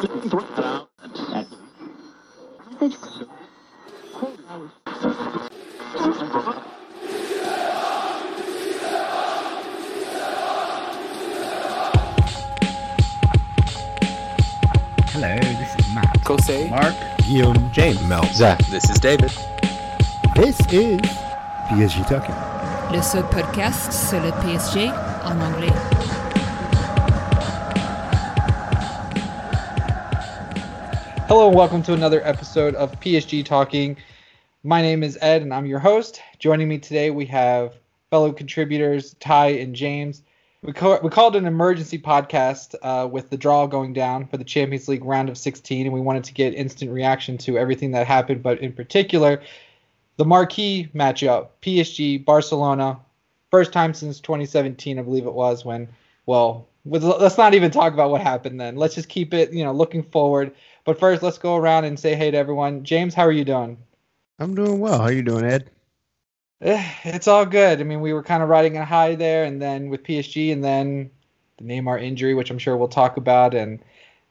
Hello, 0.00 0.08
this 15.36 15.76
is 15.76 15.94
Matt. 15.94 16.18
Kosei. 16.24 16.70
Mark. 16.70 16.94
Guillaume, 17.18 17.70
James, 17.70 18.02
Mel, 18.08 18.24
Zach. 18.32 18.58
This 18.70 18.88
is 18.88 18.98
David. 18.98 19.30
This 20.34 20.58
is 20.72 20.98
PSG 21.68 22.08
Talking. 22.08 22.34
Le 22.90 23.02
seul 23.02 23.24
podcast 23.24 23.92
sur 23.92 24.18
le 24.20 24.30
PSG 24.40 24.88
en 25.26 25.38
anglais. 25.42 25.99
Hello 31.30 31.46
and 31.46 31.56
welcome 31.56 31.80
to 31.84 31.92
another 31.92 32.20
episode 32.26 32.74
of 32.74 32.90
PSG 32.98 33.44
Talking. 33.44 33.96
My 34.64 34.82
name 34.82 35.04
is 35.04 35.16
Ed 35.20 35.42
and 35.42 35.54
I'm 35.54 35.64
your 35.64 35.78
host. 35.78 36.20
Joining 36.40 36.66
me 36.66 36.76
today 36.78 37.10
we 37.10 37.24
have 37.26 37.76
fellow 38.10 38.32
contributors 38.32 39.14
Ty 39.20 39.50
and 39.50 39.72
James. 39.72 40.22
We, 40.62 40.72
call, 40.72 40.98
we 41.04 41.08
called 41.08 41.36
an 41.36 41.46
emergency 41.46 42.00
podcast 42.00 42.74
uh, 42.82 43.06
with 43.06 43.30
the 43.30 43.36
draw 43.36 43.68
going 43.68 43.92
down 43.92 44.26
for 44.26 44.38
the 44.38 44.44
Champions 44.44 44.88
League 44.88 45.04
round 45.04 45.28
of 45.28 45.38
16, 45.38 45.86
and 45.86 45.94
we 45.94 46.00
wanted 46.00 46.24
to 46.24 46.34
get 46.34 46.52
instant 46.54 46.90
reaction 46.90 47.38
to 47.38 47.56
everything 47.56 47.92
that 47.92 48.08
happened, 48.08 48.42
but 48.42 48.58
in 48.58 48.72
particular, 48.72 49.40
the 50.16 50.24
marquee 50.24 50.90
matchup 50.96 51.50
PSG 51.62 52.24
Barcelona. 52.24 52.98
First 53.52 53.72
time 53.72 53.94
since 53.94 54.18
2017, 54.18 54.98
I 54.98 55.02
believe 55.02 55.26
it 55.26 55.32
was, 55.32 55.64
when, 55.64 55.90
well, 56.26 56.66
let's 56.84 57.38
not 57.38 57.54
even 57.54 57.70
talk 57.70 57.92
about 57.92 58.10
what 58.10 58.20
happened 58.20 58.60
then. 58.60 58.74
Let's 58.74 58.96
just 58.96 59.08
keep 59.08 59.32
it, 59.32 59.52
you 59.52 59.62
know, 59.62 59.72
looking 59.72 60.02
forward. 60.02 60.52
But 60.84 60.98
first, 60.98 61.22
let's 61.22 61.38
go 61.38 61.56
around 61.56 61.84
and 61.84 61.98
say 61.98 62.14
hey 62.14 62.30
to 62.30 62.36
everyone. 62.36 62.84
James, 62.84 63.14
how 63.14 63.26
are 63.26 63.32
you 63.32 63.44
doing? 63.44 63.78
I'm 64.38 64.54
doing 64.54 64.80
well. 64.80 64.98
How 64.98 65.04
are 65.04 65.12
you 65.12 65.22
doing, 65.22 65.44
Ed? 65.44 65.70
Eh, 66.62 66.84
It's 67.04 67.28
all 67.28 67.46
good. 67.46 67.80
I 67.80 67.84
mean, 67.84 68.00
we 68.00 68.12
were 68.12 68.22
kind 68.22 68.42
of 68.42 68.48
riding 68.48 68.76
a 68.76 68.84
high 68.84 69.14
there, 69.14 69.44
and 69.44 69.60
then 69.60 69.88
with 69.90 70.02
PSG, 70.02 70.52
and 70.52 70.64
then 70.64 71.10
the 71.58 71.64
Neymar 71.64 72.02
injury, 72.02 72.34
which 72.34 72.50
I'm 72.50 72.58
sure 72.58 72.76
we'll 72.76 72.88
talk 72.88 73.16
about, 73.16 73.54
and 73.54 73.80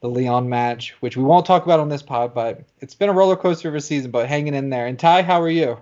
the 0.02 0.10
Lyon 0.10 0.48
match, 0.48 0.96
which 1.02 1.18
we 1.18 1.24
won't 1.24 1.46
talk 1.46 1.66
about 1.66 1.80
on 1.80 1.90
this 1.90 2.02
pod, 2.02 2.34
but 2.34 2.64
it's 2.80 2.96
been 2.96 3.10
a 3.10 3.14
roller 3.14 3.36
coaster 3.36 3.68
of 3.70 3.76
a 3.76 3.82
season, 3.82 4.12
but 4.12 4.28
hanging 4.30 4.54
in 4.54 4.70
there. 4.70 4.88
And 4.88 4.98
Ty, 4.98 5.24
how 5.24 5.42
are 5.42 5.50
you? 5.50 5.78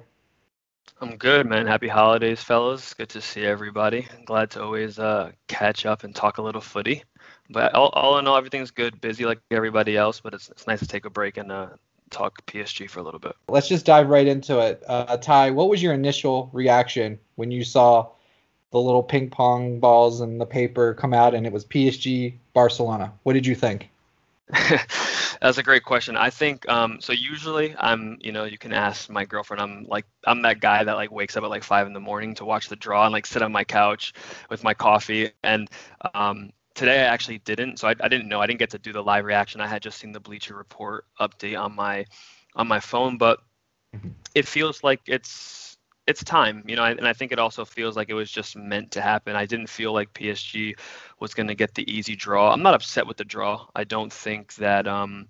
I'm 0.99 1.17
good, 1.17 1.45
man. 1.45 1.67
Happy 1.67 1.87
holidays, 1.87 2.41
fellas. 2.41 2.95
Good 2.95 3.09
to 3.09 3.21
see 3.21 3.45
everybody. 3.45 4.07
Glad 4.25 4.49
to 4.51 4.63
always 4.63 4.97
uh, 4.97 5.31
catch 5.47 5.85
up 5.85 6.03
and 6.03 6.15
talk 6.15 6.39
a 6.39 6.41
little 6.41 6.61
footy. 6.61 7.03
But 7.49 7.73
all, 7.73 7.89
all 7.89 8.17
in 8.17 8.27
all, 8.27 8.37
everything's 8.37 8.71
good. 8.71 8.99
Busy 8.99 9.25
like 9.25 9.39
everybody 9.51 9.95
else, 9.95 10.19
but 10.19 10.33
it's, 10.33 10.49
it's 10.49 10.67
nice 10.67 10.79
to 10.79 10.87
take 10.87 11.05
a 11.05 11.09
break 11.09 11.37
and 11.37 11.51
uh, 11.51 11.69
talk 12.09 12.45
PSG 12.45 12.89
for 12.89 12.99
a 12.99 13.03
little 13.03 13.19
bit. 13.19 13.35
Let's 13.49 13.67
just 13.67 13.85
dive 13.85 14.09
right 14.09 14.27
into 14.27 14.59
it. 14.59 14.83
Uh, 14.87 15.17
Ty, 15.17 15.51
what 15.51 15.69
was 15.69 15.81
your 15.81 15.93
initial 15.93 16.49
reaction 16.53 17.19
when 17.35 17.51
you 17.51 17.63
saw 17.63 18.09
the 18.71 18.79
little 18.79 19.03
ping 19.03 19.29
pong 19.29 19.79
balls 19.79 20.21
and 20.21 20.39
the 20.39 20.45
paper 20.45 20.93
come 20.93 21.13
out 21.13 21.33
and 21.33 21.45
it 21.45 21.53
was 21.53 21.65
PSG 21.65 22.33
Barcelona? 22.53 23.13
What 23.23 23.33
did 23.33 23.45
you 23.45 23.55
think? 23.55 23.89
That's 25.41 25.57
a 25.57 25.63
great 25.63 25.83
question. 25.83 26.15
I 26.15 26.29
think 26.29 26.67
um, 26.69 27.01
so. 27.01 27.11
Usually, 27.11 27.75
I'm 27.77 28.17
you 28.21 28.31
know 28.31 28.45
you 28.45 28.57
can 28.57 28.71
ask 28.71 29.09
my 29.09 29.25
girlfriend. 29.25 29.61
I'm 29.61 29.85
like 29.89 30.05
I'm 30.25 30.41
that 30.43 30.61
guy 30.61 30.85
that 30.85 30.93
like 30.93 31.11
wakes 31.11 31.35
up 31.35 31.43
at 31.43 31.49
like 31.49 31.63
five 31.63 31.85
in 31.85 31.91
the 31.91 31.99
morning 31.99 32.33
to 32.35 32.45
watch 32.45 32.69
the 32.69 32.77
draw 32.77 33.03
and 33.03 33.11
like 33.11 33.25
sit 33.25 33.41
on 33.41 33.51
my 33.51 33.65
couch 33.65 34.13
with 34.49 34.63
my 34.63 34.73
coffee. 34.73 35.31
And 35.43 35.69
um, 36.13 36.51
today 36.77 37.01
I 37.01 37.07
actually 37.07 37.39
didn't, 37.39 37.79
so 37.79 37.89
I, 37.89 37.95
I 37.99 38.07
didn't 38.07 38.29
know. 38.29 38.39
I 38.39 38.47
didn't 38.47 38.59
get 38.59 38.69
to 38.69 38.77
do 38.77 38.93
the 38.93 39.03
live 39.03 39.25
reaction. 39.25 39.59
I 39.59 39.67
had 39.67 39.81
just 39.81 39.97
seen 39.97 40.13
the 40.13 40.19
Bleacher 40.19 40.55
Report 40.55 41.03
update 41.19 41.59
on 41.59 41.75
my 41.75 42.05
on 42.55 42.67
my 42.67 42.79
phone, 42.79 43.17
but 43.17 43.39
it 44.33 44.47
feels 44.47 44.83
like 44.83 45.01
it's 45.07 45.77
it's 46.05 46.23
time, 46.23 46.63
you 46.65 46.77
know, 46.77 46.85
and 46.85 47.05
I 47.05 47.11
think 47.11 47.33
it 47.33 47.39
also 47.39 47.65
feels 47.65 47.97
like 47.97 48.09
it 48.09 48.13
was 48.13 48.31
just 48.31 48.55
meant 48.55 48.91
to 48.91 49.01
happen. 49.01 49.35
I 49.35 49.45
didn't 49.45 49.67
feel 49.67 49.91
like 49.91 50.13
PSG 50.13 50.77
was 51.19 51.33
going 51.33 51.47
to 51.47 51.55
get 51.55 51.75
the 51.75 51.91
easy 51.91 52.15
draw. 52.15 52.53
I'm 52.53 52.63
not 52.63 52.73
upset 52.73 53.05
with 53.05 53.17
the 53.17 53.25
draw. 53.25 53.67
I 53.75 53.83
don't 53.83 54.13
think 54.13 54.55
that 54.55 54.87
um, 54.87 55.27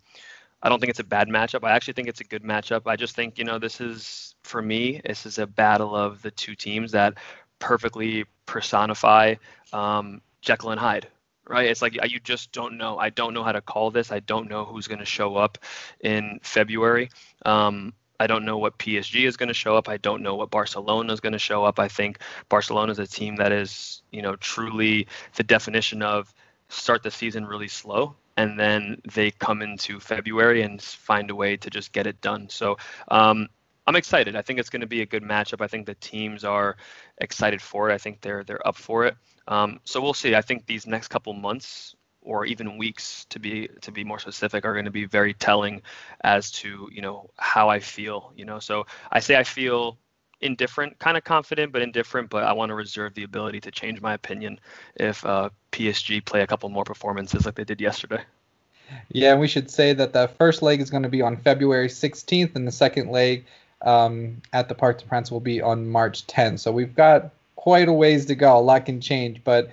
I 0.62 0.70
don't 0.70 0.80
think 0.80 0.92
it's 0.92 1.00
a 1.00 1.04
bad 1.04 1.30
matchup. 1.30 1.64
I 1.64 1.72
actually 1.72 1.94
think 1.94 2.10
it's 2.10 2.22
a 2.22 2.26
good 2.26 2.44
matchup. 2.44 2.84
I 2.86 2.96
just 2.96 3.16
think 3.16 3.40
you 3.40 3.46
know 3.46 3.58
this 3.58 3.82
is 3.82 4.36
for 4.44 4.62
me. 4.62 5.02
This 5.06 5.26
is 5.26 5.40
a 5.40 5.48
battle 5.48 5.96
of 5.96 6.22
the 6.22 6.32
two 6.32 6.56
teams 6.56 6.92
that 6.92 7.16
perfectly 7.60 8.26
personify 8.46 9.36
um, 9.74 10.22
Jekyll 10.42 10.72
and 10.72 10.80
Hyde. 10.80 11.08
Right? 11.50 11.70
It's 11.70 11.82
like 11.82 11.94
you 12.10 12.20
just 12.20 12.52
don't 12.52 12.78
know. 12.78 12.98
I 12.98 13.10
don't 13.10 13.34
know 13.34 13.44
how 13.44 13.52
to 13.52 13.62
call 13.62 13.92
this. 13.92 14.12
I 14.12 14.20
don't 14.20 14.50
know 14.50 14.66
who's 14.66 14.88
going 14.88 15.00
to 15.00 15.06
show 15.06 15.36
up 15.36 15.58
in 16.02 16.40
February. 16.44 17.10
Um, 17.46 17.94
I 18.20 18.28
don't 18.28 18.46
know 18.46 18.58
what 18.58 18.78
PSG 18.80 19.28
is 19.28 19.38
going 19.38 19.48
to 19.48 19.54
show 19.54 19.78
up. 19.78 19.88
I 19.88 19.98
don't 19.98 20.24
know 20.24 20.36
what 20.36 20.50
Barcelona 20.50 21.14
is 21.14 21.20
going 21.20 21.34
to 21.34 21.40
show 21.40 21.64
up. 21.64 21.80
I 21.80 21.88
think 21.88 22.20
Barcelona 22.50 22.92
is 22.92 23.00
a 23.00 23.08
team 23.08 23.36
that 23.38 23.52
is, 23.52 24.02
you 24.12 24.22
know, 24.22 24.36
truly 24.38 25.08
the 25.36 25.44
definition 25.44 26.02
of 26.02 26.34
start 26.70 27.04
the 27.04 27.12
season 27.12 27.46
really 27.46 27.68
slow 27.68 28.16
and 28.38 28.60
then 28.60 29.02
they 29.14 29.32
come 29.32 29.62
into 29.62 30.00
February 30.00 30.62
and 30.62 30.82
find 30.82 31.30
a 31.32 31.36
way 31.36 31.58
to 31.58 31.70
just 31.70 31.92
get 31.92 32.08
it 32.08 32.22
done. 32.22 32.48
So 32.50 32.78
um, 33.10 33.50
I'm 33.88 33.96
excited. 33.96 34.36
I 34.36 34.44
think 34.44 34.60
it's 34.60 34.70
going 34.70 34.82
to 34.82 34.88
be 34.88 35.02
a 35.02 35.06
good 35.06 35.24
matchup. 35.24 35.62
I 35.62 35.68
think 35.68 35.88
the 35.88 35.96
teams 35.96 36.44
are 36.44 36.78
excited 37.18 37.62
for 37.62 37.90
it. 37.90 37.94
I 37.94 37.98
think 37.98 38.22
they're 38.22 38.44
they're 38.44 38.66
up 38.66 38.78
for 38.78 39.06
it. 39.06 39.18
Um, 39.48 39.80
so 39.84 40.02
we'll 40.02 40.14
see. 40.14 40.36
I 40.36 40.42
think 40.42 40.66
these 40.66 40.88
next 40.88 41.08
couple 41.08 41.34
months 41.34 41.96
or 42.28 42.46
even 42.46 42.78
weeks 42.78 43.26
to 43.30 43.40
be 43.40 43.70
to 43.82 43.92
be 43.92 44.04
more 44.04 44.20
specific 44.20 44.66
are 44.66 44.74
going 44.74 44.86
to 44.86 44.92
be 44.92 45.06
very 45.06 45.34
telling 45.34 45.82
as 46.22 46.52
to 46.52 46.90
you 46.92 47.02
know 47.02 47.30
how 47.38 47.70
I 47.70 47.80
feel 47.80 48.34
you 48.36 48.44
know 48.44 48.60
so 48.60 48.86
I 49.12 49.20
say 49.22 49.38
I 49.38 49.44
feel 49.44 49.98
indifferent 50.42 51.00
kind 51.00 51.18
of 51.18 51.24
confident 51.24 51.72
but 51.72 51.82
indifferent 51.82 52.30
but 52.30 52.44
I 52.44 52.54
want 52.54 52.70
to 52.70 52.76
reserve 52.76 53.14
the 53.14 53.24
ability 53.24 53.62
to 53.62 53.72
change 53.72 54.02
my 54.02 54.14
opinion 54.14 54.60
if 54.96 55.26
uh, 55.26 55.50
PSG 55.72 56.24
play 56.26 56.42
a 56.42 56.48
couple 56.48 56.70
more 56.70 56.84
performances 56.84 57.46
like 57.46 57.56
they 57.56 57.64
did 57.64 57.80
yesterday 57.80 58.22
Yeah, 59.12 59.36
we 59.36 59.48
should 59.48 59.70
say 59.70 59.94
that 59.94 60.14
the 60.14 60.28
first 60.38 60.62
leg 60.62 60.82
is 60.82 60.90
going 60.90 61.04
to 61.04 61.10
be 61.10 61.22
on 61.22 61.38
February 61.38 61.90
16th, 61.90 62.56
and 62.56 62.68
the 62.68 62.72
second 62.72 63.10
leg 63.10 63.46
um, 63.82 64.42
at 64.54 64.70
the 64.70 64.76
Parc 64.76 65.00
des 65.00 65.06
Princes 65.06 65.32
will 65.32 65.40
be 65.40 65.62
on 65.62 65.90
March 65.90 66.26
10th. 66.28 66.60
So 66.60 66.72
we've 66.72 66.96
got 66.96 67.32
quite 67.58 67.90
a 67.90 67.94
ways 67.94 68.26
to 68.28 68.36
go. 68.36 68.58
A 68.58 68.62
lot 68.62 68.86
can 68.86 69.02
change. 69.02 69.44
But 69.44 69.70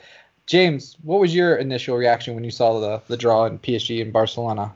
James, 0.47 0.97
what 1.05 1.21
was 1.21 1.33
your 1.33 1.55
initial 1.57 1.97
reaction 1.97 2.35
when 2.35 2.43
you 2.43 2.51
saw 2.51 2.81
the 2.81 3.01
the 3.07 3.17
draw 3.17 3.45
in 3.47 3.61
PSG 3.61 4.03
and 4.03 4.13
Barcelona? 4.13 4.73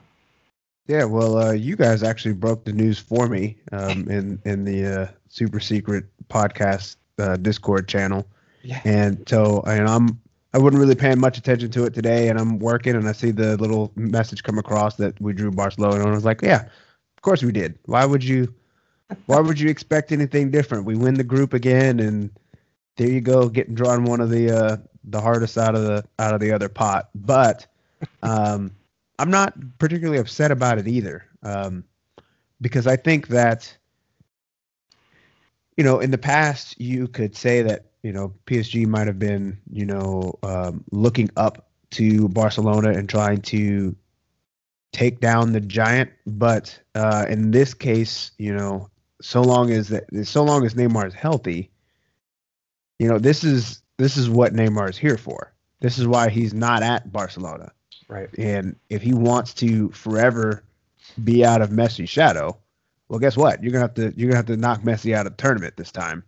Yeah, 0.87 1.03
well, 1.03 1.37
uh, 1.37 1.51
you 1.51 1.75
guys 1.75 2.01
actually 2.01 2.33
broke 2.33 2.63
the 2.65 2.73
news 2.73 2.97
for 2.97 3.27
me 3.27 3.57
um, 3.73 4.09
in 4.09 4.41
in 4.45 4.63
the 4.63 5.01
uh, 5.01 5.07
super 5.27 5.59
secret 5.59 6.05
podcast 6.29 6.95
uh, 7.19 7.35
Discord 7.35 7.87
channel, 7.87 8.25
Yeah. 8.63 8.79
and 8.85 9.21
so 9.27 9.61
and 9.67 9.87
I'm 9.87 10.19
I 10.53 10.57
wasn't 10.57 10.79
really 10.79 10.95
paying 10.95 11.19
much 11.19 11.37
attention 11.37 11.69
to 11.71 11.83
it 11.85 11.93
today, 11.93 12.29
and 12.29 12.39
I'm 12.39 12.57
working, 12.57 12.95
and 12.95 13.07
I 13.07 13.11
see 13.11 13.29
the 13.29 13.55
little 13.57 13.91
message 13.95 14.41
come 14.41 14.57
across 14.57 14.95
that 14.95 15.19
we 15.21 15.33
drew 15.33 15.51
Barcelona, 15.51 15.99
and 15.99 16.07
I 16.09 16.15
was 16.15 16.25
like, 16.25 16.41
yeah, 16.41 16.61
of 17.17 17.21
course 17.21 17.43
we 17.43 17.51
did. 17.51 17.77
Why 17.85 18.05
would 18.05 18.23
you? 18.23 18.51
Why 19.27 19.39
would 19.39 19.59
you 19.59 19.69
expect 19.69 20.11
anything 20.11 20.49
different? 20.49 20.85
We 20.85 20.95
win 20.95 21.15
the 21.15 21.23
group 21.23 21.53
again, 21.53 21.99
and 21.99 22.31
there 22.99 23.09
you 23.09 23.21
go, 23.21 23.47
getting 23.47 23.75
drawn 23.75 24.03
one 24.03 24.19
of 24.19 24.29
the 24.29 24.51
uh, 24.51 24.77
the 25.05 25.21
hardest 25.21 25.57
out 25.57 25.73
of 25.73 25.83
the 25.83 26.03
out 26.19 26.33
of 26.33 26.41
the 26.41 26.51
other 26.51 26.67
pot. 26.67 27.09
But 27.15 27.65
um, 28.21 28.75
I'm 29.19 29.31
not 29.31 29.53
particularly 29.79 30.19
upset 30.19 30.51
about 30.51 30.77
it 30.77 30.87
either, 30.87 31.25
um, 31.41 31.85
because 32.59 32.87
I 32.87 32.97
think 32.97 33.29
that 33.29 33.75
you 35.77 35.83
know 35.85 35.99
in 35.99 36.11
the 36.11 36.17
past 36.17 36.79
you 36.79 37.07
could 37.07 37.37
say 37.37 37.61
that 37.61 37.85
you 38.03 38.11
know 38.11 38.33
PSG 38.45 38.85
might 38.85 39.07
have 39.07 39.17
been 39.17 39.57
you 39.71 39.85
know 39.85 40.37
um, 40.43 40.83
looking 40.91 41.29
up 41.37 41.69
to 41.91 42.27
Barcelona 42.27 42.89
and 42.89 43.07
trying 43.07 43.41
to 43.43 43.95
take 44.91 45.21
down 45.21 45.53
the 45.53 45.61
giant, 45.61 46.11
but 46.27 46.77
uh, 46.95 47.25
in 47.29 47.51
this 47.51 47.73
case, 47.73 48.31
you 48.37 48.53
know, 48.53 48.89
so 49.21 49.41
long 49.41 49.71
as 49.71 49.87
that 49.87 50.03
so 50.25 50.43
long 50.43 50.65
as 50.65 50.73
Neymar 50.73 51.07
is 51.07 51.13
healthy, 51.13 51.71
you 52.99 53.07
know, 53.07 53.17
this 53.17 53.43
is 53.43 53.81
this 53.97 54.17
is 54.17 54.29
what 54.29 54.53
Neymar 54.53 54.89
is 54.89 54.97
here 54.97 55.17
for. 55.17 55.53
This 55.79 55.97
is 55.97 56.07
why 56.07 56.29
he's 56.29 56.53
not 56.53 56.83
at 56.83 57.11
Barcelona. 57.11 57.71
Right. 58.07 58.29
And 58.37 58.75
if 58.89 59.01
he 59.01 59.13
wants 59.13 59.53
to 59.55 59.89
forever 59.89 60.63
be 61.23 61.45
out 61.45 61.61
of 61.61 61.69
Messi's 61.69 62.09
shadow, 62.09 62.57
well, 63.07 63.19
guess 63.19 63.37
what? 63.37 63.63
You're 63.63 63.71
gonna 63.71 63.83
have 63.83 63.93
to 63.95 64.13
you're 64.15 64.29
gonna 64.29 64.37
have 64.37 64.45
to 64.47 64.57
knock 64.57 64.81
Messi 64.81 65.13
out 65.13 65.25
of 65.25 65.35
the 65.35 65.41
tournament 65.41 65.77
this 65.77 65.91
time. 65.91 66.23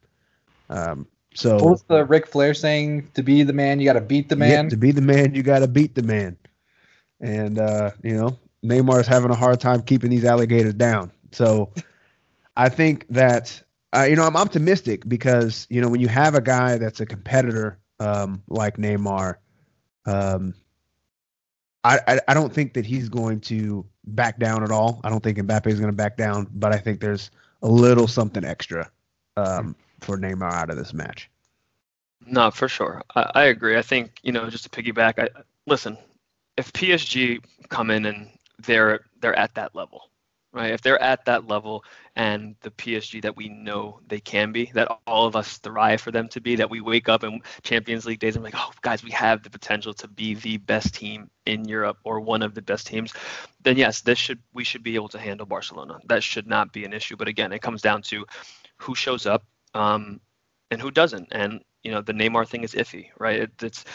Um, 0.69 1.07
so 1.33 1.55
What 1.55 1.65
was 1.65 1.83
the 1.83 2.05
Ric 2.05 2.27
Flair 2.27 2.53
saying? 2.53 3.09
To 3.13 3.23
be 3.23 3.43
the 3.43 3.53
man, 3.53 3.79
you 3.79 3.85
got 3.85 3.93
to 3.93 4.01
beat 4.01 4.29
the 4.29 4.35
yeah, 4.35 4.61
man. 4.61 4.69
to 4.69 4.77
be 4.77 4.91
the 4.91 5.01
man, 5.01 5.33
you 5.35 5.43
got 5.43 5.59
to 5.59 5.67
beat 5.67 5.95
the 5.95 6.03
man. 6.03 6.37
And 7.19 7.59
uh, 7.59 7.91
you 8.03 8.15
know, 8.15 8.37
Neymar's 8.65 9.07
having 9.07 9.31
a 9.31 9.35
hard 9.35 9.59
time 9.59 9.81
keeping 9.81 10.09
these 10.09 10.25
alligators 10.25 10.73
down. 10.73 11.11
So 11.31 11.71
I 12.57 12.69
think 12.69 13.05
that 13.09 13.61
uh, 13.95 14.03
you 14.03 14.15
know 14.15 14.23
I'm 14.23 14.37
optimistic 14.37 15.07
because 15.07 15.67
you 15.69 15.81
know 15.81 15.89
when 15.89 15.99
you 15.99 16.07
have 16.07 16.35
a 16.35 16.41
guy 16.41 16.77
that's 16.77 16.99
a 16.99 17.05
competitor 17.05 17.79
um, 17.99 18.41
like 18.47 18.77
Neymar, 18.77 19.35
um, 20.05 20.53
I, 21.83 21.99
I, 22.07 22.19
I 22.27 22.33
don't 22.33 22.53
think 22.53 22.73
that 22.73 22.85
he's 22.85 23.09
going 23.09 23.41
to 23.41 23.85
back 24.05 24.39
down 24.39 24.63
at 24.63 24.71
all. 24.71 25.01
I 25.03 25.09
don't 25.09 25.21
think 25.21 25.37
Mbappe 25.37 25.67
is 25.67 25.79
going 25.79 25.91
to 25.91 25.95
back 25.95 26.17
down, 26.17 26.47
but 26.53 26.73
I 26.73 26.77
think 26.77 26.99
there's 26.99 27.31
a 27.61 27.67
little 27.67 28.07
something 28.07 28.43
extra 28.43 28.89
um, 29.37 29.75
for 29.99 30.17
Neymar 30.17 30.51
out 30.51 30.69
of 30.69 30.77
this 30.77 30.93
match. 30.93 31.29
No, 32.25 32.51
for 32.51 32.67
sure. 32.67 33.03
I, 33.15 33.31
I 33.35 33.43
agree. 33.45 33.77
I 33.77 33.81
think 33.81 34.19
you 34.23 34.31
know 34.31 34.49
just 34.49 34.63
to 34.63 34.69
piggyback. 34.69 35.19
I 35.19 35.41
listen. 35.65 35.97
If 36.57 36.73
PSG 36.73 37.43
come 37.69 37.89
in 37.89 38.05
and 38.05 38.29
they're 38.59 39.01
they're 39.21 39.37
at 39.37 39.55
that 39.55 39.75
level, 39.75 40.10
right? 40.53 40.71
If 40.71 40.81
they're 40.81 41.01
at 41.01 41.25
that 41.25 41.47
level 41.47 41.83
and 42.15 42.55
the 42.61 42.71
PSG 42.71 43.21
that 43.21 43.37
we 43.37 43.49
know 43.49 43.99
they 44.07 44.19
can 44.19 44.51
be, 44.51 44.71
that 44.73 44.89
all 45.07 45.25
of 45.25 45.35
us 45.35 45.57
thrive 45.59 46.01
for 46.01 46.11
them 46.11 46.27
to 46.29 46.41
be, 46.41 46.55
that 46.57 46.69
we 46.69 46.81
wake 46.81 47.07
up 47.07 47.23
in 47.23 47.41
Champions 47.63 48.05
League 48.05 48.19
days 48.19 48.35
and 48.35 48.43
like, 48.43 48.55
oh, 48.57 48.71
guys, 48.81 49.03
we 49.03 49.11
have 49.11 49.43
the 49.43 49.49
potential 49.49 49.93
to 49.95 50.07
be 50.07 50.35
the 50.35 50.57
best 50.57 50.93
team 50.93 51.29
in 51.45 51.65
Europe 51.65 51.97
or 52.03 52.19
one 52.19 52.41
of 52.41 52.53
the 52.53 52.61
best 52.61 52.87
teams, 52.87 53.13
then 53.61 53.77
yes, 53.77 54.01
this 54.01 54.17
should 54.17 54.39
we 54.53 54.63
should 54.63 54.83
be 54.83 54.95
able 54.95 55.09
to 55.09 55.19
handle 55.19 55.45
Barcelona. 55.45 55.99
That 56.05 56.23
should 56.23 56.47
not 56.47 56.73
be 56.73 56.85
an 56.85 56.93
issue. 56.93 57.15
But 57.15 57.27
again, 57.27 57.51
it 57.51 57.61
comes 57.61 57.81
down 57.81 58.01
to 58.03 58.25
who 58.77 58.95
shows 58.95 59.25
up 59.25 59.43
um, 59.73 60.19
and 60.69 60.81
who 60.81 60.91
doesn't. 60.91 61.29
And 61.31 61.61
you 61.83 61.91
know, 61.91 62.01
the 62.01 62.13
Neymar 62.13 62.47
thing 62.47 62.63
is 62.63 62.73
iffy, 62.73 63.07
right? 63.17 63.41
It, 63.41 63.51
it's 63.61 63.85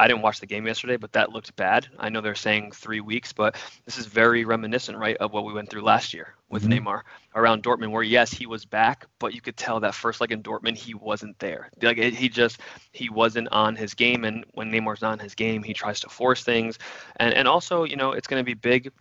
I 0.00 0.08
didn't 0.08 0.22
watch 0.22 0.40
the 0.40 0.46
game 0.46 0.66
yesterday, 0.66 0.96
but 0.96 1.12
that 1.12 1.30
looked 1.30 1.54
bad. 1.56 1.86
I 1.98 2.08
know 2.08 2.22
they're 2.22 2.34
saying 2.34 2.72
three 2.72 3.00
weeks, 3.00 3.34
but 3.34 3.56
this 3.84 3.98
is 3.98 4.06
very 4.06 4.46
reminiscent, 4.46 4.96
right, 4.96 5.16
of 5.18 5.34
what 5.34 5.44
we 5.44 5.52
went 5.52 5.68
through 5.68 5.82
last 5.82 6.14
year 6.14 6.36
with 6.48 6.62
mm-hmm. 6.62 6.86
Neymar 6.86 7.02
around 7.34 7.62
Dortmund, 7.62 7.90
where 7.90 8.02
yes, 8.02 8.32
he 8.32 8.46
was 8.46 8.64
back, 8.64 9.04
but 9.18 9.34
you 9.34 9.42
could 9.42 9.58
tell 9.58 9.78
that 9.80 9.94
first 9.94 10.22
leg 10.22 10.32
in 10.32 10.42
Dortmund, 10.42 10.78
he 10.78 10.94
wasn't 10.94 11.38
there. 11.38 11.70
Like 11.82 11.98
he 11.98 12.30
just 12.30 12.60
he 12.92 13.10
wasn't 13.10 13.48
on 13.52 13.76
his 13.76 13.92
game, 13.92 14.24
and 14.24 14.46
when 14.52 14.72
Neymar's 14.72 15.02
not 15.02 15.12
on 15.12 15.18
his 15.18 15.34
game, 15.34 15.62
he 15.62 15.74
tries 15.74 16.00
to 16.00 16.08
force 16.08 16.42
things, 16.42 16.78
and 17.16 17.34
and 17.34 17.46
also 17.46 17.84
you 17.84 17.96
know 17.96 18.12
it's 18.12 18.26
going 18.26 18.40
to 18.40 18.44
be 18.44 18.54
big, 18.54 18.92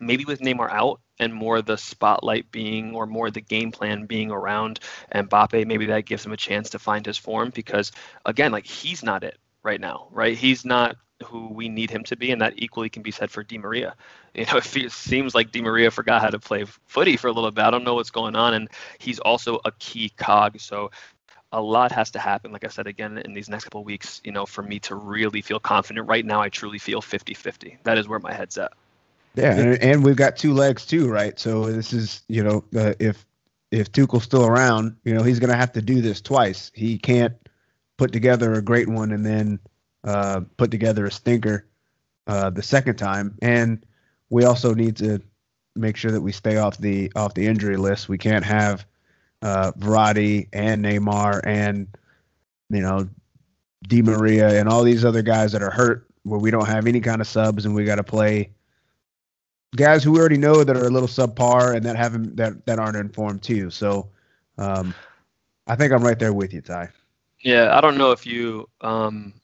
maybe 0.00 0.24
with 0.24 0.40
Neymar 0.40 0.72
out 0.72 1.00
and 1.20 1.32
more 1.32 1.62
the 1.62 1.78
spotlight 1.78 2.50
being 2.50 2.96
or 2.96 3.06
more 3.06 3.30
the 3.30 3.40
game 3.40 3.70
plan 3.70 4.06
being 4.06 4.32
around 4.32 4.80
Mbappe, 5.14 5.66
maybe 5.66 5.86
that 5.86 6.04
gives 6.04 6.26
him 6.26 6.32
a 6.32 6.36
chance 6.36 6.70
to 6.70 6.80
find 6.80 7.06
his 7.06 7.16
form 7.16 7.50
because 7.50 7.92
again, 8.24 8.50
like 8.50 8.66
he's 8.66 9.04
not 9.04 9.22
it 9.22 9.38
right 9.66 9.80
now, 9.80 10.06
right? 10.12 10.38
He's 10.38 10.64
not 10.64 10.96
who 11.24 11.48
we 11.48 11.68
need 11.68 11.90
him 11.90 12.04
to 12.04 12.16
be, 12.16 12.30
and 12.30 12.40
that 12.40 12.54
equally 12.56 12.88
can 12.88 13.02
be 13.02 13.10
said 13.10 13.30
for 13.30 13.42
Di 13.42 13.58
Maria. 13.58 13.94
You 14.36 14.44
know, 14.44 14.58
it 14.58 14.92
seems 14.92 15.34
like 15.34 15.50
Di 15.50 15.62
Maria 15.62 15.90
forgot 15.90 16.20
how 16.20 16.28
to 16.28 16.38
play 16.38 16.66
footy 16.88 17.16
for 17.16 17.28
a 17.28 17.32
little 17.32 17.50
bit. 17.50 17.64
I 17.64 17.70
don't 17.70 17.84
know 17.84 17.94
what's 17.94 18.10
going 18.10 18.36
on, 18.36 18.52
and 18.52 18.68
he's 18.98 19.18
also 19.18 19.60
a 19.64 19.72
key 19.78 20.10
cog. 20.10 20.60
So 20.60 20.90
a 21.52 21.62
lot 21.62 21.90
has 21.92 22.10
to 22.10 22.18
happen, 22.18 22.52
like 22.52 22.62
I 22.62 22.68
said 22.68 22.86
again, 22.86 23.16
in 23.16 23.32
these 23.32 23.48
next 23.48 23.64
couple 23.64 23.82
weeks, 23.82 24.20
you 24.24 24.32
know, 24.32 24.44
for 24.44 24.62
me 24.62 24.78
to 24.80 24.94
really 24.94 25.40
feel 25.40 25.58
confident. 25.58 26.06
Right 26.06 26.22
now, 26.22 26.42
I 26.42 26.50
truly 26.50 26.78
feel 26.78 27.00
50 27.00 27.32
50. 27.32 27.78
That 27.84 27.96
is 27.96 28.06
where 28.06 28.18
my 28.18 28.34
head's 28.34 28.58
at. 28.58 28.72
Yeah, 29.36 29.56
and, 29.56 29.82
and 29.82 30.04
we've 30.04 30.16
got 30.16 30.36
two 30.36 30.52
legs 30.52 30.84
too, 30.84 31.08
right? 31.08 31.38
So 31.38 31.72
this 31.72 31.94
is, 31.94 32.22
you 32.28 32.44
know, 32.44 32.62
uh, 32.76 32.92
if 32.98 33.24
if 33.70 33.90
Tuchel's 33.90 34.24
still 34.24 34.44
around, 34.44 34.96
you 35.02 35.14
know, 35.14 35.22
he's 35.22 35.38
going 35.38 35.50
to 35.50 35.56
have 35.56 35.72
to 35.72 35.80
do 35.82 36.02
this 36.02 36.20
twice. 36.20 36.70
He 36.74 36.98
can't 36.98 37.34
put 37.96 38.12
together 38.12 38.54
a 38.54 38.62
great 38.62 38.88
one 38.88 39.12
and 39.12 39.24
then 39.24 39.58
uh, 40.04 40.40
put 40.56 40.70
together 40.70 41.06
a 41.06 41.10
stinker 41.10 41.66
uh, 42.26 42.50
the 42.50 42.62
second 42.62 42.96
time. 42.96 43.36
And 43.42 43.84
we 44.30 44.44
also 44.44 44.74
need 44.74 44.96
to 44.98 45.20
make 45.74 45.96
sure 45.96 46.10
that 46.10 46.20
we 46.20 46.32
stay 46.32 46.56
off 46.56 46.78
the 46.78 47.12
off 47.14 47.34
the 47.34 47.46
injury 47.46 47.76
list. 47.76 48.08
We 48.08 48.18
can't 48.18 48.44
have 48.44 48.86
uh, 49.42 49.72
Verratti 49.72 50.48
and 50.52 50.84
Neymar 50.84 51.40
and 51.44 51.86
you 52.70 52.80
know 52.80 53.08
Di 53.86 54.02
Maria 54.02 54.58
and 54.58 54.68
all 54.68 54.82
these 54.82 55.04
other 55.04 55.22
guys 55.22 55.52
that 55.52 55.62
are 55.62 55.70
hurt 55.70 56.06
where 56.24 56.40
we 56.40 56.50
don't 56.50 56.66
have 56.66 56.86
any 56.86 57.00
kind 57.00 57.20
of 57.20 57.26
subs 57.26 57.64
and 57.64 57.74
we 57.74 57.84
got 57.84 57.96
to 57.96 58.04
play 58.04 58.50
guys 59.76 60.02
who 60.02 60.12
we 60.12 60.18
already 60.18 60.38
know 60.38 60.64
that 60.64 60.76
are 60.76 60.86
a 60.86 60.90
little 60.90 61.08
subpar 61.08 61.76
and 61.76 61.84
that 61.84 61.96
haven't 61.96 62.36
that 62.36 62.64
that 62.66 62.78
aren't 62.78 62.96
informed 62.96 63.42
too. 63.42 63.70
So 63.70 64.08
um, 64.58 64.94
I 65.66 65.76
think 65.76 65.92
I'm 65.92 66.02
right 66.02 66.18
there 66.18 66.32
with 66.32 66.52
you, 66.52 66.62
Ty. 66.62 66.90
Yeah, 67.46 67.78
I 67.78 67.80
don't 67.80 67.96
know 67.96 68.10
if 68.10 68.26
you, 68.26 68.68
um, 68.80 69.34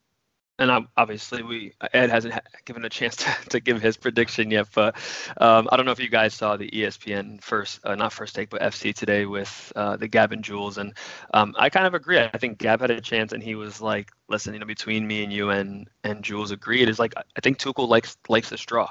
and 0.58 0.88
obviously 0.96 1.44
we 1.44 1.72
Ed 1.92 2.10
hasn't 2.10 2.34
given 2.64 2.84
a 2.84 2.88
chance 2.88 3.14
to, 3.18 3.32
to 3.50 3.60
give 3.60 3.80
his 3.80 3.96
prediction 3.96 4.50
yet, 4.50 4.66
but 4.74 4.96
um, 5.36 5.68
I 5.70 5.76
don't 5.76 5.86
know 5.86 5.92
if 5.92 6.00
you 6.00 6.08
guys 6.08 6.34
saw 6.34 6.56
the 6.56 6.68
ESPN 6.68 7.40
first, 7.40 7.78
uh, 7.84 7.94
not 7.94 8.12
first 8.12 8.34
take, 8.34 8.50
but 8.50 8.60
FC 8.60 8.92
today 8.92 9.24
with 9.24 9.72
uh, 9.76 9.96
the 9.98 10.08
Gab 10.08 10.32
and 10.32 10.42
Jules, 10.42 10.78
and 10.78 10.94
um, 11.32 11.54
I 11.56 11.70
kind 11.70 11.86
of 11.86 11.94
agree. 11.94 12.18
I 12.18 12.38
think 12.38 12.58
Gab 12.58 12.80
had 12.80 12.90
a 12.90 13.00
chance, 13.00 13.32
and 13.32 13.40
he 13.40 13.54
was 13.54 13.80
like, 13.80 14.10
"Listen, 14.28 14.52
you 14.52 14.58
know, 14.58 14.66
between 14.66 15.06
me 15.06 15.22
and 15.22 15.32
you 15.32 15.50
and 15.50 15.86
and 16.02 16.24
Jules 16.24 16.50
agreed 16.50 16.88
is 16.88 16.98
like 16.98 17.14
I 17.16 17.40
think 17.40 17.58
Tuchel 17.58 17.86
likes 17.86 18.16
likes 18.28 18.50
this 18.50 18.62
draw. 18.64 18.90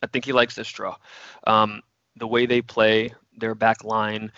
I 0.00 0.06
think 0.06 0.24
he 0.24 0.32
likes 0.32 0.54
this 0.54 0.70
draw. 0.70 0.94
Um, 1.44 1.82
the 2.14 2.28
way 2.28 2.46
they 2.46 2.62
play, 2.62 3.14
their 3.36 3.56
back 3.56 3.82
line, 3.82 4.30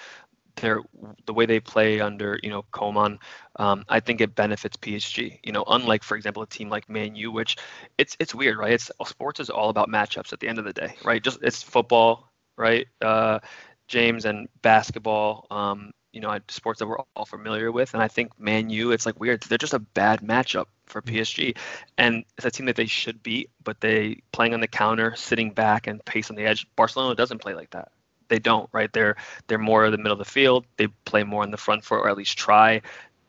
their 0.56 0.81
the 1.26 1.35
way 1.35 1.47
they 1.47 1.61
play 1.61 2.00
under 2.00 2.38
you 2.43 2.50
know 2.50 2.64
Koeman, 2.73 3.19
um, 3.56 3.85
I 3.88 4.00
think 4.00 4.20
it 4.20 4.35
benefits 4.35 4.76
PSG. 4.76 5.38
You 5.43 5.53
know, 5.53 5.64
unlike 5.67 6.03
for 6.03 6.17
example 6.17 6.43
a 6.43 6.47
team 6.47 6.69
like 6.69 6.88
Man 6.88 7.14
U, 7.14 7.31
which 7.31 7.56
it's 7.99 8.17
it's 8.19 8.35
weird, 8.35 8.58
right? 8.58 8.73
It's 8.73 8.91
sports 9.06 9.41
is 9.41 9.50
all 9.50 9.69
about 9.70 9.88
matchups 9.88 10.32
at 10.32 10.41
the 10.41 10.49
end 10.49 10.58
of 10.58 10.64
the 10.64 10.73
day, 10.73 10.94
right? 11.05 11.23
Just 11.23 11.38
it's 11.43 11.62
football, 11.62 12.31
right? 12.56 12.87
Uh, 13.00 13.41
James 13.88 14.25
and 14.25 14.49
basketball. 14.62 15.47
Um, 15.50 15.93
you 16.12 16.23
know, 16.23 16.38
sports 16.49 16.79
that 16.79 16.87
we're 16.87 16.99
all 17.14 17.26
familiar 17.26 17.70
with, 17.70 17.93
and 17.93 18.02
I 18.02 18.09
think 18.09 18.32
Man 18.41 18.70
U, 18.70 18.93
it's 18.93 19.05
like 19.05 19.20
weird. 19.20 19.43
They're 19.43 19.59
just 19.59 19.75
a 19.75 19.79
bad 19.79 20.20
matchup 20.23 20.64
for 20.87 21.02
mm-hmm. 21.02 21.17
PSG, 21.17 21.56
and 21.99 22.25
it's 22.38 22.47
a 22.47 22.50
team 22.50 22.67
that 22.67 22.76
they 22.76 22.87
should 22.87 23.23
beat, 23.23 23.50
but 23.62 23.82
they 23.82 24.23
playing 24.32 24.55
on 24.55 24.61
the 24.61 24.67
counter, 24.67 25.14
sitting 25.14 25.50
back 25.50 25.87
and 25.87 26.02
pace 26.06 26.31
on 26.31 26.37
the 26.37 26.47
edge. 26.47 26.67
Barcelona 26.75 27.14
doesn't 27.14 27.43
play 27.43 27.52
like 27.52 27.70
that 27.70 27.93
they 28.28 28.38
don't, 28.38 28.69
right? 28.73 28.93
They're 28.93 29.17
they're 29.46 29.58
more 29.58 29.87
in 29.87 29.93
the 29.93 29.99
middle 29.99 30.12
of 30.12 30.19
the 30.19 30.25
field. 30.25 30.67
They 30.76 30.88
play 31.05 31.25
more 31.25 31.44
in 31.44 31.50
the 31.50 31.56
front 31.56 31.84
foot, 31.84 32.00
or 32.00 32.08
at 32.08 32.17
least 32.17 32.38
try. 32.38 32.82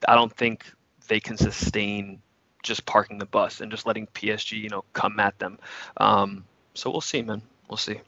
I 0.07 0.15
don't 0.15 0.33
think 0.35 0.65
they 1.07 1.19
can 1.19 1.37
sustain 1.37 2.21
just 2.63 2.85
parking 2.85 3.17
the 3.17 3.25
bus 3.25 3.61
and 3.61 3.71
just 3.71 3.85
letting 3.85 4.07
PSG, 4.07 4.61
you 4.61 4.69
know, 4.69 4.83
come 4.93 5.19
at 5.19 5.37
them. 5.39 5.57
Um, 5.97 6.43
so 6.73 6.91
we'll 6.91 7.01
see, 7.01 7.21
man. 7.21 7.41
We'll 7.69 7.77
see. 7.77 8.01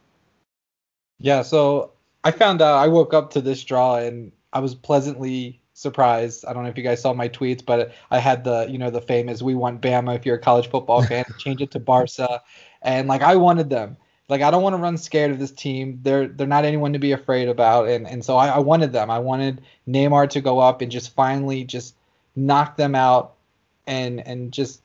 Yeah. 1.19 1.41
So 1.41 1.93
I 2.23 2.31
found 2.31 2.61
out 2.61 2.77
I 2.77 2.87
woke 2.87 3.13
up 3.13 3.31
to 3.31 3.41
this 3.41 3.63
draw 3.63 3.95
and 3.95 4.31
I 4.51 4.59
was 4.59 4.75
pleasantly 4.75 5.61
surprised. 5.73 6.45
I 6.45 6.53
don't 6.53 6.63
know 6.63 6.69
if 6.69 6.77
you 6.77 6.83
guys 6.83 7.01
saw 7.01 7.13
my 7.13 7.29
tweets, 7.29 7.65
but 7.65 7.93
I 8.11 8.19
had 8.19 8.43
the 8.43 8.67
you 8.69 8.77
know 8.77 8.89
the 8.89 9.01
famous 9.01 9.41
"We 9.41 9.55
want 9.55 9.81
Bama." 9.81 10.15
If 10.15 10.25
you're 10.25 10.35
a 10.35 10.41
college 10.41 10.69
football 10.69 11.03
fan, 11.03 11.25
change 11.37 11.61
it 11.61 11.71
to 11.71 11.79
Barca, 11.79 12.41
and 12.81 13.07
like 13.07 13.21
I 13.21 13.35
wanted 13.35 13.69
them 13.69 13.97
like 14.29 14.41
I 14.41 14.51
don't 14.51 14.61
want 14.61 14.75
to 14.75 14.81
run 14.81 14.97
scared 14.97 15.31
of 15.31 15.39
this 15.39 15.51
team. 15.51 15.99
They're 16.03 16.27
they're 16.27 16.47
not 16.47 16.63
anyone 16.63 16.93
to 16.93 16.99
be 16.99 17.11
afraid 17.11 17.49
about, 17.49 17.89
and 17.89 18.07
and 18.07 18.23
so 18.23 18.37
I, 18.37 18.47
I 18.47 18.59
wanted 18.59 18.93
them. 18.93 19.09
I 19.09 19.19
wanted 19.19 19.61
Neymar 19.87 20.29
to 20.29 20.41
go 20.41 20.59
up 20.59 20.81
and 20.81 20.91
just 20.91 21.13
finally 21.15 21.63
just 21.63 21.95
knock 22.35 22.77
them 22.77 22.93
out, 22.93 23.33
and 23.87 24.25
and 24.25 24.53
just 24.53 24.81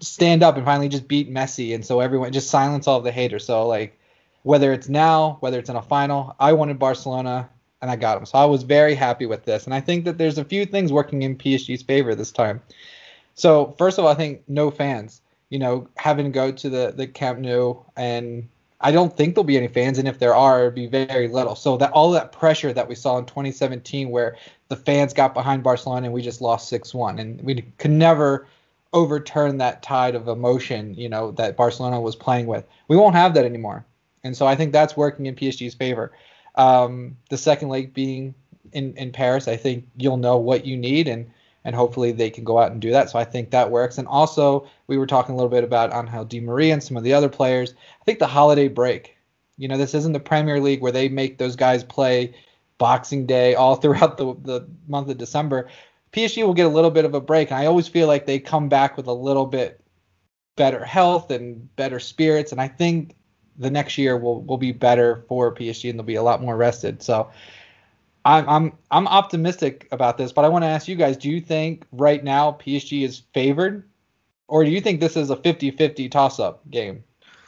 stand 0.00 0.42
up 0.42 0.56
and 0.56 0.64
finally 0.64 0.88
just 0.88 1.06
beat 1.06 1.30
Messi, 1.30 1.74
and 1.74 1.84
so 1.84 2.00
everyone 2.00 2.32
just 2.32 2.50
silence 2.50 2.88
all 2.88 3.00
the 3.00 3.12
haters. 3.12 3.44
So 3.44 3.66
like 3.66 3.98
whether 4.42 4.72
it's 4.72 4.88
now, 4.88 5.36
whether 5.40 5.58
it's 5.58 5.68
in 5.68 5.76
a 5.76 5.82
final, 5.82 6.34
I 6.40 6.54
wanted 6.54 6.78
Barcelona 6.78 7.50
and 7.82 7.90
I 7.90 7.96
got 7.96 8.16
them. 8.16 8.24
So 8.24 8.38
I 8.38 8.46
was 8.46 8.62
very 8.62 8.94
happy 8.94 9.26
with 9.26 9.44
this, 9.44 9.66
and 9.66 9.74
I 9.74 9.80
think 9.80 10.06
that 10.06 10.16
there's 10.16 10.38
a 10.38 10.44
few 10.44 10.64
things 10.64 10.92
working 10.92 11.22
in 11.22 11.36
PSG's 11.36 11.82
favor 11.82 12.14
this 12.14 12.32
time. 12.32 12.62
So 13.34 13.74
first 13.76 13.98
of 13.98 14.04
all, 14.04 14.10
I 14.10 14.14
think 14.14 14.42
no 14.48 14.70
fans. 14.70 15.20
You 15.50 15.58
know, 15.58 15.88
having 15.96 16.24
to 16.24 16.30
go 16.30 16.52
to 16.52 16.70
the 16.70 16.94
the 16.96 17.06
Camp 17.06 17.38
Nou 17.38 17.82
and 17.96 18.48
I 18.80 18.92
don't 18.92 19.16
think 19.16 19.34
there'll 19.34 19.44
be 19.44 19.56
any 19.56 19.68
fans, 19.68 19.98
and 19.98 20.06
if 20.06 20.18
there 20.18 20.34
are, 20.34 20.60
it'll 20.60 20.70
be 20.70 20.86
very 20.86 21.28
little. 21.28 21.56
So 21.56 21.76
that 21.78 21.90
all 21.92 22.12
that 22.12 22.30
pressure 22.30 22.72
that 22.72 22.88
we 22.88 22.94
saw 22.94 23.18
in 23.18 23.26
2017, 23.26 24.10
where 24.10 24.36
the 24.68 24.76
fans 24.76 25.12
got 25.12 25.34
behind 25.34 25.62
Barcelona 25.64 26.06
and 26.06 26.14
we 26.14 26.22
just 26.22 26.40
lost 26.40 26.72
6-1, 26.72 27.18
and 27.18 27.40
we 27.42 27.62
could 27.78 27.90
never 27.90 28.46
overturn 28.92 29.58
that 29.58 29.82
tide 29.82 30.14
of 30.14 30.28
emotion, 30.28 30.94
you 30.94 31.08
know, 31.08 31.32
that 31.32 31.56
Barcelona 31.56 32.00
was 32.00 32.14
playing 32.14 32.46
with. 32.46 32.64
We 32.86 32.96
won't 32.96 33.16
have 33.16 33.34
that 33.34 33.44
anymore, 33.44 33.84
and 34.22 34.36
so 34.36 34.46
I 34.46 34.54
think 34.54 34.72
that's 34.72 34.96
working 34.96 35.26
in 35.26 35.34
PSG's 35.34 35.74
favor. 35.74 36.12
Um, 36.54 37.16
the 37.30 37.36
second 37.36 37.68
leg 37.68 37.92
being 37.92 38.34
in 38.72 38.96
in 38.96 39.10
Paris, 39.10 39.48
I 39.48 39.56
think 39.56 39.88
you'll 39.96 40.18
know 40.18 40.36
what 40.36 40.64
you 40.64 40.76
need, 40.76 41.08
and 41.08 41.28
and 41.68 41.76
hopefully 41.76 42.12
they 42.12 42.30
can 42.30 42.44
go 42.44 42.58
out 42.58 42.72
and 42.72 42.80
do 42.80 42.92
that. 42.92 43.10
So 43.10 43.18
I 43.18 43.24
think 43.24 43.50
that 43.50 43.70
works. 43.70 43.98
And 43.98 44.08
also, 44.08 44.66
we 44.86 44.96
were 44.96 45.06
talking 45.06 45.34
a 45.34 45.36
little 45.36 45.50
bit 45.50 45.64
about 45.64 45.92
Angel 45.92 46.24
Di 46.24 46.40
Maria 46.40 46.72
and 46.72 46.82
some 46.82 46.96
of 46.96 47.04
the 47.04 47.12
other 47.12 47.28
players. 47.28 47.74
I 48.00 48.04
think 48.04 48.20
the 48.20 48.26
holiday 48.26 48.68
break. 48.68 49.18
You 49.58 49.68
know, 49.68 49.76
this 49.76 49.92
isn't 49.92 50.14
the 50.14 50.18
Premier 50.18 50.60
League 50.60 50.80
where 50.80 50.92
they 50.92 51.10
make 51.10 51.36
those 51.36 51.56
guys 51.56 51.84
play 51.84 52.34
Boxing 52.78 53.26
Day 53.26 53.54
all 53.54 53.74
throughout 53.76 54.16
the 54.16 54.34
the 54.44 54.66
month 54.88 55.10
of 55.10 55.18
December. 55.18 55.68
PSG 56.14 56.42
will 56.42 56.54
get 56.54 56.64
a 56.64 56.70
little 56.70 56.90
bit 56.90 57.04
of 57.04 57.12
a 57.12 57.20
break, 57.20 57.50
and 57.50 57.60
I 57.60 57.66
always 57.66 57.86
feel 57.86 58.06
like 58.06 58.24
they 58.24 58.38
come 58.38 58.70
back 58.70 58.96
with 58.96 59.06
a 59.06 59.12
little 59.12 59.44
bit 59.44 59.78
better 60.56 60.82
health 60.82 61.30
and 61.30 61.76
better 61.76 62.00
spirits. 62.00 62.50
And 62.50 62.62
I 62.62 62.68
think 62.68 63.14
the 63.58 63.70
next 63.70 63.98
year 63.98 64.16
will 64.16 64.40
will 64.40 64.56
be 64.56 64.72
better 64.72 65.22
for 65.28 65.54
PSG, 65.54 65.90
and 65.90 65.98
they'll 65.98 66.06
be 66.06 66.14
a 66.14 66.22
lot 66.22 66.40
more 66.40 66.56
rested. 66.56 67.02
So 67.02 67.30
I'm 68.24 68.48
I'm 68.48 68.72
I'm 68.90 69.08
optimistic 69.08 69.88
about 69.92 70.18
this, 70.18 70.32
but 70.32 70.44
I 70.44 70.48
want 70.48 70.64
to 70.64 70.68
ask 70.68 70.88
you 70.88 70.96
guys: 70.96 71.16
Do 71.16 71.30
you 71.30 71.40
think 71.40 71.86
right 71.92 72.22
now 72.22 72.52
PSG 72.52 73.04
is 73.04 73.22
favored, 73.32 73.88
or 74.46 74.64
do 74.64 74.70
you 74.70 74.80
think 74.80 75.00
this 75.00 75.16
is 75.16 75.30
a 75.30 75.36
50-50 75.36 76.10
toss-up 76.10 76.68
game? 76.70 77.04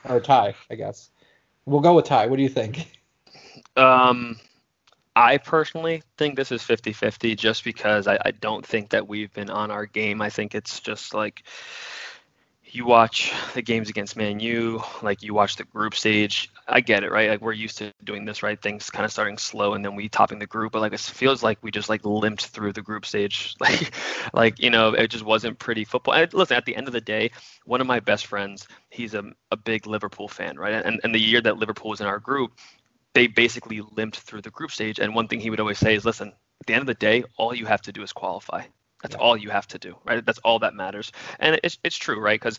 or 0.08 0.20
tie, 0.20 0.54
I 0.70 0.74
guess. 0.74 1.10
We'll 1.66 1.80
go 1.80 1.94
with 1.94 2.06
tie. 2.06 2.26
What 2.26 2.36
do 2.36 2.42
you 2.42 2.48
think? 2.48 2.86
Um, 3.76 4.38
I 5.14 5.38
personally 5.38 6.02
think 6.16 6.36
this 6.36 6.52
is 6.52 6.62
50 6.62 6.92
50 6.92 7.36
just 7.36 7.64
because 7.64 8.06
I, 8.06 8.18
I 8.24 8.30
don't 8.32 8.66
think 8.66 8.90
that 8.90 9.08
we've 9.08 9.32
been 9.32 9.50
on 9.50 9.70
our 9.70 9.86
game. 9.86 10.20
I 10.20 10.30
think 10.30 10.54
it's 10.54 10.80
just 10.80 11.14
like 11.14 11.44
you 12.74 12.84
watch 12.84 13.32
the 13.54 13.62
games 13.62 13.88
against 13.88 14.16
Man 14.16 14.40
U, 14.40 14.82
like 15.02 15.22
you 15.22 15.34
watch 15.34 15.56
the 15.56 15.64
group 15.64 15.94
stage. 15.94 16.50
I 16.68 16.80
get 16.80 17.04
it, 17.04 17.10
right? 17.10 17.30
Like 17.30 17.40
we're 17.40 17.52
used 17.52 17.78
to 17.78 17.92
doing 18.04 18.24
this, 18.24 18.42
right? 18.42 18.60
Things 18.60 18.90
kind 18.90 19.04
of 19.04 19.12
starting 19.12 19.38
slow 19.38 19.74
and 19.74 19.84
then 19.84 19.94
we 19.94 20.08
topping 20.08 20.38
the 20.38 20.46
group, 20.46 20.72
but 20.72 20.80
like 20.80 20.92
it 20.92 21.00
feels 21.00 21.42
like 21.42 21.58
we 21.62 21.70
just 21.70 21.88
like 21.88 22.04
limped 22.04 22.46
through 22.46 22.72
the 22.72 22.82
group 22.82 23.06
stage. 23.06 23.56
Like, 23.60 23.92
like 24.32 24.58
you 24.58 24.70
know, 24.70 24.94
it 24.94 25.08
just 25.08 25.24
wasn't 25.24 25.58
pretty 25.58 25.84
football. 25.84 26.14
And 26.14 26.32
listen, 26.32 26.56
at 26.56 26.64
the 26.64 26.74
end 26.74 26.86
of 26.86 26.92
the 26.92 27.00
day, 27.00 27.30
one 27.64 27.80
of 27.80 27.86
my 27.86 28.00
best 28.00 28.26
friends, 28.26 28.66
he's 28.88 29.14
a, 29.14 29.24
a 29.50 29.56
big 29.56 29.86
Liverpool 29.86 30.28
fan, 30.28 30.58
right? 30.58 30.72
And 30.72 31.00
and 31.04 31.14
the 31.14 31.20
year 31.20 31.40
that 31.40 31.58
Liverpool 31.58 31.90
was 31.90 32.00
in 32.00 32.06
our 32.06 32.18
group, 32.18 32.52
they 33.14 33.26
basically 33.26 33.80
limped 33.80 34.18
through 34.18 34.42
the 34.42 34.50
group 34.50 34.70
stage. 34.70 34.98
And 34.98 35.14
one 35.14 35.28
thing 35.28 35.40
he 35.40 35.50
would 35.50 35.60
always 35.60 35.78
say 35.78 35.94
is, 35.94 36.04
listen, 36.04 36.28
at 36.60 36.66
the 36.66 36.74
end 36.74 36.82
of 36.82 36.86
the 36.86 36.94
day, 36.94 37.24
all 37.36 37.54
you 37.54 37.66
have 37.66 37.82
to 37.82 37.92
do 37.92 38.02
is 38.02 38.12
qualify. 38.12 38.64
That's 39.02 39.14
yeah. 39.14 39.20
all 39.20 39.36
you 39.36 39.50
have 39.50 39.66
to 39.68 39.78
do, 39.78 39.96
right? 40.04 40.24
That's 40.24 40.38
all 40.40 40.58
that 40.60 40.74
matters. 40.74 41.12
And 41.38 41.58
it's, 41.62 41.78
it's 41.84 41.96
true, 41.96 42.20
right? 42.20 42.40
Because 42.40 42.58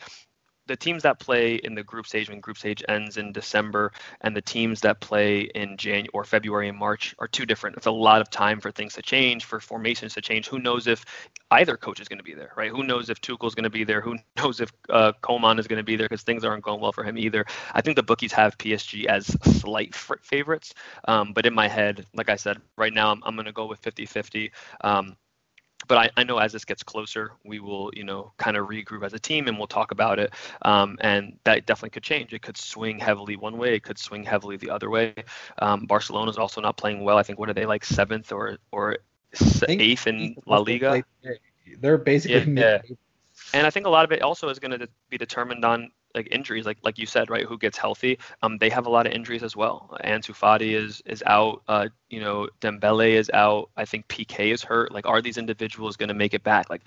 the 0.67 0.75
teams 0.75 1.03
that 1.03 1.19
play 1.19 1.55
in 1.55 1.75
the 1.75 1.83
group 1.83 2.07
stage 2.07 2.29
when 2.29 2.39
group 2.39 2.57
stage 2.57 2.83
ends 2.87 3.17
in 3.17 3.31
December 3.31 3.91
and 4.21 4.35
the 4.35 4.41
teams 4.41 4.79
that 4.81 4.99
play 5.01 5.41
in 5.41 5.75
January 5.75 6.07
or 6.13 6.23
February 6.23 6.69
and 6.69 6.77
March 6.77 7.15
are 7.19 7.27
two 7.27 7.45
different. 7.45 7.75
It's 7.77 7.87
a 7.87 7.91
lot 7.91 8.21
of 8.21 8.29
time 8.29 8.59
for 8.61 8.71
things 8.71 8.93
to 8.93 9.01
change, 9.01 9.43
for 9.43 9.59
formations 9.59 10.13
to 10.13 10.21
change. 10.21 10.47
Who 10.47 10.59
knows 10.59 10.87
if 10.87 11.03
either 11.51 11.75
coach 11.77 11.99
is 11.99 12.07
going 12.07 12.19
to 12.19 12.23
be 12.23 12.33
there, 12.33 12.53
right? 12.55 12.71
Who 12.71 12.83
knows 12.83 13.09
if 13.09 13.19
Tuchel 13.19 13.47
is 13.47 13.55
going 13.55 13.63
to 13.63 13.69
be 13.69 13.83
there? 13.83 14.01
Who 14.01 14.17
knows 14.37 14.61
if 14.61 14.71
uh, 14.89 15.11
Koeman 15.21 15.59
is 15.59 15.67
going 15.67 15.77
to 15.77 15.83
be 15.83 15.95
there 15.95 16.07
because 16.07 16.23
things 16.23 16.45
aren't 16.45 16.63
going 16.63 16.79
well 16.79 16.91
for 16.93 17.03
him 17.03 17.17
either. 17.17 17.45
I 17.73 17.81
think 17.81 17.95
the 17.95 18.03
bookies 18.03 18.31
have 18.33 18.57
PSG 18.57 19.05
as 19.05 19.25
slight 19.59 19.93
favorites, 19.95 20.73
um, 21.07 21.33
but 21.33 21.45
in 21.45 21.53
my 21.53 21.67
head, 21.67 22.05
like 22.13 22.29
I 22.29 22.35
said, 22.35 22.61
right 22.77 22.93
now 22.93 23.11
I'm, 23.11 23.21
I'm 23.25 23.35
going 23.35 23.45
to 23.45 23.51
go 23.51 23.65
with 23.65 23.81
50-50. 23.81 24.51
Um, 24.81 25.17
but 25.87 25.97
I, 25.97 26.09
I 26.17 26.23
know 26.23 26.37
as 26.37 26.51
this 26.51 26.65
gets 26.65 26.83
closer, 26.83 27.31
we 27.43 27.59
will, 27.59 27.91
you 27.95 28.03
know, 28.03 28.33
kind 28.37 28.57
of 28.57 28.67
regroup 28.67 29.05
as 29.05 29.13
a 29.13 29.19
team 29.19 29.47
and 29.47 29.57
we'll 29.57 29.67
talk 29.67 29.91
about 29.91 30.19
it. 30.19 30.33
Um, 30.63 30.97
and 31.01 31.37
that 31.43 31.65
definitely 31.65 31.91
could 31.91 32.03
change. 32.03 32.33
It 32.33 32.41
could 32.41 32.57
swing 32.57 32.99
heavily 32.99 33.35
one 33.35 33.57
way. 33.57 33.75
It 33.75 33.83
could 33.83 33.97
swing 33.97 34.23
heavily 34.23 34.57
the 34.57 34.69
other 34.69 34.89
way. 34.89 35.13
Um, 35.59 35.85
Barcelona 35.85 36.29
is 36.31 36.37
also 36.37 36.61
not 36.61 36.77
playing 36.77 37.03
well. 37.03 37.17
I 37.17 37.23
think 37.23 37.39
what 37.39 37.49
are 37.49 37.53
they 37.53 37.65
like 37.65 37.85
seventh 37.85 38.31
or 38.31 38.57
or 38.71 38.97
eighth 39.67 40.07
in 40.07 40.35
La 40.45 40.59
Liga? 40.59 41.03
They're 41.79 41.97
basically 41.97 42.53
yeah, 42.53 42.81
yeah. 42.89 42.95
And 43.53 43.65
I 43.65 43.69
think 43.69 43.85
a 43.85 43.89
lot 43.89 44.05
of 44.05 44.11
it 44.11 44.21
also 44.21 44.49
is 44.49 44.59
going 44.59 44.77
to 44.77 44.87
be 45.09 45.17
determined 45.17 45.65
on 45.65 45.91
like 46.15 46.27
injuries, 46.31 46.65
like 46.65 46.77
like 46.83 46.97
you 46.97 47.05
said, 47.05 47.29
right? 47.29 47.45
Who 47.45 47.57
gets 47.57 47.77
healthy? 47.77 48.19
Um, 48.41 48.57
they 48.57 48.69
have 48.69 48.85
a 48.85 48.89
lot 48.89 49.05
of 49.07 49.13
injuries 49.13 49.43
as 49.43 49.55
well. 49.55 49.97
Ansu 50.03 50.35
Fati 50.35 50.73
is 50.75 51.01
is 51.05 51.23
out. 51.25 51.61
Uh, 51.67 51.87
you 52.09 52.19
know, 52.19 52.49
Dembele 52.61 53.11
is 53.11 53.29
out. 53.33 53.69
I 53.77 53.85
think 53.85 54.07
Piqué 54.07 54.53
is 54.53 54.63
hurt. 54.63 54.91
Like, 54.91 55.07
are 55.07 55.21
these 55.21 55.37
individuals 55.37 55.97
going 55.97 56.09
to 56.09 56.15
make 56.15 56.33
it 56.33 56.43
back? 56.43 56.69
Like, 56.69 56.83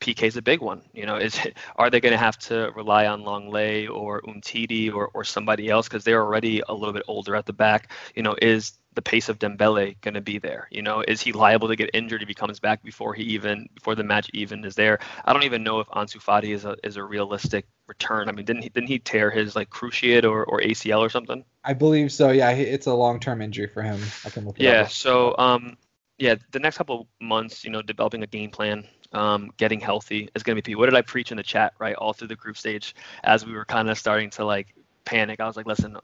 Piqué 0.00 0.24
is 0.24 0.36
a 0.36 0.42
big 0.42 0.60
one. 0.60 0.82
You 0.92 1.06
know, 1.06 1.16
is 1.16 1.38
it, 1.44 1.56
are 1.76 1.90
they 1.90 2.00
going 2.00 2.12
to 2.12 2.18
have 2.18 2.38
to 2.40 2.70
rely 2.74 3.06
on 3.06 3.22
Lenglet 3.22 3.88
or 3.88 4.22
Umtiti 4.22 4.92
or 4.92 5.08
or 5.14 5.24
somebody 5.24 5.68
else 5.68 5.88
because 5.88 6.04
they're 6.04 6.22
already 6.22 6.62
a 6.68 6.74
little 6.74 6.94
bit 6.94 7.04
older 7.08 7.34
at 7.34 7.46
the 7.46 7.52
back? 7.52 7.92
You 8.14 8.22
know, 8.22 8.36
is 8.40 8.72
the 8.96 9.02
pace 9.02 9.28
of 9.28 9.38
Dembele 9.38 10.00
going 10.00 10.14
to 10.14 10.20
be 10.20 10.38
there? 10.38 10.66
You 10.72 10.82
know, 10.82 11.04
is 11.06 11.20
he 11.20 11.32
liable 11.32 11.68
to 11.68 11.76
get 11.76 11.90
injured 11.94 12.22
if 12.22 12.28
he 12.28 12.34
comes 12.34 12.58
back 12.58 12.82
before 12.82 13.14
he 13.14 13.22
even 13.22 13.68
before 13.74 13.94
the 13.94 14.02
match 14.02 14.28
even 14.34 14.64
is 14.64 14.74
there? 14.74 14.98
I 15.24 15.32
don't 15.32 15.44
even 15.44 15.62
know 15.62 15.78
if 15.78 15.86
Ansu 15.88 16.16
Fati 16.16 16.54
is 16.54 16.64
a 16.64 16.76
is 16.82 16.96
a 16.96 17.04
realistic 17.04 17.66
return. 17.86 18.28
I 18.28 18.32
mean, 18.32 18.44
didn't 18.44 18.62
he 18.62 18.70
didn't 18.70 18.88
he 18.88 18.98
tear 18.98 19.30
his 19.30 19.54
like 19.54 19.70
cruciate 19.70 20.24
or, 20.24 20.44
or 20.44 20.60
ACL 20.60 21.00
or 21.00 21.10
something? 21.10 21.44
I 21.62 21.74
believe 21.74 22.10
so. 22.10 22.30
Yeah, 22.30 22.50
it's 22.50 22.86
a 22.86 22.94
long 22.94 23.20
term 23.20 23.40
injury 23.40 23.68
for 23.68 23.82
him. 23.82 24.00
I 24.24 24.30
can 24.30 24.44
look. 24.44 24.56
Yeah. 24.58 24.86
So 24.88 25.36
um, 25.38 25.76
yeah, 26.18 26.34
the 26.50 26.58
next 26.58 26.78
couple 26.78 27.06
months, 27.20 27.64
you 27.64 27.70
know, 27.70 27.82
developing 27.82 28.22
a 28.22 28.26
game 28.26 28.50
plan, 28.50 28.88
um, 29.12 29.52
getting 29.58 29.78
healthy 29.78 30.30
is 30.34 30.42
going 30.42 30.56
to 30.56 30.62
be. 30.62 30.74
What 30.74 30.86
did 30.86 30.94
I 30.94 31.02
preach 31.02 31.30
in 31.30 31.36
the 31.36 31.42
chat? 31.42 31.74
Right, 31.78 31.94
all 31.94 32.14
through 32.14 32.28
the 32.28 32.36
group 32.36 32.56
stage, 32.56 32.96
as 33.22 33.44
we 33.46 33.52
were 33.52 33.66
kind 33.66 33.90
of 33.90 33.98
starting 33.98 34.30
to 34.30 34.44
like 34.44 34.74
panic. 35.04 35.38
I 35.38 35.46
was 35.46 35.56
like, 35.56 35.66
listen, 35.66 35.98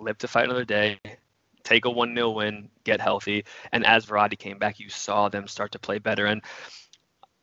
live 0.00 0.18
to 0.18 0.28
fight 0.28 0.44
another 0.46 0.64
day 0.64 0.98
take 1.64 1.84
a 1.84 1.90
1 1.90 2.14
0 2.14 2.30
win, 2.30 2.68
get 2.84 3.00
healthy. 3.00 3.44
And 3.72 3.84
as 3.86 4.06
Verratti 4.06 4.38
came 4.38 4.58
back, 4.58 4.78
you 4.78 4.88
saw 4.88 5.28
them 5.28 5.46
start 5.46 5.72
to 5.72 5.78
play 5.78 5.98
better. 5.98 6.26
And 6.26 6.42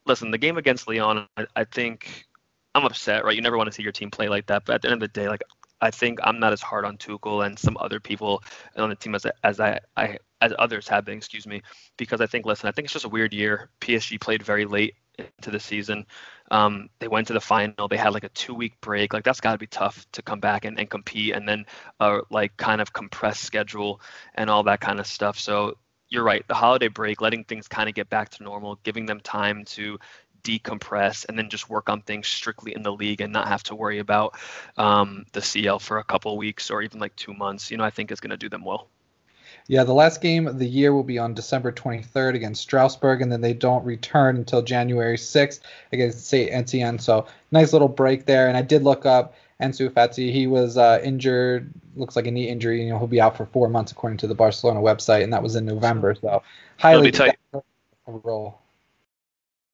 listen, 0.05 0.31
the 0.31 0.37
game 0.37 0.57
against 0.57 0.87
Lyon, 0.87 1.27
I, 1.37 1.45
I 1.55 1.63
think 1.63 2.25
I'm 2.73 2.85
upset, 2.85 3.23
right? 3.25 3.35
You 3.35 3.41
never 3.41 3.57
want 3.57 3.67
to 3.67 3.73
see 3.73 3.83
your 3.83 3.91
team 3.91 4.11
play 4.11 4.29
like 4.29 4.47
that. 4.47 4.63
But 4.65 4.75
at 4.75 4.81
the 4.81 4.89
end 4.89 5.01
of 5.01 5.13
the 5.13 5.19
day, 5.19 5.27
like, 5.29 5.43
I 5.81 5.91
think 5.91 6.19
I'm 6.23 6.39
not 6.39 6.53
as 6.53 6.61
hard 6.61 6.85
on 6.85 6.97
Tuchel 6.97 7.45
and 7.45 7.57
some 7.59 7.77
other 7.79 7.99
people 7.99 8.43
on 8.77 8.89
the 8.89 8.95
team 8.95 9.13
as 9.13 9.25
as 9.43 9.59
I, 9.59 9.79
I 9.97 10.17
as 10.41 10.53
others 10.57 10.87
have 10.87 11.05
been, 11.05 11.17
excuse 11.17 11.45
me, 11.45 11.61
because 11.97 12.21
I 12.21 12.27
think 12.27 12.45
listen, 12.45 12.67
I 12.67 12.71
think 12.71 12.85
it's 12.85 12.93
just 12.93 13.05
a 13.05 13.09
weird 13.09 13.33
year. 13.33 13.69
PSG 13.81 14.19
played 14.19 14.41
very 14.43 14.65
late 14.65 14.95
into 15.17 15.51
the 15.51 15.59
season. 15.59 16.05
Um, 16.51 16.89
they 16.99 17.07
went 17.07 17.27
to 17.27 17.33
the 17.33 17.41
final. 17.41 17.87
They 17.87 17.97
had 17.97 18.13
like 18.13 18.23
a 18.23 18.29
two 18.29 18.53
week 18.53 18.79
break. 18.81 19.13
Like 19.13 19.23
that's 19.23 19.41
got 19.41 19.53
to 19.53 19.57
be 19.57 19.67
tough 19.67 20.05
to 20.13 20.21
come 20.21 20.39
back 20.39 20.65
and, 20.65 20.79
and 20.79 20.89
compete 20.89 21.35
and 21.35 21.47
then 21.47 21.65
uh, 21.99 22.19
like 22.29 22.55
kind 22.57 22.81
of 22.81 22.93
compressed 22.93 23.43
schedule 23.43 24.01
and 24.35 24.49
all 24.49 24.63
that 24.63 24.81
kind 24.81 24.99
of 24.99 25.07
stuff. 25.07 25.39
So 25.39 25.77
you're 26.09 26.23
right. 26.23 26.47
The 26.47 26.53
holiday 26.53 26.87
break, 26.87 27.21
letting 27.21 27.43
things 27.43 27.67
kind 27.67 27.89
of 27.89 27.95
get 27.95 28.09
back 28.09 28.29
to 28.29 28.43
normal, 28.43 28.79
giving 28.83 29.05
them 29.05 29.19
time 29.19 29.65
to 29.65 29.97
decompress 30.43 31.25
and 31.27 31.37
then 31.37 31.49
just 31.49 31.69
work 31.69 31.89
on 31.89 32.01
things 32.01 32.27
strictly 32.27 32.75
in 32.75 32.83
the 32.83 32.93
league 32.93 33.19
and 33.21 33.33
not 33.33 33.47
have 33.47 33.63
to 33.63 33.75
worry 33.75 33.99
about 33.99 34.37
um, 34.77 35.25
the 35.33 35.41
CL 35.41 35.79
for 35.79 35.97
a 35.97 36.03
couple 36.03 36.37
weeks 36.37 36.69
or 36.69 36.81
even 36.83 36.99
like 36.99 37.15
two 37.15 37.33
months. 37.33 37.71
You 37.71 37.77
know, 37.77 37.83
I 37.83 37.89
think 37.89 38.11
is 38.11 38.19
going 38.19 38.29
to 38.29 38.37
do 38.37 38.49
them 38.49 38.63
well. 38.63 38.89
Yeah, 39.67 39.83
the 39.83 39.93
last 39.93 40.21
game 40.21 40.47
of 40.47 40.59
the 40.59 40.67
year 40.67 40.93
will 40.93 41.03
be 41.03 41.17
on 41.17 41.33
December 41.33 41.71
23rd 41.71 42.35
against 42.35 42.61
Strasbourg, 42.61 43.21
and 43.21 43.31
then 43.31 43.41
they 43.41 43.53
don't 43.53 43.83
return 43.83 44.37
until 44.37 44.61
January 44.61 45.17
6th 45.17 45.59
against 45.91 46.27
St. 46.27 46.51
Etienne. 46.51 46.99
So 46.99 47.25
nice 47.51 47.73
little 47.73 47.87
break 47.87 48.25
there. 48.25 48.47
And 48.47 48.55
I 48.55 48.61
did 48.61 48.83
look 48.83 49.07
up 49.07 49.33
Ansu 49.59 49.89
Fati. 49.89 50.31
He 50.31 50.45
was 50.45 50.77
uh, 50.77 51.01
injured, 51.03 51.73
looks 51.95 52.15
like 52.15 52.27
a 52.27 52.31
knee 52.31 52.47
injury. 52.47 52.83
You 52.83 52.89
know, 52.89 52.99
he'll 52.99 53.07
be 53.07 53.21
out 53.21 53.37
for 53.37 53.47
four 53.47 53.67
months 53.67 53.91
according 53.91 54.17
to 54.19 54.27
the 54.27 54.35
Barcelona 54.35 54.81
website, 54.81 55.23
and 55.23 55.33
that 55.33 55.41
was 55.41 55.55
in 55.55 55.65
November. 55.65 56.13
So 56.13 56.43
highly 56.77 57.11
role. 58.05 58.59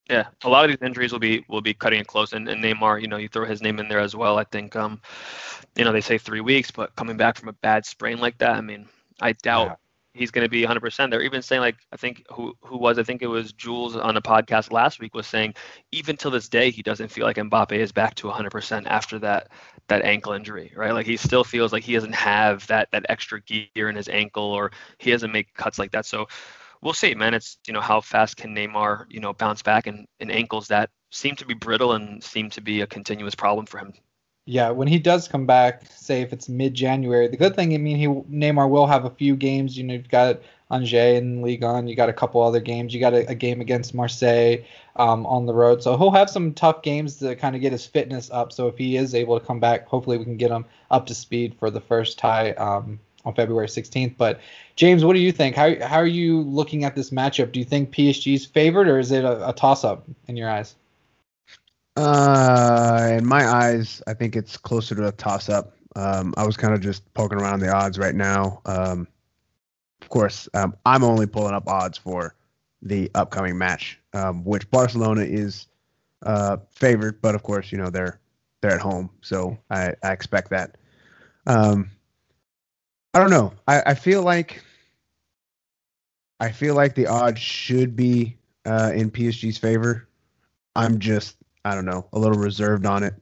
Yeah, 0.09 0.27
a 0.43 0.49
lot 0.49 0.65
of 0.65 0.71
these 0.71 0.85
injuries 0.85 1.11
will 1.11 1.19
be 1.19 1.45
will 1.47 1.61
be 1.61 1.73
cutting 1.73 1.99
it 2.01 2.07
close, 2.07 2.33
and, 2.33 2.47
and 2.47 2.63
Neymar, 2.63 3.01
you 3.01 3.07
know, 3.07 3.17
you 3.17 3.29
throw 3.29 3.45
his 3.45 3.61
name 3.61 3.79
in 3.79 3.87
there 3.87 3.99
as 3.99 4.15
well. 4.15 4.37
I 4.37 4.43
think, 4.43 4.75
um, 4.75 5.01
you 5.75 5.85
know, 5.85 5.91
they 5.91 6.01
say 6.01 6.17
three 6.17 6.41
weeks, 6.41 6.69
but 6.71 6.95
coming 6.95 7.17
back 7.17 7.37
from 7.37 7.49
a 7.49 7.53
bad 7.53 7.85
sprain 7.85 8.19
like 8.19 8.37
that, 8.39 8.51
I 8.51 8.61
mean, 8.61 8.89
I 9.21 9.33
doubt 9.33 9.67
yeah. 9.67 9.75
he's 10.13 10.31
going 10.31 10.45
to 10.45 10.49
be 10.49 10.63
100%. 10.63 11.09
They're 11.09 11.21
even 11.21 11.41
saying 11.41 11.61
like 11.61 11.77
I 11.91 11.97
think 11.97 12.25
who 12.31 12.53
who 12.61 12.77
was 12.77 12.99
I 12.99 13.03
think 13.03 13.21
it 13.21 13.27
was 13.27 13.53
Jules 13.53 13.95
on 13.95 14.17
a 14.17 14.21
podcast 14.21 14.71
last 14.71 14.99
week 14.99 15.13
was 15.13 15.27
saying 15.27 15.55
even 15.91 16.17
till 16.17 16.31
this 16.31 16.49
day 16.49 16.71
he 16.71 16.81
doesn't 16.81 17.09
feel 17.09 17.25
like 17.25 17.37
Mbappe 17.37 17.71
is 17.71 17.91
back 17.91 18.15
to 18.15 18.27
100% 18.27 18.87
after 18.87 19.19
that 19.19 19.49
that 19.87 20.03
ankle 20.03 20.33
injury, 20.33 20.73
right? 20.75 20.93
Like 20.93 21.05
he 21.05 21.17
still 21.17 21.43
feels 21.43 21.71
like 21.71 21.83
he 21.83 21.93
doesn't 21.93 22.15
have 22.15 22.65
that 22.67 22.89
that 22.91 23.05
extra 23.09 23.41
gear 23.41 23.89
in 23.89 23.95
his 23.95 24.09
ankle 24.09 24.43
or 24.43 24.71
he 24.97 25.11
doesn't 25.11 25.31
make 25.31 25.53
cuts 25.53 25.79
like 25.79 25.91
that. 25.91 26.05
So 26.05 26.27
we'll 26.81 26.93
see, 26.93 27.15
man. 27.15 27.33
It's 27.33 27.57
you 27.67 27.73
know 27.73 27.81
how 27.81 28.01
fast 28.01 28.37
can 28.37 28.55
Neymar 28.55 29.05
you 29.09 29.19
know 29.19 29.33
bounce 29.33 29.61
back 29.61 29.87
in, 29.87 30.07
in 30.19 30.31
ankles 30.31 30.67
that 30.69 30.89
seem 31.11 31.35
to 31.35 31.45
be 31.45 31.53
brittle 31.53 31.93
and 31.93 32.23
seem 32.23 32.49
to 32.51 32.61
be 32.61 32.81
a 32.81 32.87
continuous 32.87 33.35
problem 33.35 33.65
for 33.65 33.77
him 33.77 33.93
yeah, 34.45 34.71
when 34.71 34.87
he 34.87 34.97
does 34.97 35.27
come 35.27 35.45
back, 35.45 35.83
say 35.95 36.21
if 36.21 36.33
it's 36.33 36.49
mid-January, 36.49 37.27
the 37.27 37.37
good 37.37 37.55
thing, 37.55 37.73
I 37.73 37.77
mean, 37.77 37.97
he 37.97 38.07
Neymar 38.07 38.69
will 38.69 38.87
have 38.87 39.05
a 39.05 39.09
few 39.11 39.35
games. 39.35 39.77
You 39.77 39.83
know, 39.83 39.93
you've 39.93 40.09
got 40.09 40.41
Angers 40.71 41.17
and 41.17 41.43
Ligue 41.43 41.63
1, 41.63 41.87
you 41.87 41.95
got 41.95 42.09
a 42.09 42.13
couple 42.13 42.41
other 42.41 42.59
games. 42.59 42.93
You 42.93 42.99
got 42.99 43.13
a, 43.13 43.27
a 43.29 43.35
game 43.35 43.61
against 43.61 43.93
Marseille 43.93 44.57
um, 44.95 45.25
on 45.27 45.45
the 45.45 45.53
road, 45.53 45.83
so 45.83 45.95
he'll 45.95 46.11
have 46.11 46.29
some 46.29 46.53
tough 46.53 46.81
games 46.81 47.17
to 47.17 47.35
kind 47.35 47.55
of 47.55 47.61
get 47.61 47.71
his 47.71 47.85
fitness 47.85 48.31
up. 48.31 48.51
So 48.51 48.67
if 48.67 48.77
he 48.77 48.97
is 48.97 49.13
able 49.13 49.39
to 49.39 49.45
come 49.45 49.59
back, 49.59 49.87
hopefully 49.87 50.17
we 50.17 50.23
can 50.23 50.37
get 50.37 50.49
him 50.49 50.65
up 50.89 51.05
to 51.07 51.15
speed 51.15 51.55
for 51.59 51.69
the 51.69 51.81
first 51.81 52.17
tie 52.17 52.51
um, 52.53 52.99
on 53.25 53.35
February 53.35 53.67
16th. 53.67 54.15
But 54.17 54.39
James, 54.75 55.05
what 55.05 55.13
do 55.13 55.19
you 55.19 55.31
think? 55.31 55.55
How 55.55 55.79
how 55.85 55.97
are 55.97 56.07
you 56.07 56.41
looking 56.41 56.83
at 56.83 56.95
this 56.95 57.11
matchup? 57.11 57.51
Do 57.51 57.59
you 57.59 57.65
think 57.65 57.91
PSG's 57.91 58.45
favored, 58.45 58.87
or 58.87 58.97
is 58.97 59.11
it 59.11 59.23
a, 59.23 59.49
a 59.49 59.53
toss-up 59.53 60.07
in 60.27 60.35
your 60.35 60.49
eyes? 60.49 60.75
Uh, 61.95 63.15
in 63.17 63.25
my 63.25 63.45
eyes, 63.45 64.01
I 64.07 64.13
think 64.13 64.35
it's 64.35 64.57
closer 64.57 64.95
to 64.95 65.07
a 65.07 65.11
toss 65.11 65.49
up. 65.49 65.75
Um, 65.95 66.33
I 66.37 66.45
was 66.45 66.55
kind 66.55 66.73
of 66.73 66.81
just 66.81 67.11
poking 67.13 67.39
around 67.39 67.59
the 67.59 67.73
odds 67.73 67.97
right 67.97 68.15
now. 68.15 68.61
Um, 68.65 69.07
of 70.01 70.09
course, 70.09 70.47
um, 70.53 70.75
I'm 70.85 71.03
only 71.03 71.27
pulling 71.27 71.53
up 71.53 71.67
odds 71.67 71.97
for 71.97 72.35
the 72.81 73.11
upcoming 73.13 73.57
match, 73.57 73.99
um, 74.13 74.43
which 74.43 74.69
Barcelona 74.71 75.21
is 75.21 75.67
uh, 76.23 76.57
favored, 76.71 77.21
but 77.21 77.35
of 77.35 77.43
course, 77.43 77.71
you 77.71 77.77
know 77.77 77.89
they're 77.89 78.19
they're 78.61 78.71
at 78.71 78.81
home, 78.81 79.09
so 79.21 79.57
I, 79.69 79.93
I 80.03 80.11
expect 80.11 80.49
that. 80.51 80.77
Um, 81.47 81.89
I 83.13 83.19
don't 83.19 83.29
know. 83.29 83.53
I, 83.67 83.81
I 83.87 83.93
feel 83.95 84.23
like 84.23 84.63
I 86.39 86.51
feel 86.51 86.75
like 86.75 86.95
the 86.95 87.07
odds 87.07 87.39
should 87.39 87.95
be 87.95 88.37
uh, 88.65 88.91
in 88.95 89.11
PSG's 89.11 89.57
favor. 89.57 90.07
I'm 90.75 90.99
just 90.99 91.35
I 91.63 91.75
don't 91.75 91.85
know, 91.85 92.07
a 92.13 92.19
little 92.19 92.37
reserved 92.37 92.85
on 92.85 93.03
it. 93.03 93.13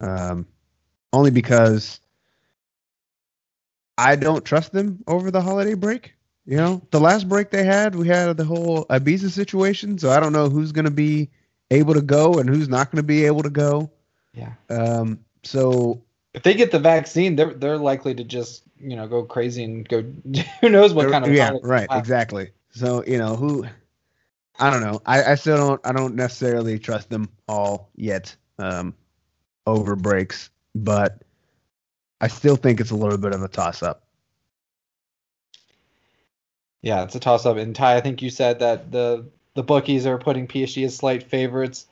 Um, 0.00 0.46
only 1.12 1.30
because 1.30 2.00
I 3.98 4.16
don't 4.16 4.44
trust 4.44 4.72
them 4.72 5.02
over 5.06 5.30
the 5.30 5.42
holiday 5.42 5.74
break. 5.74 6.14
You 6.46 6.56
know, 6.56 6.82
the 6.90 7.00
last 7.00 7.28
break 7.28 7.50
they 7.50 7.64
had, 7.64 7.94
we 7.94 8.08
had 8.08 8.36
the 8.36 8.44
whole 8.44 8.84
Ibiza 8.86 9.30
situation, 9.30 9.98
so 9.98 10.10
I 10.10 10.20
don't 10.20 10.32
know 10.32 10.48
who's 10.48 10.72
going 10.72 10.86
to 10.86 10.90
be 10.90 11.28
able 11.70 11.94
to 11.94 12.00
go 12.00 12.34
and 12.34 12.48
who's 12.48 12.68
not 12.68 12.90
going 12.90 12.96
to 12.96 13.06
be 13.06 13.24
able 13.26 13.42
to 13.42 13.50
go. 13.50 13.90
Yeah. 14.34 14.54
Um. 14.68 15.20
So 15.42 16.02
If 16.34 16.42
they 16.42 16.54
get 16.54 16.70
the 16.70 16.78
vaccine, 16.78 17.36
they're 17.36 17.54
they're 17.54 17.78
likely 17.78 18.14
to 18.14 18.24
just 18.24 18.62
you 18.80 18.96
know 18.96 19.06
go 19.06 19.22
crazy 19.22 19.64
and 19.64 19.88
go. 19.88 20.02
Who 20.60 20.68
knows 20.70 20.94
what 20.94 21.10
kind 21.10 21.24
of 21.24 21.32
yeah, 21.32 21.52
right, 21.62 21.88
exactly. 21.90 22.50
So 22.70 23.04
you 23.06 23.18
know 23.18 23.36
who, 23.36 23.66
I 24.60 24.70
don't 24.70 24.82
know. 24.82 25.00
I, 25.06 25.24
I 25.24 25.34
still 25.36 25.56
don't. 25.56 25.80
I 25.86 25.92
don't 25.92 26.14
necessarily 26.14 26.78
trust 26.78 27.08
them 27.08 27.28
all 27.48 27.90
yet. 27.96 28.36
Um, 28.58 28.94
over 29.66 29.96
breaks, 29.96 30.50
but 30.74 31.22
I 32.20 32.28
still 32.28 32.56
think 32.56 32.80
it's 32.80 32.90
a 32.90 32.96
little 32.96 33.18
bit 33.18 33.34
of 33.34 33.42
a 33.42 33.48
toss 33.48 33.82
up. 33.82 34.04
Yeah, 36.82 37.04
it's 37.04 37.14
a 37.14 37.20
toss 37.20 37.46
up. 37.46 37.56
And 37.56 37.74
Ty, 37.74 37.96
I 37.96 38.00
think 38.00 38.20
you 38.22 38.30
said 38.30 38.58
that 38.58 38.90
the 38.92 39.26
the 39.54 39.62
bookies 39.62 40.06
are 40.06 40.18
putting 40.18 40.46
PSG 40.46 40.84
as 40.84 40.96
slight 40.96 41.22
favorites. 41.22 41.86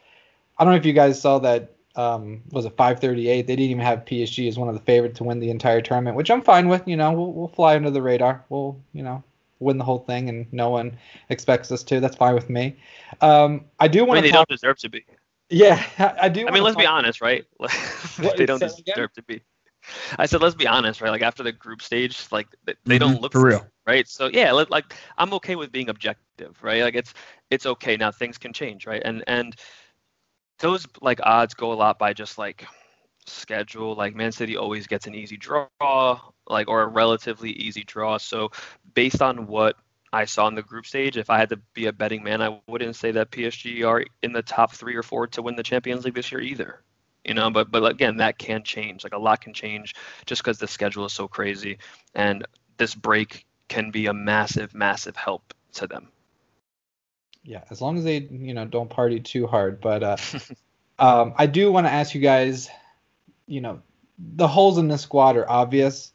I 0.59 0.65
don't 0.65 0.75
know 0.75 0.79
if 0.79 0.87
you 0.87 0.93
guys 0.93 1.21
saw 1.21 1.39
that. 1.41 1.75
Um, 1.97 2.43
was 2.51 2.65
it 2.65 2.77
538? 2.77 3.47
They 3.47 3.57
didn't 3.57 3.71
even 3.71 3.85
have 3.85 4.05
PSG 4.05 4.47
as 4.47 4.59
one 4.59 4.69
of 4.69 4.75
the 4.75 4.81
favorites 4.81 5.19
to 5.19 5.25
win 5.25 5.41
the 5.41 5.51
entire 5.51 5.81
tournament, 5.81 6.17
which 6.17 6.31
I'm 6.31 6.43
fine 6.43 6.69
with. 6.69 6.87
You 6.87 6.97
know, 6.97 7.13
we'll 7.13 7.33
we'll 7.33 7.49
fly 7.49 7.77
under 7.77 7.91
the 7.91 8.03
radar. 8.03 8.45
We'll 8.51 8.79
you 8.93 9.03
know 9.03 9.25
win 9.61 9.79
the 9.79 9.85
whole 9.85 9.99
thing, 10.01 10.29
and 10.29 10.51
no 10.53 10.71
one 10.71 10.97
expects 11.29 11.71
us 11.73 11.83
to. 11.85 12.01
That's 12.01 12.17
fine 12.17 12.35
with 12.35 12.49
me. 12.51 12.79
Um, 13.21 13.65
I 13.79 13.89
do 13.89 14.01
I 14.01 14.03
want 14.03 14.17
mean, 14.17 14.23
to 14.25 14.29
they 14.29 14.33
talk. 14.33 14.49
don't 14.49 14.57
deserve 14.57 14.79
to 14.79 14.89
be. 14.89 15.05
Yeah, 15.51 15.83
I 16.21 16.29
do. 16.29 16.47
I 16.47 16.51
mean, 16.51 16.63
let's 16.63 16.77
be 16.77 16.87
honest, 16.87 17.21
right? 17.21 17.45
What, 18.19 18.37
they 18.37 18.47
don't 18.47 18.59
say 18.59 18.67
that 18.67 18.79
again? 18.79 18.95
deserve 18.97 19.13
to 19.15 19.23
be. 19.23 19.43
I 20.19 20.27
said, 20.27 20.43
let's 20.43 20.55
be 20.55 20.67
honest, 20.67 21.01
right? 21.01 21.11
Like 21.11 21.23
after 21.23 21.43
the 21.43 21.53
group 21.53 21.83
stage, 21.83 22.27
like 22.31 22.49
they, 22.65 22.75
they 22.85 22.99
don't 22.99 23.21
look 23.21 23.33
for 23.33 23.45
real. 23.45 23.67
right? 23.87 24.07
So 24.09 24.27
yeah, 24.27 24.53
let, 24.53 24.71
like 24.71 24.95
I'm 25.17 25.33
okay 25.35 25.57
with 25.57 25.73
being 25.73 25.89
objective, 25.89 26.59
right? 26.63 26.83
Like 26.83 26.95
it's 26.95 27.15
it's 27.51 27.65
okay 27.65 27.97
now. 27.97 28.11
Things 28.11 28.39
can 28.39 28.53
change, 28.53 28.87
right? 28.87 29.03
And 29.05 29.25
and 29.27 29.55
those 30.59 30.87
like 31.01 31.21
odds 31.23 31.55
go 31.55 31.73
a 31.73 31.75
lot 31.75 31.99
by 31.99 32.13
just 32.13 32.39
like 32.39 32.67
schedule. 33.29 33.95
Like 33.95 34.15
Man 34.15 34.33
City 34.33 34.57
always 34.57 34.87
gets 34.87 35.07
an 35.07 35.15
easy 35.15 35.37
draw, 35.37 35.67
like 36.49 36.69
or 36.69 36.83
a 36.83 36.87
relatively 36.87 37.51
easy 37.53 37.85
draw. 37.85 38.19
So 38.19 38.51
based 38.95 39.23
on 39.23 39.47
what 39.47 39.77
I 40.13 40.25
saw 40.25 40.49
in 40.49 40.55
the 40.55 40.63
group 40.63 40.87
stage, 40.87 41.17
if 41.17 41.31
I 41.31 41.39
had 41.39 41.51
to 41.51 41.61
be 41.75 41.87
a 41.87 41.93
betting 41.93 42.23
man, 42.23 42.41
I 42.41 42.61
wouldn't 42.67 42.97
say 42.97 43.11
that 43.13 43.31
PSG 43.31 43.87
are 43.87 44.05
in 44.23 44.33
the 44.33 44.43
top 44.43 44.73
three 44.73 44.97
or 44.97 45.03
four 45.03 45.27
to 45.29 45.43
win 45.43 45.57
the 45.57 45.63
Champions 45.63 46.05
League 46.05 46.15
this 46.15 46.33
year 46.33 46.41
either. 46.41 46.83
You 47.25 47.35
know, 47.35 47.51
but 47.51 47.71
but 47.71 47.85
again, 47.85 48.17
that 48.19 48.39
can 48.39 48.63
change. 48.63 49.05
Like 49.05 49.13
a 49.13 49.19
lot 49.19 49.41
can 49.41 49.53
change 49.53 49.95
just 50.25 50.43
because 50.43 50.59
the 50.59 50.69
schedule 50.69 51.05
is 51.05 51.13
so 51.13 51.29
crazy, 51.29 51.79
and 52.15 52.47
this 52.79 52.95
break 52.95 53.45
can 53.69 53.91
be 53.91 54.07
a 54.07 54.15
massive, 54.15 54.75
massive 54.75 55.15
help 55.15 55.53
to 55.75 55.87
them. 55.87 56.09
Yeah, 57.43 57.65
as 57.71 57.81
long 57.81 57.99
as 57.99 58.05
they 58.05 58.19
you 58.19 58.55
know 58.55 58.65
don't 58.65 58.89
party 58.89 59.21
too 59.21 59.47
hard. 59.47 59.81
But 59.81 60.03
uh, 60.03 60.17
um, 60.99 61.35
I 61.37 61.47
do 61.47 61.71
want 61.71 61.87
to 61.87 61.93
ask 61.93 62.15
you 62.15 62.21
guys, 62.21 62.71
you 63.49 63.61
know, 63.61 63.81
the 64.37 64.47
holes 64.47 64.79
in 64.79 64.89
the 64.89 64.99
squad 64.99 65.37
are 65.37 65.51
obvious. 65.51 66.13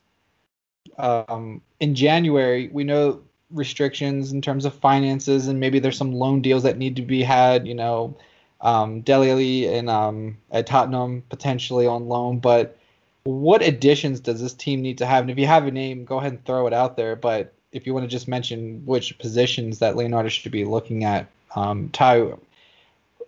Um, 0.97 1.61
in 1.79 1.95
January, 1.95 2.69
we 2.71 2.83
know 2.83 3.21
restrictions 3.51 4.31
in 4.31 4.41
terms 4.41 4.65
of 4.65 4.73
finances, 4.73 5.47
and 5.47 5.59
maybe 5.59 5.79
there's 5.79 5.97
some 5.97 6.13
loan 6.13 6.41
deals 6.41 6.63
that 6.63 6.77
need 6.77 6.95
to 6.95 7.01
be 7.01 7.23
had. 7.23 7.67
You 7.67 7.75
know, 7.75 8.17
um, 8.61 9.01
Dele 9.01 9.67
and 9.67 9.89
um, 9.89 10.37
at 10.51 10.67
Tottenham 10.67 11.23
potentially 11.29 11.87
on 11.87 12.07
loan, 12.07 12.39
but 12.39 12.77
what 13.23 13.61
additions 13.61 14.19
does 14.19 14.41
this 14.41 14.53
team 14.53 14.81
need 14.81 14.97
to 14.97 15.05
have? 15.05 15.21
And 15.21 15.31
if 15.31 15.37
you 15.37 15.47
have 15.47 15.65
a 15.65 15.71
name, 15.71 16.05
go 16.05 16.17
ahead 16.17 16.33
and 16.33 16.45
throw 16.45 16.67
it 16.67 16.73
out 16.73 16.97
there. 16.97 17.15
But 17.15 17.53
if 17.71 17.87
you 17.87 17.93
want 17.93 18.03
to 18.03 18.09
just 18.09 18.27
mention 18.27 18.85
which 18.85 19.17
positions 19.17 19.79
that 19.79 19.95
Leonardo 19.95 20.29
should 20.29 20.51
be 20.51 20.65
looking 20.65 21.05
at, 21.05 21.27
um, 21.55 21.89
Ty, 21.89 22.33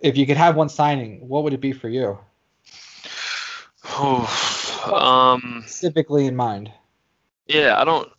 if 0.02 0.16
you 0.16 0.26
could 0.26 0.36
have 0.36 0.54
one 0.54 0.68
signing, 0.68 1.26
what 1.26 1.44
would 1.44 1.54
it 1.54 1.60
be 1.60 1.72
for 1.72 1.88
you 1.88 2.18
um, 3.98 5.62
specifically 5.66 6.26
in 6.26 6.36
mind? 6.36 6.72
yeah, 7.46 7.80
I 7.80 7.84
don't. 7.84 8.10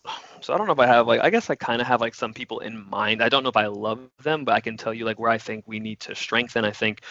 So 0.42 0.54
I 0.54 0.58
don't 0.58 0.68
know 0.68 0.74
if 0.74 0.80
I 0.80 0.88
have 0.88 1.08
like. 1.08 1.22
I 1.22 1.30
guess 1.30 1.50
I 1.50 1.56
kind 1.56 1.82
of 1.82 1.88
have 1.88 2.02
like 2.02 2.16
some 2.16 2.34
people 2.34 2.60
in 2.60 2.90
mind. 2.90 3.22
I 3.22 3.30
don't 3.30 3.44
know 3.44 3.50
if 3.50 3.58
I 3.58 3.68
love 3.68 4.00
them, 4.22 4.46
but 4.46 4.54
I 4.54 4.62
can 4.62 4.78
tell 4.78 4.94
you 4.94 5.06
like 5.06 5.20
where 5.20 5.32
I 5.32 5.38
think 5.38 5.66
we 5.68 5.80
need 5.80 6.00
to 6.02 6.16
strengthen. 6.16 6.64
I 6.64 6.72
think, 6.72 7.02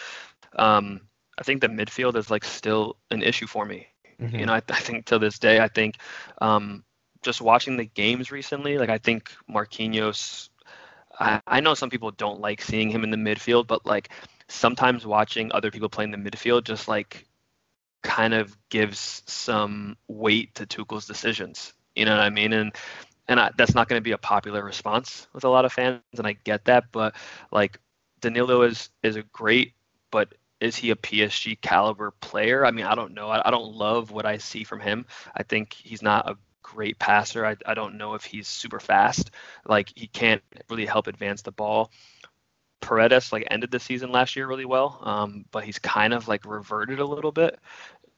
um, 0.57 1.01
I 1.37 1.43
think 1.43 1.61
the 1.61 1.67
midfield 1.67 2.15
is 2.15 2.31
like 2.31 2.43
still 2.43 2.97
an 3.11 3.21
issue 3.21 3.47
for 3.47 3.65
me. 3.65 3.87
Mm-hmm. 4.19 4.39
You 4.39 4.45
know, 4.47 4.53
I, 4.53 4.61
I 4.69 4.79
think 4.79 5.05
to 5.07 5.19
this 5.19 5.37
day, 5.37 5.59
I 5.59 5.67
think 5.67 5.97
um, 6.41 6.83
just 7.21 7.41
watching 7.41 7.77
the 7.77 7.85
games 7.85 8.31
recently, 8.31 8.77
like 8.77 8.89
I 8.89 8.97
think 8.97 9.31
Marquinhos. 9.49 10.49
I, 11.19 11.41
I 11.45 11.59
know 11.59 11.73
some 11.73 11.89
people 11.89 12.11
don't 12.11 12.41
like 12.41 12.61
seeing 12.61 12.89
him 12.89 13.03
in 13.03 13.11
the 13.11 13.17
midfield, 13.17 13.67
but 13.67 13.85
like 13.85 14.09
sometimes 14.47 15.05
watching 15.05 15.51
other 15.51 15.69
people 15.69 15.89
play 15.89 16.05
in 16.05 16.11
the 16.11 16.17
midfield 16.17 16.63
just 16.63 16.87
like 16.87 17.26
kind 18.03 18.33
of 18.33 18.55
gives 18.69 19.23
some 19.25 19.97
weight 20.07 20.55
to 20.55 20.65
Tuchel's 20.65 21.07
decisions. 21.07 21.73
You 21.95 22.05
know 22.05 22.15
what 22.15 22.23
I 22.23 22.29
mean? 22.29 22.53
And 22.53 22.73
and 23.27 23.39
I, 23.39 23.51
that's 23.57 23.75
not 23.75 23.89
going 23.89 23.99
to 23.99 24.03
be 24.03 24.11
a 24.13 24.17
popular 24.17 24.63
response 24.63 25.27
with 25.33 25.43
a 25.43 25.49
lot 25.49 25.65
of 25.65 25.73
fans, 25.73 26.01
and 26.17 26.25
I 26.25 26.33
get 26.33 26.65
that. 26.65 26.85
But 26.91 27.15
like 27.51 27.79
Danilo 28.21 28.61
is 28.63 28.89
is 29.03 29.15
a 29.15 29.23
great, 29.23 29.73
but 30.11 30.33
is 30.59 30.75
he 30.75 30.91
a 30.91 30.95
PSG 30.95 31.59
caliber 31.61 32.11
player? 32.11 32.65
I 32.65 32.71
mean, 32.71 32.85
I 32.85 32.95
don't 32.95 33.13
know. 33.13 33.29
I, 33.29 33.47
I 33.47 33.51
don't 33.51 33.73
love 33.73 34.11
what 34.11 34.25
I 34.25 34.37
see 34.37 34.63
from 34.63 34.79
him. 34.79 35.05
I 35.35 35.43
think 35.43 35.73
he's 35.73 36.01
not 36.01 36.29
a 36.29 36.37
great 36.63 36.99
passer. 36.99 37.45
I, 37.45 37.55
I 37.65 37.73
don't 37.73 37.97
know 37.97 38.13
if 38.15 38.23
he's 38.23 38.47
super 38.47 38.79
fast. 38.79 39.31
Like 39.65 39.91
he 39.95 40.07
can't 40.07 40.41
really 40.69 40.85
help 40.85 41.07
advance 41.07 41.41
the 41.41 41.51
ball. 41.51 41.91
Paredes 42.81 43.31
like 43.31 43.47
ended 43.49 43.71
the 43.71 43.79
season 43.79 44.11
last 44.11 44.35
year 44.35 44.47
really 44.47 44.65
well, 44.65 44.99
um, 45.01 45.45
but 45.51 45.63
he's 45.63 45.79
kind 45.79 46.13
of 46.13 46.27
like 46.27 46.45
reverted 46.45 46.99
a 46.99 47.05
little 47.05 47.31
bit. 47.31 47.59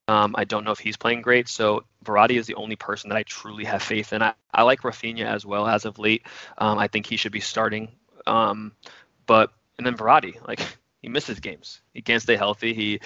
Um, 0.07 0.33
I 0.35 0.43
don't 0.43 0.63
know 0.63 0.71
if 0.71 0.79
he's 0.79 0.97
playing 0.97 1.21
great. 1.21 1.47
So 1.47 1.83
Verratti 2.03 2.37
is 2.37 2.47
the 2.47 2.55
only 2.55 2.75
person 2.75 3.09
that 3.09 3.15
I 3.15 3.23
truly 3.23 3.63
have 3.65 3.83
faith 3.83 4.11
in. 4.11 4.23
I, 4.23 4.33
I 4.51 4.63
like 4.63 4.81
Rafinha 4.81 5.25
as 5.25 5.45
well 5.45 5.67
as 5.67 5.85
of 5.85 5.99
late. 5.99 6.23
Um, 6.57 6.79
I 6.79 6.87
think 6.87 7.05
he 7.05 7.15
should 7.15 7.31
be 7.31 7.39
starting. 7.39 7.89
Um, 8.25 8.71
but 9.27 9.51
and 9.77 9.85
then 9.85 9.95
Verratti, 9.95 10.45
like 10.47 10.61
he 11.01 11.09
misses 11.09 11.39
games. 11.39 11.81
He 11.93 12.01
can't 12.01 12.21
stay 12.21 12.35
healthy. 12.35 12.73
He 12.73 13.01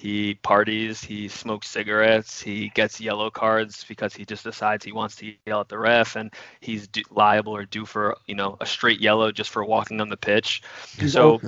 he 0.00 0.34
parties. 0.36 1.04
He 1.04 1.28
smokes 1.28 1.68
cigarettes. 1.68 2.40
He 2.40 2.70
gets 2.70 3.02
yellow 3.02 3.30
cards 3.30 3.84
because 3.86 4.14
he 4.14 4.24
just 4.24 4.44
decides 4.44 4.82
he 4.82 4.92
wants 4.92 5.16
to 5.16 5.34
yell 5.44 5.60
at 5.60 5.68
the 5.68 5.76
ref, 5.76 6.16
and 6.16 6.32
he's 6.60 6.88
liable 7.10 7.54
or 7.54 7.66
due 7.66 7.84
for 7.84 8.16
you 8.26 8.34
know 8.34 8.56
a 8.62 8.66
straight 8.66 9.00
yellow 9.00 9.30
just 9.30 9.50
for 9.50 9.62
walking 9.62 10.00
on 10.00 10.08
the 10.08 10.16
pitch. 10.16 10.62
So. 11.06 11.40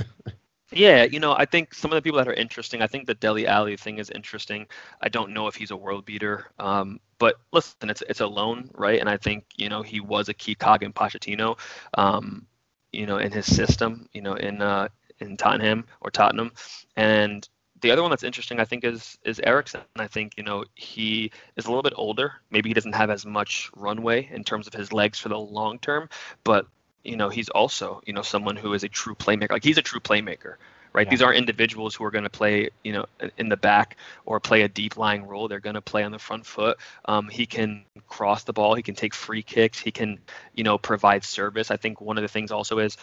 Yeah, 0.75 1.05
you 1.05 1.21
know, 1.21 1.35
I 1.35 1.45
think 1.45 1.75
some 1.75 1.93
of 1.93 1.97
the 1.97 2.03
people 2.03 2.17
that 2.17 2.29
are 2.29 2.33
interesting. 2.33 2.81
I 2.81 2.87
think 2.87 3.07
the 3.07 3.13
Dele 3.13 3.47
Alli 3.47 3.77
thing 3.77 3.99
is 3.99 4.09
interesting. 4.09 4.67
I 5.03 5.11
don't 5.11 5.35
know 5.35 5.47
if 5.47 5.55
he's 5.55 5.71
a 5.71 5.77
world 5.77 6.07
beater, 6.07 6.47
um, 6.59 6.99
but 7.19 7.37
listen, 7.53 7.91
it's 7.91 8.03
it's 8.09 8.21
a 8.21 8.27
loan, 8.27 8.71
right? 8.73 8.99
And 8.99 9.07
I 9.07 9.19
think 9.19 9.45
you 9.55 9.69
know 9.69 9.83
he 9.83 10.01
was 10.01 10.31
a 10.31 10.35
key 10.35 10.55
cog 10.55 10.83
in 10.83 10.95
Pochettino, 10.95 11.59
um, 11.93 12.47
you 12.91 13.05
know, 13.05 13.19
in 13.19 13.33
his 13.33 13.45
system, 13.45 14.09
you 14.15 14.23
know, 14.23 14.33
in 14.33 14.63
uh, 14.63 14.89
in 15.21 15.37
Tottenham 15.37 15.85
or 16.01 16.11
Tottenham, 16.11 16.53
and 16.97 17.47
the 17.83 17.91
other 17.91 18.01
one 18.01 18.11
that's 18.11 18.23
interesting, 18.23 18.61
I 18.61 18.65
think, 18.65 18.85
is 18.85 19.19
is 19.25 19.41
Eriksen. 19.41 19.83
I 19.97 20.07
think 20.07 20.35
you 20.37 20.45
know 20.45 20.65
he 20.75 21.31
is 21.57 21.67
a 21.67 21.69
little 21.69 21.83
bit 21.83 21.93
older. 21.97 22.33
Maybe 22.51 22.71
he 22.71 22.75
doesn't 22.75 22.95
have 22.95 23.11
as 23.11 23.27
much 23.27 23.71
runway 23.77 24.29
in 24.33 24.45
terms 24.45 24.67
of 24.67 24.73
his 24.73 24.93
legs 24.93 25.19
for 25.19 25.29
the 25.29 25.39
long 25.39 25.79
term, 25.79 26.09
but 26.45 26.67
you 27.05 27.17
know 27.17 27.29
he's 27.29 27.49
also 27.51 28.01
you 28.07 28.13
know 28.13 28.23
someone 28.23 28.57
who 28.57 28.73
is 28.73 28.85
a 28.85 28.89
true 28.89 29.15
playmaker. 29.15 29.51
Like 29.51 29.65
he's 29.65 29.79
a 29.79 29.83
true 29.83 30.01
playmaker, 30.01 30.55
right? 30.93 31.07
Yeah. 31.07 31.11
These 31.11 31.23
aren't 31.23 31.39
individuals 31.39 31.95
who 31.95 32.05
are 32.05 32.13
going 32.13 32.25
to 32.25 32.31
play 32.31 32.71
you 32.85 32.93
know 32.93 33.07
in 33.37 33.49
the 33.49 33.57
back 33.57 33.97
or 34.25 34.39
play 34.39 34.63
a 34.63 34.69
deep 34.69 34.97
lying 34.97 35.27
role. 35.27 35.49
They're 35.49 35.61
going 35.61 35.75
to 35.75 35.83
play 35.83 36.05
on 36.05 36.13
the 36.13 36.21
front 36.21 36.47
foot. 36.47 36.79
Um, 37.05 37.29
he 37.29 37.47
can 37.47 37.85
cross 38.09 38.45
the 38.45 38.53
ball. 38.53 38.75
He 38.75 38.83
can 38.83 38.95
take 38.95 39.13
free 39.13 39.43
kicks. 39.43 39.79
He 39.79 39.91
can 39.91 40.21
you 40.55 40.63
know 40.63 40.79
provide 40.79 41.25
service. 41.25 41.73
I 41.73 41.77
think 41.77 42.01
one 42.01 42.17
of 42.17 42.23
the 42.23 42.29
things 42.29 42.53
also 42.53 42.79
is 42.79 42.97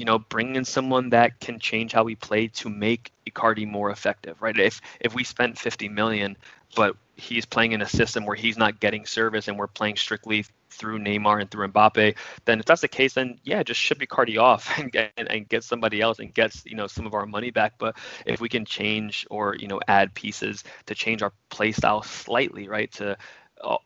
you 0.00 0.06
know, 0.06 0.18
bring 0.18 0.56
in 0.56 0.64
someone 0.64 1.10
that 1.10 1.40
can 1.40 1.58
change 1.58 1.92
how 1.92 2.04
we 2.04 2.14
play 2.14 2.48
to 2.48 2.70
make 2.70 3.12
Icardi 3.28 3.68
more 3.68 3.90
effective, 3.90 4.40
right? 4.40 4.58
If 4.58 4.80
if 4.98 5.14
we 5.14 5.24
spent 5.24 5.58
50 5.58 5.90
million, 5.90 6.38
but 6.74 6.96
he's 7.16 7.44
playing 7.44 7.72
in 7.72 7.82
a 7.82 7.86
system 7.86 8.24
where 8.24 8.34
he's 8.34 8.56
not 8.56 8.80
getting 8.80 9.04
service 9.04 9.46
and 9.46 9.58
we're 9.58 9.66
playing 9.66 9.96
strictly 9.96 10.46
through 10.70 11.00
Neymar 11.00 11.42
and 11.42 11.50
through 11.50 11.68
Mbappe, 11.68 12.16
then 12.46 12.60
if 12.60 12.64
that's 12.64 12.80
the 12.80 12.88
case, 12.88 13.12
then 13.12 13.38
yeah, 13.44 13.62
just 13.62 13.78
ship 13.78 13.98
Icardi 13.98 14.40
off 14.40 14.72
and 14.78 14.90
get 14.90 15.12
and 15.18 15.46
get 15.46 15.64
somebody 15.64 16.00
else 16.00 16.18
and 16.18 16.32
get 16.32 16.56
you 16.64 16.76
know 16.76 16.86
some 16.86 17.04
of 17.06 17.12
our 17.12 17.26
money 17.26 17.50
back. 17.50 17.74
But 17.78 17.98
if 18.24 18.40
we 18.40 18.48
can 18.48 18.64
change 18.64 19.26
or 19.30 19.54
you 19.56 19.68
know 19.68 19.80
add 19.86 20.14
pieces 20.14 20.64
to 20.86 20.94
change 20.94 21.20
our 21.22 21.34
play 21.50 21.72
style 21.72 22.02
slightly, 22.02 22.68
right, 22.68 22.90
to 22.92 23.18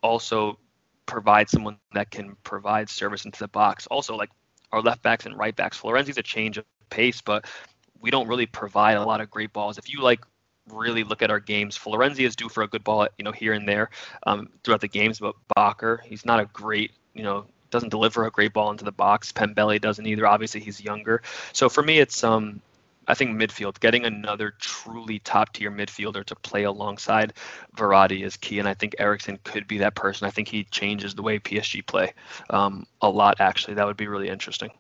also 0.00 0.60
provide 1.06 1.50
someone 1.50 1.76
that 1.92 2.12
can 2.12 2.36
provide 2.44 2.88
service 2.88 3.24
into 3.24 3.40
the 3.40 3.48
box. 3.48 3.88
Also, 3.88 4.14
like 4.16 4.30
our 4.74 4.82
left 4.82 5.02
backs 5.02 5.24
and 5.26 5.38
right 5.38 5.54
backs. 5.54 5.80
Florenzi's 5.80 6.18
a 6.18 6.22
change 6.22 6.58
of 6.58 6.64
pace, 6.90 7.20
but 7.20 7.46
we 8.00 8.10
don't 8.10 8.28
really 8.28 8.46
provide 8.46 8.96
a 8.96 9.04
lot 9.04 9.20
of 9.20 9.30
great 9.30 9.52
balls. 9.52 9.78
If 9.78 9.90
you 9.92 10.02
like 10.02 10.20
really 10.68 11.04
look 11.04 11.22
at 11.22 11.30
our 11.30 11.40
games, 11.40 11.78
Florenzi 11.78 12.26
is 12.26 12.36
due 12.36 12.48
for 12.48 12.62
a 12.62 12.68
good 12.68 12.84
ball, 12.84 13.06
you 13.18 13.24
know, 13.24 13.32
here 13.32 13.52
and 13.52 13.68
there 13.68 13.90
um, 14.26 14.50
throughout 14.62 14.80
the 14.80 14.88
games, 14.88 15.20
but 15.20 15.34
Bakker, 15.56 16.02
he's 16.02 16.24
not 16.24 16.40
a 16.40 16.46
great, 16.46 16.92
you 17.14 17.22
know, 17.22 17.46
doesn't 17.70 17.88
deliver 17.88 18.26
a 18.26 18.30
great 18.30 18.52
ball 18.52 18.70
into 18.70 18.84
the 18.84 18.92
box. 18.92 19.32
Pembele 19.32 19.80
doesn't 19.80 20.06
either. 20.06 20.26
Obviously, 20.26 20.60
he's 20.60 20.80
younger. 20.80 21.22
So 21.52 21.68
for 21.68 21.82
me, 21.82 21.98
it's 21.98 22.22
um, 22.22 22.60
I 23.06 23.14
think 23.14 23.30
midfield, 23.30 23.80
getting 23.80 24.04
another 24.04 24.52
truly 24.58 25.18
top 25.18 25.52
tier 25.52 25.70
midfielder 25.70 26.24
to 26.24 26.34
play 26.36 26.64
alongside 26.64 27.34
Verratti 27.76 28.24
is 28.24 28.36
key, 28.36 28.58
and 28.58 28.68
I 28.68 28.74
think 28.74 28.94
Eriksen 28.98 29.38
could 29.44 29.66
be 29.66 29.78
that 29.78 29.94
person. 29.94 30.26
I 30.26 30.30
think 30.30 30.48
he 30.48 30.64
changes 30.64 31.14
the 31.14 31.22
way 31.22 31.38
PSG 31.38 31.86
play 31.86 32.14
um, 32.50 32.86
a 33.00 33.08
lot. 33.08 33.40
Actually, 33.40 33.74
that 33.74 33.86
would 33.86 33.96
be 33.96 34.06
really 34.06 34.28
interesting. 34.28 34.70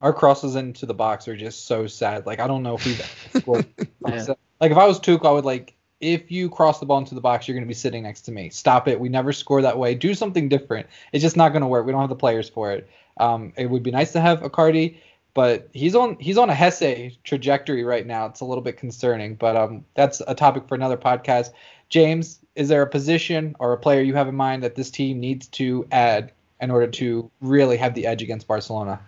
Our 0.00 0.12
crosses 0.12 0.54
into 0.54 0.86
the 0.86 0.94
box 0.94 1.28
are 1.28 1.36
just 1.36 1.66
so 1.66 1.86
sad. 1.86 2.26
Like 2.26 2.40
I 2.40 2.46
don't 2.46 2.62
know 2.62 2.74
if 2.74 2.84
we've 2.84 3.02
scored. 3.42 3.66
yeah. 4.06 4.26
Like 4.60 4.70
if 4.70 4.78
I 4.78 4.86
was 4.86 5.00
Tuchel, 5.00 5.26
I 5.26 5.32
would 5.32 5.44
like 5.44 5.74
if 6.00 6.30
you 6.30 6.50
cross 6.50 6.80
the 6.80 6.86
ball 6.86 6.98
into 6.98 7.14
the 7.14 7.20
box, 7.20 7.48
you're 7.48 7.54
going 7.54 7.64
to 7.64 7.68
be 7.68 7.74
sitting 7.74 8.02
next 8.02 8.22
to 8.22 8.32
me. 8.32 8.50
Stop 8.50 8.88
it. 8.88 9.00
We 9.00 9.08
never 9.08 9.32
score 9.32 9.62
that 9.62 9.78
way. 9.78 9.94
Do 9.94 10.14
something 10.14 10.48
different. 10.48 10.86
It's 11.12 11.22
just 11.22 11.36
not 11.36 11.50
going 11.50 11.62
to 11.62 11.66
work. 11.66 11.86
We 11.86 11.92
don't 11.92 12.00
have 12.00 12.10
the 12.10 12.16
players 12.16 12.48
for 12.48 12.72
it. 12.72 12.88
Um, 13.16 13.52
it 13.56 13.70
would 13.70 13.82
be 13.82 13.90
nice 13.90 14.12
to 14.12 14.20
have 14.20 14.40
Icardi, 14.40 14.98
but 15.34 15.68
he's 15.72 15.94
on 15.94 16.16
he's 16.18 16.38
on 16.38 16.48
a 16.48 16.54
Hesse 16.54 17.18
trajectory 17.24 17.84
right 17.84 18.06
now. 18.06 18.26
It's 18.26 18.40
a 18.40 18.44
little 18.44 18.62
bit 18.62 18.76
concerning, 18.76 19.34
but 19.34 19.56
um, 19.56 19.84
that's 19.94 20.22
a 20.26 20.34
topic 20.34 20.68
for 20.68 20.76
another 20.76 20.96
podcast. 20.96 21.50
James, 21.88 22.40
is 22.54 22.68
there 22.68 22.82
a 22.82 22.86
position 22.86 23.54
or 23.58 23.72
a 23.72 23.76
player 23.76 24.00
you 24.00 24.14
have 24.14 24.28
in 24.28 24.34
mind 24.34 24.62
that 24.62 24.76
this 24.76 24.90
team 24.90 25.20
needs 25.20 25.48
to 25.48 25.86
add 25.90 26.32
in 26.60 26.70
order 26.70 26.86
to 26.86 27.30
really 27.40 27.76
have 27.76 27.94
the 27.94 28.06
edge 28.06 28.22
against 28.22 28.46
Barcelona? 28.46 29.00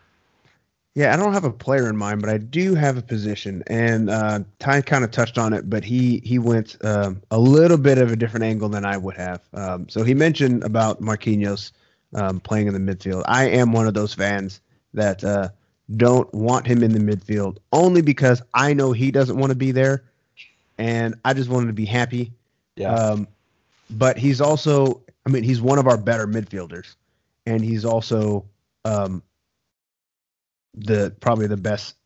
Yeah, 0.97 1.13
I 1.13 1.17
don't 1.17 1.35
have 1.35 1.45
a 1.45 1.53
player 1.53 1.91
in 1.91 1.97
mind, 1.97 2.23
but 2.23 2.31
I 2.31 2.39
do 2.39 2.75
have 2.75 2.97
a 2.97 3.03
position, 3.03 3.63
and 3.67 4.09
uh, 4.09 4.41
Ty 4.59 4.81
kind 4.81 5.05
of 5.05 5.11
touched 5.11 5.37
on 5.37 5.53
it, 5.53 5.69
but 5.69 5.85
he 5.85 6.23
he 6.25 6.39
went 6.39 6.77
um, 6.83 7.23
a 7.31 7.39
little 7.39 7.77
bit 7.77 7.99
of 7.99 8.11
a 8.11 8.17
different 8.17 8.45
angle 8.45 8.71
than 8.71 8.87
I 8.87 8.97
would 8.97 9.17
have. 9.17 9.43
Um, 9.53 9.89
so 9.91 10.03
he 10.03 10.15
mentioned 10.15 10.65
about 10.65 11.03
Marquinhos 11.03 11.73
um, 12.15 12.41
playing 12.41 12.67
in 12.67 12.73
the 12.73 12.81
midfield. 12.81 13.25
I 13.27 13.45
am 13.45 13.73
one 13.73 13.87
of 13.87 13.93
those 13.93 14.15
fans 14.15 14.61
that 14.95 15.23
uh, 15.23 15.51
don't 15.95 16.33
want 16.35 16.67
him 16.67 16.83
in 16.83 16.93
the 16.93 16.99
midfield 16.99 17.59
only 17.73 18.03
because 18.03 18.43
I 18.55 18.73
know 18.73 18.93
he 18.93 19.11
doesn't 19.11 19.37
want 19.37 19.51
to 19.51 19.57
be 19.57 19.71
there, 19.71 20.05
and 20.79 21.15
I 21.25 21.33
just 21.33 21.49
want 21.49 21.63
him 21.63 21.69
to 21.69 21.75
be 21.75 21.85
happy. 21.85 22.33
Yeah. 22.75 22.93
Um, 22.93 23.29
but 23.91 24.19
he's 24.19 24.41
also, 24.41 25.01
I 25.27 25.31
mean, 25.31 25.45
he's 25.45 25.61
one 25.61 25.79
of 25.79 25.87
our 25.87 25.97
better 25.97 26.27
midfielders, 26.27 26.97
and 27.47 27.65
he's 27.65 27.85
also 27.85 28.45
um, 28.85 29.23
the 30.75 31.15
probably 31.21 31.47
the 31.47 31.57
best 31.57 31.97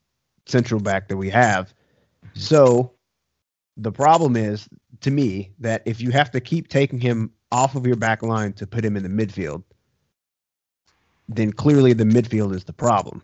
central 0.47 0.81
back 0.81 1.09
that 1.09 1.17
we 1.17 1.31
have. 1.31 1.73
So 2.35 2.93
the 3.77 3.93
problem 3.93 4.37
is 4.37 4.69
to 5.01 5.11
me 5.11 5.51
that 5.59 5.83
if 5.87 6.01
you 6.01 6.11
have 6.11 6.31
to 6.33 6.41
keep 6.41 6.69
taking 6.69 7.01
him 7.01 7.33
off 7.51 7.75
of 7.75 7.87
your 7.87 7.97
back 7.97 8.23
line 8.23 8.53
to 8.55 8.67
put 8.67 8.85
him 8.85 8.97
in 8.97 9.03
the 9.03 9.09
midfield, 9.09 9.63
then 11.29 11.53
clearly 11.53 11.93
the 11.93 12.05
midfield 12.05 12.55
is 12.55 12.65
the 12.65 12.73
problem. 12.73 13.23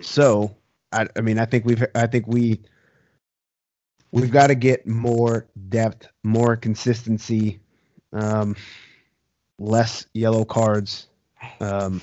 So 0.00 0.54
I, 0.92 1.06
I 1.16 1.20
mean 1.20 1.38
I 1.38 1.44
think 1.44 1.64
we've 1.64 1.84
I 1.94 2.06
think 2.06 2.26
we 2.26 2.60
we've 4.12 4.30
got 4.30 4.48
to 4.48 4.54
get 4.54 4.86
more 4.86 5.46
depth, 5.68 6.08
more 6.22 6.56
consistency, 6.56 7.60
um, 8.12 8.56
less 9.58 10.06
yellow 10.14 10.44
cards, 10.44 11.08
um, 11.60 12.00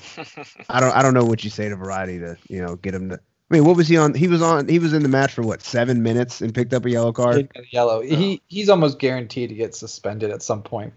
I 0.68 0.80
don't 0.80 0.94
I 0.94 1.02
don't 1.02 1.14
know 1.14 1.24
what 1.24 1.44
you 1.44 1.50
say 1.50 1.68
to 1.68 1.76
Verratti 1.76 2.20
to 2.20 2.36
you 2.52 2.62
know 2.62 2.76
get 2.76 2.94
him 2.94 3.10
to. 3.10 3.16
I 3.16 3.54
mean, 3.54 3.64
what 3.64 3.76
was 3.76 3.86
he 3.88 3.98
on? 3.98 4.14
He 4.14 4.28
was 4.28 4.40
on. 4.40 4.66
He 4.68 4.78
was 4.78 4.94
in 4.94 5.02
the 5.02 5.08
match 5.08 5.34
for 5.34 5.42
what 5.42 5.60
seven 5.60 6.02
minutes 6.02 6.40
and 6.40 6.54
picked 6.54 6.72
up 6.72 6.86
a 6.86 6.90
yellow 6.90 7.12
card. 7.12 7.50
Yellow. 7.70 7.98
Oh. 7.98 8.02
He 8.02 8.40
he's 8.48 8.68
almost 8.68 8.98
guaranteed 8.98 9.50
to 9.50 9.54
get 9.54 9.74
suspended 9.74 10.30
at 10.30 10.42
some 10.42 10.62
point. 10.62 10.92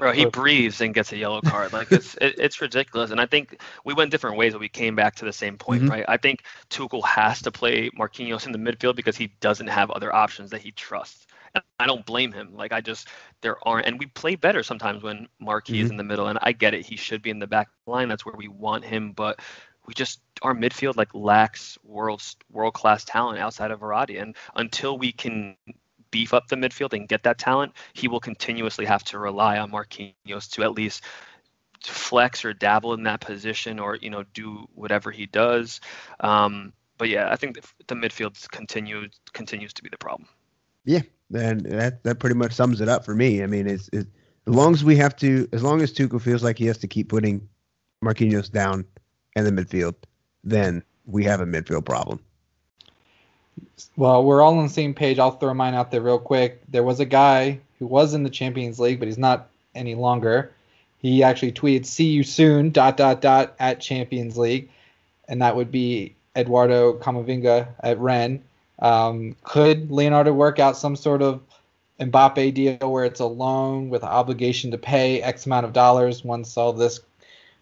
Bro, 0.00 0.12
he 0.12 0.24
breathes 0.24 0.80
and 0.80 0.92
gets 0.94 1.12
a 1.12 1.16
yellow 1.16 1.40
card. 1.40 1.72
Like 1.72 1.92
it's 1.92 2.14
it, 2.20 2.34
it's 2.38 2.60
ridiculous. 2.60 3.10
And 3.10 3.20
I 3.20 3.26
think 3.26 3.60
we 3.84 3.94
went 3.94 4.10
different 4.10 4.36
ways, 4.36 4.52
but 4.52 4.60
we 4.60 4.68
came 4.68 4.96
back 4.96 5.14
to 5.16 5.24
the 5.24 5.32
same 5.32 5.56
point, 5.56 5.82
mm-hmm. 5.82 5.92
right? 5.92 6.04
I 6.08 6.16
think 6.16 6.44
Tuchel 6.70 7.04
has 7.04 7.42
to 7.42 7.52
play 7.52 7.90
Marquinhos 7.90 8.46
in 8.46 8.52
the 8.52 8.58
midfield 8.58 8.96
because 8.96 9.16
he 9.16 9.28
doesn't 9.40 9.68
have 9.68 9.90
other 9.90 10.12
options 10.12 10.50
that 10.50 10.62
he 10.62 10.72
trusts. 10.72 11.26
I 11.78 11.86
don't 11.86 12.06
blame 12.06 12.32
him. 12.32 12.54
Like 12.54 12.72
I 12.72 12.80
just 12.80 13.08
there 13.42 13.56
aren't, 13.66 13.86
and 13.86 13.98
we 13.98 14.06
play 14.06 14.36
better 14.36 14.62
sometimes 14.62 15.02
when 15.02 15.28
Marquis 15.40 15.74
mm-hmm. 15.74 15.84
is 15.84 15.90
in 15.90 15.96
the 15.96 16.04
middle. 16.04 16.28
And 16.28 16.38
I 16.42 16.52
get 16.52 16.74
it; 16.74 16.86
he 16.86 16.96
should 16.96 17.22
be 17.22 17.30
in 17.30 17.38
the 17.38 17.46
back 17.46 17.68
line. 17.86 18.08
That's 18.08 18.24
where 18.24 18.36
we 18.36 18.48
want 18.48 18.84
him. 18.84 19.12
But 19.12 19.40
we 19.86 19.94
just 19.94 20.20
our 20.42 20.54
midfield 20.54 20.96
like 20.96 21.14
lacks 21.14 21.76
world 21.82 22.22
world 22.50 22.74
class 22.74 23.04
talent 23.04 23.38
outside 23.38 23.70
of 23.70 23.80
Verratti. 23.80 24.22
And 24.22 24.36
until 24.54 24.96
we 24.96 25.12
can 25.12 25.56
beef 26.10 26.34
up 26.34 26.48
the 26.48 26.56
midfield 26.56 26.92
and 26.92 27.08
get 27.08 27.22
that 27.24 27.38
talent, 27.38 27.72
he 27.92 28.08
will 28.08 28.20
continuously 28.20 28.84
have 28.84 29.04
to 29.04 29.18
rely 29.18 29.58
on 29.58 29.70
Marquinhos 29.70 30.50
to 30.52 30.62
at 30.62 30.72
least 30.72 31.04
flex 31.84 32.44
or 32.44 32.52
dabble 32.52 32.92
in 32.94 33.02
that 33.04 33.20
position 33.20 33.78
or 33.78 33.96
you 33.96 34.10
know 34.10 34.24
do 34.34 34.66
whatever 34.74 35.10
he 35.10 35.26
does. 35.26 35.80
Um, 36.20 36.72
but 36.98 37.08
yeah, 37.08 37.30
I 37.30 37.36
think 37.36 37.58
the 37.86 37.94
midfield 37.94 38.48
continues 38.50 39.18
continues 39.32 39.72
to 39.74 39.82
be 39.82 39.88
the 39.88 39.98
problem. 39.98 40.28
Yeah, 40.84 41.02
and 41.34 41.60
that 41.66 42.02
that 42.04 42.18
pretty 42.18 42.36
much 42.36 42.52
sums 42.52 42.80
it 42.80 42.88
up 42.88 43.04
for 43.04 43.14
me. 43.14 43.42
I 43.42 43.46
mean, 43.46 43.66
it's, 43.66 43.88
it's 43.92 44.08
as 44.46 44.54
long 44.54 44.74
as 44.74 44.84
we 44.84 44.96
have 44.96 45.16
to, 45.16 45.48
as 45.52 45.62
long 45.62 45.80
as 45.80 45.92
Tuchel 45.92 46.20
feels 46.20 46.42
like 46.42 46.58
he 46.58 46.66
has 46.66 46.78
to 46.78 46.88
keep 46.88 47.08
putting 47.08 47.48
Marquinhos 48.04 48.50
down 48.50 48.84
in 49.36 49.44
the 49.44 49.50
midfield, 49.50 49.94
then 50.44 50.82
we 51.04 51.24
have 51.24 51.40
a 51.40 51.46
midfield 51.46 51.84
problem. 51.84 52.20
Well, 53.96 54.24
we're 54.24 54.42
all 54.42 54.58
on 54.58 54.66
the 54.66 54.72
same 54.72 54.94
page. 54.94 55.18
I'll 55.18 55.32
throw 55.32 55.54
mine 55.54 55.74
out 55.74 55.90
there 55.90 56.00
real 56.00 56.18
quick. 56.18 56.62
There 56.68 56.82
was 56.82 57.00
a 57.00 57.04
guy 57.04 57.60
who 57.78 57.86
was 57.86 58.14
in 58.14 58.22
the 58.22 58.30
Champions 58.30 58.78
League, 58.78 58.98
but 58.98 59.08
he's 59.08 59.18
not 59.18 59.48
any 59.74 59.94
longer. 59.94 60.52
He 60.98 61.22
actually 61.22 61.52
tweeted 61.52 61.86
"See 61.86 62.10
you 62.10 62.22
soon." 62.22 62.70
dot 62.70 62.96
dot 62.96 63.20
dot 63.20 63.54
at 63.58 63.80
Champions 63.80 64.36
League, 64.36 64.70
and 65.28 65.40
that 65.42 65.56
would 65.56 65.70
be 65.70 66.14
Eduardo 66.36 66.94
Camavinga 66.94 67.68
at 67.82 67.98
Rennes. 67.98 68.42
Um, 68.78 69.36
could 69.42 69.90
Leonardo 69.90 70.32
work 70.32 70.58
out 70.58 70.76
some 70.76 70.96
sort 70.96 71.22
of 71.22 71.42
Mbappe 71.98 72.54
deal 72.54 72.92
where 72.92 73.04
it's 73.04 73.20
a 73.20 73.26
loan 73.26 73.90
with 73.90 74.02
obligation 74.02 74.70
to 74.70 74.78
pay 74.78 75.20
X 75.20 75.46
amount 75.46 75.66
of 75.66 75.72
dollars 75.72 76.24
once 76.24 76.56
all 76.56 76.72
this 76.72 77.00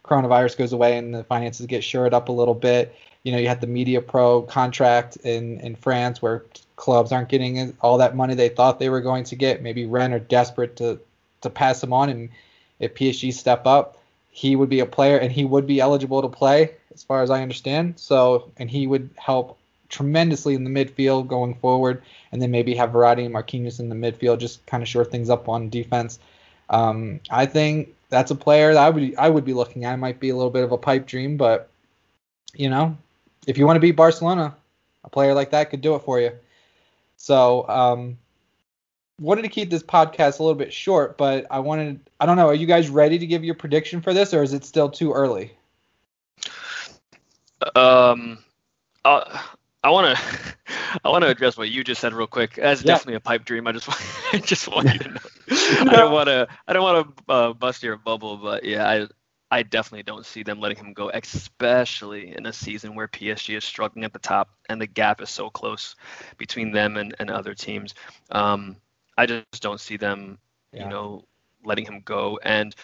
coronavirus 0.04 0.56
goes 0.56 0.72
away 0.72 0.96
and 0.96 1.12
the 1.12 1.24
finances 1.24 1.66
get 1.66 1.82
shored 1.82 2.14
up 2.14 2.28
a 2.28 2.32
little 2.32 2.54
bit? 2.54 2.94
You 3.28 3.32
know, 3.32 3.40
you 3.40 3.48
had 3.48 3.60
the 3.60 3.66
Mediapro 3.66 4.48
contract 4.48 5.16
in, 5.16 5.60
in 5.60 5.76
France 5.76 6.22
where 6.22 6.46
clubs 6.76 7.12
aren't 7.12 7.28
getting 7.28 7.76
all 7.82 7.98
that 7.98 8.16
money 8.16 8.34
they 8.34 8.48
thought 8.48 8.78
they 8.78 8.88
were 8.88 9.02
going 9.02 9.24
to 9.24 9.36
get. 9.36 9.60
Maybe 9.60 9.84
Rennes 9.84 10.14
are 10.14 10.18
desperate 10.18 10.76
to, 10.76 10.98
to 11.42 11.50
pass 11.50 11.84
him 11.84 11.92
on. 11.92 12.08
And 12.08 12.30
if 12.78 12.94
PSG 12.94 13.34
step 13.34 13.66
up, 13.66 13.98
he 14.30 14.56
would 14.56 14.70
be 14.70 14.80
a 14.80 14.86
player 14.86 15.18
and 15.18 15.30
he 15.30 15.44
would 15.44 15.66
be 15.66 15.78
eligible 15.78 16.22
to 16.22 16.28
play, 16.30 16.70
as 16.94 17.02
far 17.02 17.22
as 17.22 17.28
I 17.28 17.42
understand. 17.42 18.00
So, 18.00 18.50
and 18.56 18.70
he 18.70 18.86
would 18.86 19.10
help 19.16 19.58
tremendously 19.90 20.54
in 20.54 20.64
the 20.64 20.70
midfield 20.70 21.28
going 21.28 21.54
forward, 21.56 22.02
and 22.32 22.40
then 22.40 22.50
maybe 22.50 22.74
have 22.76 22.92
Verratti 22.92 23.26
and 23.26 23.34
Marquinhos 23.34 23.78
in 23.78 23.90
the 23.90 23.94
midfield, 23.94 24.38
just 24.38 24.64
kind 24.64 24.82
of 24.82 24.88
shore 24.88 25.04
things 25.04 25.28
up 25.28 25.50
on 25.50 25.68
defense. 25.68 26.18
Um, 26.70 27.20
I 27.28 27.44
think 27.44 27.94
that's 28.08 28.30
a 28.30 28.34
player 28.34 28.72
that 28.72 28.82
I 28.82 28.88
would 28.88 29.16
I 29.16 29.28
would 29.28 29.44
be 29.44 29.52
looking 29.52 29.84
at. 29.84 29.92
It 29.92 29.98
might 29.98 30.18
be 30.18 30.30
a 30.30 30.36
little 30.36 30.50
bit 30.50 30.64
of 30.64 30.72
a 30.72 30.78
pipe 30.78 31.06
dream, 31.06 31.36
but 31.36 31.68
you 32.54 32.70
know, 32.70 32.96
if 33.48 33.56
you 33.56 33.66
want 33.66 33.76
to 33.76 33.80
beat 33.80 33.92
Barcelona, 33.96 34.54
a 35.02 35.08
player 35.08 35.32
like 35.34 35.50
that 35.50 35.70
could 35.70 35.80
do 35.80 35.94
it 35.94 36.00
for 36.00 36.20
you. 36.20 36.32
So, 37.16 37.66
um, 37.68 38.18
wanted 39.18 39.42
to 39.42 39.48
keep 39.48 39.70
this 39.70 39.82
podcast 39.82 40.38
a 40.38 40.42
little 40.42 40.54
bit 40.54 40.72
short, 40.72 41.16
but 41.16 41.46
I 41.50 41.58
wanted 41.58 41.98
I 42.20 42.26
don't 42.26 42.36
know, 42.36 42.46
are 42.46 42.54
you 42.54 42.66
guys 42.66 42.90
ready 42.90 43.18
to 43.18 43.26
give 43.26 43.42
your 43.42 43.54
prediction 43.54 44.02
for 44.02 44.12
this, 44.12 44.34
or 44.34 44.42
is 44.42 44.52
it 44.52 44.64
still 44.64 44.90
too 44.90 45.12
early? 45.12 45.52
Um, 47.74 48.38
uh, 49.04 49.40
I 49.82 49.90
want 49.90 50.16
to 50.16 50.22
I 51.04 51.08
want 51.08 51.22
to 51.22 51.28
address 51.28 51.56
what 51.56 51.70
you 51.70 51.82
just 51.82 52.02
said 52.02 52.12
real 52.12 52.26
quick. 52.26 52.54
That's 52.56 52.82
yeah. 52.82 52.92
definitely 52.92 53.14
a 53.14 53.20
pipe 53.20 53.46
dream. 53.46 53.66
I 53.66 53.72
just 53.72 53.88
want, 53.88 54.00
I 54.34 54.38
just 54.38 54.68
want 54.68 54.92
you 54.92 54.98
to 54.98 55.08
know. 55.08 55.20
I 55.50 55.96
don't 55.96 56.12
want 56.12 56.28
to 56.28 56.48
I 56.68 56.72
don't 56.74 56.82
want 56.82 57.16
to 57.16 57.32
uh, 57.32 57.52
bust 57.54 57.82
your 57.82 57.96
bubble, 57.96 58.36
but 58.36 58.64
yeah, 58.64 58.86
I 58.86 59.08
I 59.50 59.62
definitely 59.62 60.02
don't 60.02 60.26
see 60.26 60.42
them 60.42 60.60
letting 60.60 60.76
him 60.76 60.92
go, 60.92 61.10
especially 61.10 62.36
in 62.36 62.46
a 62.46 62.52
season 62.52 62.94
where 62.94 63.08
PSG 63.08 63.56
is 63.56 63.64
struggling 63.64 64.04
at 64.04 64.12
the 64.12 64.18
top 64.18 64.50
and 64.68 64.80
the 64.80 64.86
gap 64.86 65.22
is 65.22 65.30
so 65.30 65.48
close 65.48 65.96
between 66.36 66.70
them 66.70 66.96
and, 66.96 67.14
and 67.18 67.30
other 67.30 67.54
teams. 67.54 67.94
Um, 68.30 68.76
I 69.16 69.26
just 69.26 69.62
don't 69.62 69.80
see 69.80 69.96
them, 69.96 70.38
yeah. 70.72 70.84
you 70.84 70.90
know, 70.90 71.24
letting 71.64 71.86
him 71.86 72.02
go. 72.04 72.38
And 72.42 72.74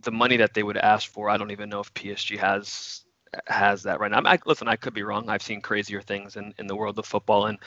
the 0.00 0.12
money 0.12 0.38
that 0.38 0.54
they 0.54 0.62
would 0.62 0.78
ask 0.78 1.10
for, 1.10 1.28
I 1.28 1.36
don't 1.36 1.50
even 1.50 1.68
know 1.68 1.80
if 1.80 1.92
PSG 1.94 2.38
has 2.38 3.04
has 3.48 3.82
that 3.82 3.98
right 3.98 4.12
now. 4.12 4.22
I, 4.24 4.38
listen, 4.46 4.68
I 4.68 4.76
could 4.76 4.94
be 4.94 5.02
wrong. 5.02 5.28
I've 5.28 5.42
seen 5.42 5.60
crazier 5.60 6.00
things 6.00 6.36
in, 6.36 6.54
in 6.56 6.68
the 6.68 6.76
world 6.76 6.98
of 6.98 7.06
football 7.06 7.46
and 7.46 7.58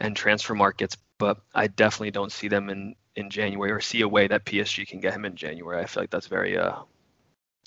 and 0.00 0.16
transfer 0.16 0.54
markets, 0.54 0.96
but 1.18 1.38
I 1.54 1.68
definitely 1.68 2.10
don't 2.10 2.32
see 2.32 2.48
them 2.48 2.68
in 2.70 2.94
in 3.14 3.30
January 3.30 3.70
or 3.70 3.80
see 3.80 4.00
a 4.00 4.08
way 4.08 4.26
that 4.26 4.44
PSG 4.44 4.86
can 4.86 5.00
get 5.00 5.14
him 5.14 5.24
in 5.24 5.36
January. 5.36 5.80
I 5.80 5.86
feel 5.86 6.02
like 6.02 6.10
that's 6.10 6.26
very 6.26 6.58
uh 6.58 6.82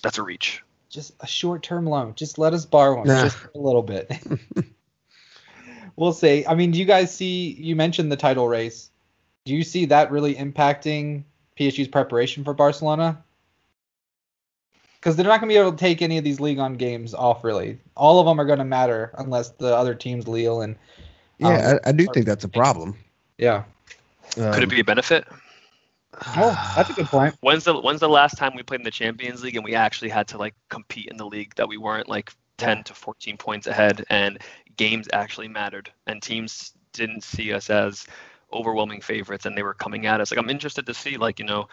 that's 0.02 0.18
a 0.18 0.22
reach. 0.22 0.62
Just 0.88 1.12
a 1.20 1.26
short 1.26 1.62
term 1.62 1.86
loan. 1.86 2.14
Just 2.14 2.38
let 2.38 2.54
us 2.54 2.64
borrow 2.64 3.00
him 3.00 3.08
nah. 3.08 3.22
just 3.24 3.38
a 3.54 3.58
little 3.58 3.82
bit. 3.82 4.10
we'll 5.96 6.12
see. 6.12 6.46
I 6.46 6.54
mean, 6.54 6.70
do 6.70 6.78
you 6.78 6.84
guys 6.84 7.14
see? 7.14 7.52
You 7.52 7.76
mentioned 7.76 8.10
the 8.12 8.16
title 8.16 8.48
race. 8.48 8.90
Do 9.44 9.54
you 9.54 9.62
see 9.62 9.86
that 9.86 10.10
really 10.10 10.34
impacting 10.34 11.24
PSG's 11.58 11.88
preparation 11.88 12.44
for 12.44 12.54
Barcelona? 12.54 13.22
Because 14.94 15.16
they're 15.16 15.26
not 15.26 15.40
going 15.40 15.48
to 15.50 15.54
be 15.54 15.58
able 15.60 15.72
to 15.72 15.78
take 15.78 16.02
any 16.02 16.18
of 16.18 16.24
these 16.24 16.40
league 16.40 16.58
on 16.58 16.74
games 16.74 17.14
off. 17.14 17.44
Really, 17.44 17.78
all 17.96 18.18
of 18.20 18.26
them 18.26 18.40
are 18.40 18.44
going 18.44 18.58
to 18.58 18.64
matter 18.64 19.12
unless 19.18 19.50
the 19.50 19.74
other 19.76 19.94
teams, 19.94 20.26
Lille 20.26 20.62
and 20.62 20.76
Yeah, 21.38 21.48
Um, 21.48 21.78
I, 21.84 21.88
I 21.90 21.92
do 21.92 22.06
think 22.12 22.26
that's 22.26 22.44
a 22.44 22.48
problem. 22.48 22.96
yeah. 23.38 23.64
Could 24.34 24.54
Um, 24.54 24.62
it 24.62 24.68
be 24.70 24.80
a 24.80 24.84
benefit? 24.84 25.26
Oh, 26.36 26.72
that's 26.76 26.90
a 26.90 26.92
good 26.92 27.06
point. 27.06 27.34
When's 27.40 27.64
the 27.64 27.78
when's 27.78 28.00
the 28.00 28.08
last 28.08 28.36
time 28.38 28.54
we 28.54 28.62
played 28.62 28.80
in 28.80 28.84
the 28.84 28.90
Champions 28.90 29.42
League 29.42 29.56
and 29.56 29.64
we 29.64 29.74
actually 29.74 30.08
had 30.08 30.28
to 30.28 30.38
like 30.38 30.54
compete 30.68 31.08
in 31.08 31.16
the 31.16 31.26
league 31.26 31.54
that 31.56 31.68
we 31.68 31.76
weren't 31.76 32.08
like 32.08 32.32
10 32.58 32.84
to 32.84 32.94
14 32.94 33.36
points 33.36 33.66
ahead 33.66 34.04
and 34.08 34.38
games 34.76 35.08
actually 35.12 35.48
mattered 35.48 35.90
and 36.06 36.22
teams 36.22 36.72
didn't 36.92 37.22
see 37.22 37.52
us 37.52 37.68
as 37.68 38.06
overwhelming 38.52 39.00
favorites 39.00 39.44
and 39.44 39.56
they 39.56 39.62
were 39.62 39.74
coming 39.74 40.06
at 40.06 40.20
us. 40.20 40.30
Like 40.30 40.38
I'm 40.38 40.50
interested 40.50 40.86
to 40.86 40.94
see 40.94 41.16
like 41.16 41.38
you 41.38 41.44
know 41.44 41.68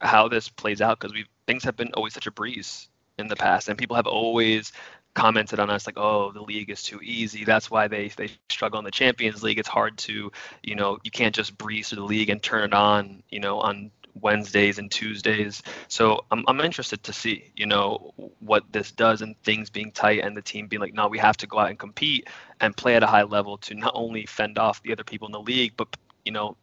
how 0.00 0.28
this 0.28 0.48
plays 0.48 0.80
out 0.80 0.98
because 0.98 1.12
we 1.14 1.26
things 1.46 1.64
have 1.64 1.76
been 1.76 1.92
always 1.94 2.14
such 2.14 2.26
a 2.26 2.30
breeze 2.30 2.88
in 3.18 3.28
the 3.28 3.36
past 3.36 3.68
and 3.68 3.76
people 3.76 3.96
have 3.96 4.06
always 4.06 4.72
commented 5.14 5.60
on 5.60 5.68
us 5.70 5.86
like 5.86 5.98
oh 5.98 6.32
the 6.32 6.40
league 6.42 6.70
is 6.70 6.82
too 6.82 7.00
easy. 7.02 7.44
That's 7.44 7.70
why 7.70 7.88
they 7.88 8.08
they 8.08 8.30
struggle 8.48 8.78
in 8.78 8.84
the 8.84 8.90
champions 8.90 9.42
league. 9.42 9.58
It's 9.58 9.68
hard 9.68 9.98
to 9.98 10.32
you 10.62 10.74
know 10.74 10.98
you 11.04 11.10
can't 11.10 11.34
just 11.34 11.56
breeze 11.58 11.88
through 11.88 11.96
the 12.00 12.04
league 12.04 12.30
and 12.30 12.42
turn 12.42 12.64
it 12.64 12.74
on 12.74 13.22
you 13.30 13.40
know 13.40 13.60
on 13.60 13.90
wednesdays 14.20 14.78
and 14.78 14.90
tuesdays. 14.90 15.62
So 15.88 16.24
i'm, 16.30 16.44
I'm 16.48 16.60
interested 16.60 17.02
to 17.04 17.12
see 17.12 17.50
you 17.56 17.66
know 17.66 18.12
what 18.40 18.64
this 18.72 18.92
does 18.92 19.22
and 19.22 19.40
things 19.42 19.70
being 19.70 19.92
tight 19.92 20.20
and 20.20 20.36
the 20.36 20.42
team 20.42 20.66
being 20.66 20.80
like 20.80 20.94
no 20.94 21.08
we 21.08 21.18
have 21.18 21.36
to 21.38 21.46
go 21.46 21.58
out 21.58 21.70
and 21.70 21.78
compete 21.78 22.28
and 22.60 22.76
play 22.76 22.94
at 22.96 23.02
a 23.02 23.06
high 23.06 23.22
level 23.24 23.58
to 23.58 23.74
not 23.74 23.92
only 23.94 24.26
fend 24.26 24.58
off 24.58 24.82
the 24.82 24.92
other 24.92 25.04
people 25.04 25.26
in 25.28 25.32
the 25.32 25.40
league 25.40 25.72
but 25.76 25.88
you 26.24 26.32
know 26.32 26.56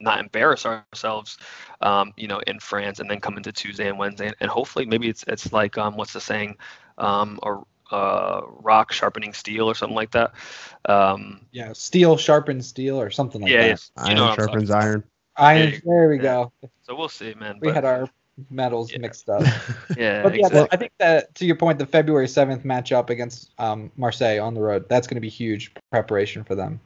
not 0.00 0.20
embarrass 0.20 0.66
ourselves, 0.66 1.38
um, 1.80 2.12
you 2.16 2.28
know, 2.28 2.38
in 2.46 2.60
France, 2.60 3.00
and 3.00 3.10
then 3.10 3.20
come 3.20 3.36
into 3.36 3.52
Tuesday 3.52 3.88
and 3.88 3.98
Wednesday, 3.98 4.32
and 4.40 4.50
hopefully 4.50 4.84
maybe 4.84 5.08
it's 5.08 5.24
it's 5.26 5.52
like 5.52 5.78
um, 5.78 5.96
what's 5.96 6.12
the 6.12 6.20
saying, 6.20 6.56
um, 6.98 7.38
or 7.42 7.66
uh, 7.90 8.42
rock 8.60 8.92
sharpening 8.92 9.32
steel 9.32 9.68
or 9.70 9.74
something 9.74 9.94
like 9.96 10.10
that. 10.12 10.32
Um, 10.86 11.40
Yeah, 11.52 11.72
steel 11.72 12.16
sharpens 12.16 12.66
steel 12.66 13.00
or 13.00 13.10
something 13.10 13.40
like 13.42 13.50
yeah, 13.52 13.62
that. 13.62 13.70
it's, 13.72 13.90
you 13.98 14.02
iron 14.04 14.16
know 14.16 14.22
what 14.24 14.30
I'm 14.40 14.46
sharpens 14.46 14.70
iron. 14.70 15.04
Iron. 15.36 15.70
There 15.70 15.80
There, 15.84 16.08
we 16.08 16.16
yeah. 16.16 16.22
go. 16.22 16.52
So 16.82 16.94
we'll 16.96 17.08
see, 17.08 17.34
man. 17.34 17.58
We 17.60 17.68
but- 17.68 17.74
had 17.74 17.84
our 17.84 18.08
metals 18.50 18.92
Yeah. 18.92 18.98
mixed 18.98 19.28
up. 19.30 19.42
yeah, 19.96 20.22
But 20.22 20.34
yeah, 20.34 20.46
exactly. 20.46 20.68
I 20.72 20.76
think 20.76 20.92
that 20.98 21.34
to 21.36 21.46
your 21.46 21.56
point, 21.56 21.78
the 21.78 21.86
February 21.86 22.28
seventh 22.28 22.64
matchup 22.64 23.08
against 23.10 23.50
um, 23.58 23.90
Marseille 23.96 24.40
on 24.40 24.54
the 24.54 24.60
road, 24.60 24.88
that's 24.88 25.06
going 25.06 25.14
to 25.16 25.20
be 25.20 25.28
huge 25.30 25.72
preparation 25.90 26.44
for 26.44 26.54
them. 26.54 26.80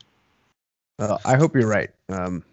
Uh, 0.98 1.18
I 1.24 1.36
hope 1.36 1.56
you're 1.56 1.66
right. 1.68 1.90
Um, 2.08 2.44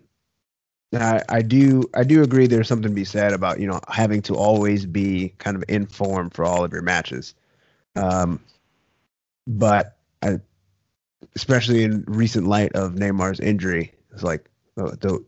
and 0.93 1.03
I, 1.03 1.21
I 1.27 1.41
do 1.41 1.83
I 1.93 2.03
do 2.05 2.23
agree 2.23 2.47
there's 2.47 2.69
something 2.69 2.89
to 2.89 2.95
be 2.95 3.03
said 3.03 3.33
about 3.33 3.59
you 3.59 3.67
know 3.67 3.79
having 3.89 4.21
to 4.23 4.35
always 4.35 4.85
be 4.85 5.33
kind 5.37 5.57
of 5.57 5.63
in 5.67 5.85
form 5.85 6.29
for 6.29 6.45
all 6.45 6.63
of 6.63 6.71
your 6.71 6.81
matches. 6.81 7.35
Um, 7.97 8.39
but 9.45 9.97
I, 10.21 10.39
especially 11.35 11.83
in 11.83 12.03
recent 12.07 12.47
light 12.47 12.73
of 12.73 12.93
Neymar's 12.93 13.39
injury, 13.39 13.93
it's 14.11 14.23
like 14.23 14.49
the 14.75 15.23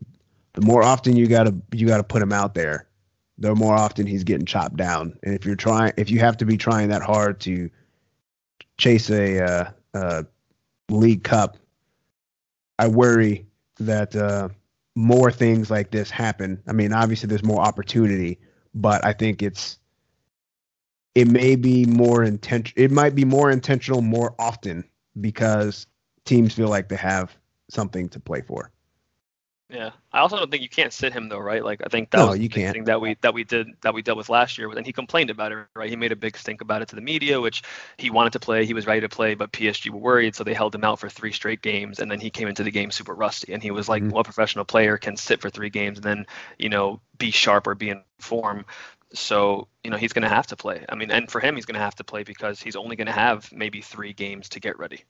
the 0.54 0.62
more 0.62 0.84
often 0.84 1.16
you 1.16 1.28
gotta 1.28 1.56
you 1.72 1.88
gotta 1.88 2.04
put 2.04 2.22
him 2.22 2.34
out 2.34 2.54
there, 2.54 2.88
the 3.38 3.56
more 3.56 3.76
often 3.76 4.06
he's 4.06 4.24
getting 4.24 4.46
chopped 4.46 4.78
down. 4.78 5.18
And 5.24 5.34
if 5.34 5.46
you're 5.46 5.56
trying, 5.56 5.94
if 5.98 6.12
you 6.12 6.20
have 6.20 6.38
to 6.38 6.46
be 6.46 6.58
trying 6.58 6.90
that 6.90 7.02
hard 7.02 7.40
to 7.42 7.70
chase 8.78 9.10
a 9.10 9.44
uh, 9.44 9.72
uh, 9.94 10.24
League 10.90 11.24
Cup, 11.24 11.58
I 12.78 12.88
worry 12.88 13.46
that 13.80 14.16
uh, 14.16 14.50
more 14.96 15.32
things 15.32 15.72
like 15.72 15.92
this 15.92 16.10
happen. 16.10 16.62
I 16.68 16.74
mean, 16.74 16.94
obviously 16.94 17.28
there's 17.28 17.44
more 17.44 17.62
opportunity, 17.62 18.40
but 18.74 19.06
I 19.06 19.14
think 19.14 19.42
it's 19.42 19.79
it 21.20 21.28
may 21.28 21.56
be 21.56 21.86
more 21.86 22.24
intention. 22.24 22.74
It 22.78 22.92
might 22.92 23.16
be 23.16 23.26
more 23.26 23.52
intentional 23.52 24.02
more 24.02 24.36
often 24.40 24.84
because 25.20 25.88
teams 26.26 26.54
feel 26.54 26.70
like 26.70 26.90
they 26.90 26.96
have 26.96 27.36
something 27.70 28.10
to 28.10 28.20
play 28.20 28.42
for. 28.42 28.72
Yeah, 29.70 29.92
I 30.12 30.20
also 30.20 30.38
don't 30.38 30.50
think 30.50 30.64
you 30.64 30.70
can't 30.70 30.92
sit 30.94 31.14
him 31.14 31.30
though, 31.30 31.38
right? 31.40 31.64
Like 31.64 31.82
I 31.86 31.90
think 31.90 32.10
that 32.12 32.24
No, 32.24 32.26
was 32.26 32.40
you 32.40 32.50
can't. 32.50 32.78
thing 32.78 32.86
that 32.86 33.02
we 33.02 33.18
that 33.22 33.34
we 33.36 33.44
did 33.44 33.68
that 33.82 33.94
we 33.94 34.02
dealt 34.02 34.18
with 34.18 34.30
last 34.30 34.58
year. 34.58 34.68
But 34.68 34.76
then 34.76 34.86
he 34.86 34.92
complained 34.94 35.30
about 35.30 35.52
it, 35.52 35.68
right? 35.76 35.90
He 35.90 35.96
made 35.96 36.12
a 36.12 36.16
big 36.16 36.38
stink 36.38 36.62
about 36.62 36.82
it 36.82 36.88
to 36.90 36.96
the 36.96 37.02
media, 37.02 37.40
which 37.40 37.62
he 37.98 38.10
wanted 38.10 38.34
to 38.34 38.40
play, 38.40 38.66
he 38.66 38.74
was 38.74 38.88
ready 38.88 39.02
to 39.02 39.10
play, 39.10 39.36
but 39.36 39.52
PSG 39.52 39.92
were 39.92 40.00
worried, 40.00 40.36
so 40.36 40.44
they 40.44 40.54
held 40.56 40.74
him 40.74 40.84
out 40.84 41.00
for 41.00 41.10
three 41.10 41.32
straight 41.32 41.62
games, 41.62 42.00
and 42.00 42.10
then 42.12 42.20
he 42.20 42.32
came 42.32 42.48
into 42.48 42.64
the 42.64 42.72
game 42.72 42.90
super 42.92 43.14
rusty, 43.14 43.54
and 43.54 43.62
he 43.62 43.72
was 43.72 43.88
like, 43.90 44.04
Mhm. 44.04 44.12
"What 44.12 44.26
professional 44.26 44.66
player 44.66 44.98
can 44.98 45.18
sit 45.18 45.42
for 45.42 45.50
three 45.52 45.70
games 45.70 46.00
and 46.00 46.06
then 46.06 46.26
you 46.58 46.70
know 46.70 47.02
be 47.20 47.30
sharp 47.32 47.68
or 47.68 47.76
be 47.76 47.90
in 47.92 48.04
form?" 48.20 48.66
So 49.14 49.68
you 49.84 49.90
know 49.90 49.98
he's 49.98 50.14
going 50.14 50.24
to 50.24 50.30
have 50.30 50.48
to 50.48 50.56
play. 50.56 50.86
I 50.88 50.96
mean, 50.96 51.12
and 51.12 51.30
for 51.30 51.40
him, 51.40 51.56
he's 51.56 51.66
going 51.66 51.76
to 51.76 51.82
have 51.82 51.96
to 51.96 52.04
play 52.04 52.24
because 52.24 52.62
he's 52.62 52.76
only 52.76 52.96
going 52.96 53.08
to 53.08 53.14
have 53.14 53.52
maybe 53.52 53.82
three 53.82 54.14
games 54.14 54.50
to 54.50 54.60
get 54.60 54.78
ready, 54.78 55.04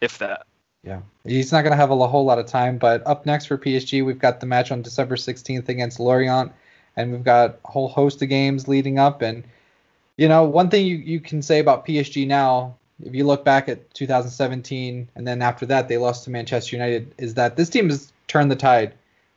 if 0.00 0.18
that. 0.18 0.46
Yeah, 0.84 1.00
he's 1.24 1.52
not 1.52 1.62
going 1.62 1.70
to 1.70 1.76
have 1.76 1.90
a 1.90 2.08
whole 2.08 2.24
lot 2.24 2.38
of 2.38 2.46
time. 2.46 2.78
But 2.78 3.06
up 3.06 3.24
next 3.24 3.46
for 3.46 3.56
PSG, 3.56 4.04
we've 4.04 4.18
got 4.18 4.40
the 4.40 4.46
match 4.46 4.72
on 4.72 4.82
December 4.82 5.14
16th 5.14 5.68
against 5.68 6.00
Lorient, 6.00 6.52
and 6.96 7.12
we've 7.12 7.24
got 7.24 7.60
a 7.64 7.68
whole 7.70 7.88
host 7.88 8.20
of 8.20 8.28
games 8.28 8.66
leading 8.68 8.98
up. 8.98 9.22
And 9.22 9.44
you 10.16 10.28
know, 10.28 10.44
one 10.44 10.70
thing 10.70 10.86
you, 10.86 10.96
you 10.96 11.20
can 11.20 11.40
say 11.40 11.60
about 11.60 11.86
PSG 11.86 12.26
now, 12.26 12.76
if 13.02 13.14
you 13.14 13.24
look 13.24 13.44
back 13.44 13.68
at 13.68 13.92
2017, 13.94 15.08
and 15.14 15.26
then 15.26 15.40
after 15.40 15.66
that 15.66 15.88
they 15.88 15.98
lost 15.98 16.24
to 16.24 16.30
Manchester 16.30 16.76
United, 16.76 17.14
is 17.16 17.34
that 17.34 17.56
this 17.56 17.70
team 17.70 17.88
has 17.88 18.12
turned 18.26 18.50
the 18.50 18.56
tide. 18.56 18.94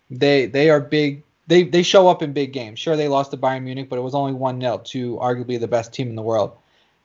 They 0.10 0.46
they 0.46 0.70
are 0.70 0.80
big. 0.80 1.24
They 1.48 1.64
they 1.64 1.84
show 1.84 2.08
up 2.08 2.22
in 2.22 2.34
big 2.34 2.54
games. 2.54 2.80
Sure, 2.80 2.96
they 2.96 3.08
lost 3.08 3.32
to 3.32 3.38
Bayern 3.38 3.64
Munich, 3.64 3.90
but 3.90 3.98
it 3.98 4.02
was 4.02 4.16
only 4.16 4.34
one 4.34 4.60
0 4.60 4.80
to 4.86 5.18
arguably 5.18 5.60
the 5.60 5.68
best 5.68 5.94
team 5.94 6.10
in 6.10 6.16
the 6.16 6.22
world. 6.22 6.58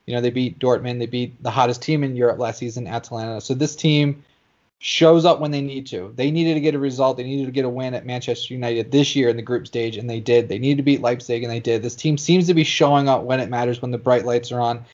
You 0.06 0.14
know, 0.14 0.20
they 0.20 0.30
beat 0.30 0.58
Dortmund. 0.58 0.98
They 0.98 1.06
beat 1.06 1.42
the 1.42 1.50
hottest 1.50 1.82
team 1.82 2.02
in 2.02 2.16
Europe 2.16 2.38
last 2.38 2.58
season, 2.58 2.86
Atalanta. 2.86 3.40
So 3.40 3.54
this 3.54 3.76
team 3.76 4.24
shows 4.82 5.26
up 5.26 5.40
when 5.40 5.50
they 5.50 5.60
need 5.60 5.86
to. 5.88 6.12
They 6.16 6.30
needed 6.30 6.54
to 6.54 6.60
get 6.60 6.74
a 6.74 6.78
result. 6.78 7.18
They 7.18 7.24
needed 7.24 7.46
to 7.46 7.52
get 7.52 7.66
a 7.66 7.68
win 7.68 7.94
at 7.94 8.06
Manchester 8.06 8.54
United 8.54 8.90
this 8.90 9.14
year 9.14 9.28
in 9.28 9.36
the 9.36 9.42
group 9.42 9.66
stage, 9.66 9.98
and 9.98 10.08
they 10.08 10.20
did. 10.20 10.48
They 10.48 10.58
needed 10.58 10.78
to 10.78 10.82
beat 10.82 11.02
Leipzig, 11.02 11.42
and 11.42 11.52
they 11.52 11.60
did. 11.60 11.82
This 11.82 11.94
team 11.94 12.16
seems 12.16 12.46
to 12.46 12.54
be 12.54 12.64
showing 12.64 13.08
up 13.08 13.22
when 13.22 13.40
it 13.40 13.50
matters, 13.50 13.82
when 13.82 13.90
the 13.90 13.98
bright 13.98 14.24
lights 14.24 14.50
are 14.50 14.60
on. 14.60 14.84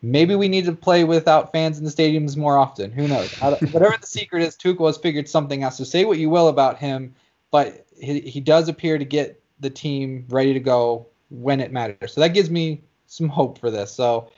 Maybe 0.00 0.34
we 0.36 0.48
need 0.48 0.64
to 0.66 0.72
play 0.72 1.04
without 1.04 1.52
fans 1.52 1.78
in 1.78 1.84
the 1.84 1.90
stadiums 1.90 2.36
more 2.36 2.56
often. 2.56 2.92
Who 2.92 3.08
knows? 3.08 3.32
Whatever 3.40 3.96
the 4.00 4.06
secret 4.06 4.42
is, 4.42 4.56
Tuchel 4.56 4.86
has 4.86 4.96
figured 4.96 5.28
something 5.28 5.64
out. 5.64 5.74
So 5.74 5.84
say 5.84 6.04
what 6.04 6.18
you 6.18 6.30
will 6.30 6.48
about 6.48 6.78
him, 6.78 7.14
but 7.50 7.84
he, 8.02 8.20
he 8.20 8.40
does 8.40 8.68
appear 8.68 8.98
to 8.98 9.04
get 9.04 9.40
the 9.60 9.70
team 9.70 10.26
ready 10.28 10.52
to 10.52 10.60
go 10.60 11.06
when 11.30 11.60
it 11.60 11.72
matters. 11.72 12.12
So 12.12 12.20
that 12.20 12.34
gives 12.34 12.50
me 12.50 12.82
some 13.06 13.28
hope 13.28 13.58
for 13.58 13.70
this. 13.70 13.92
So 13.92 14.30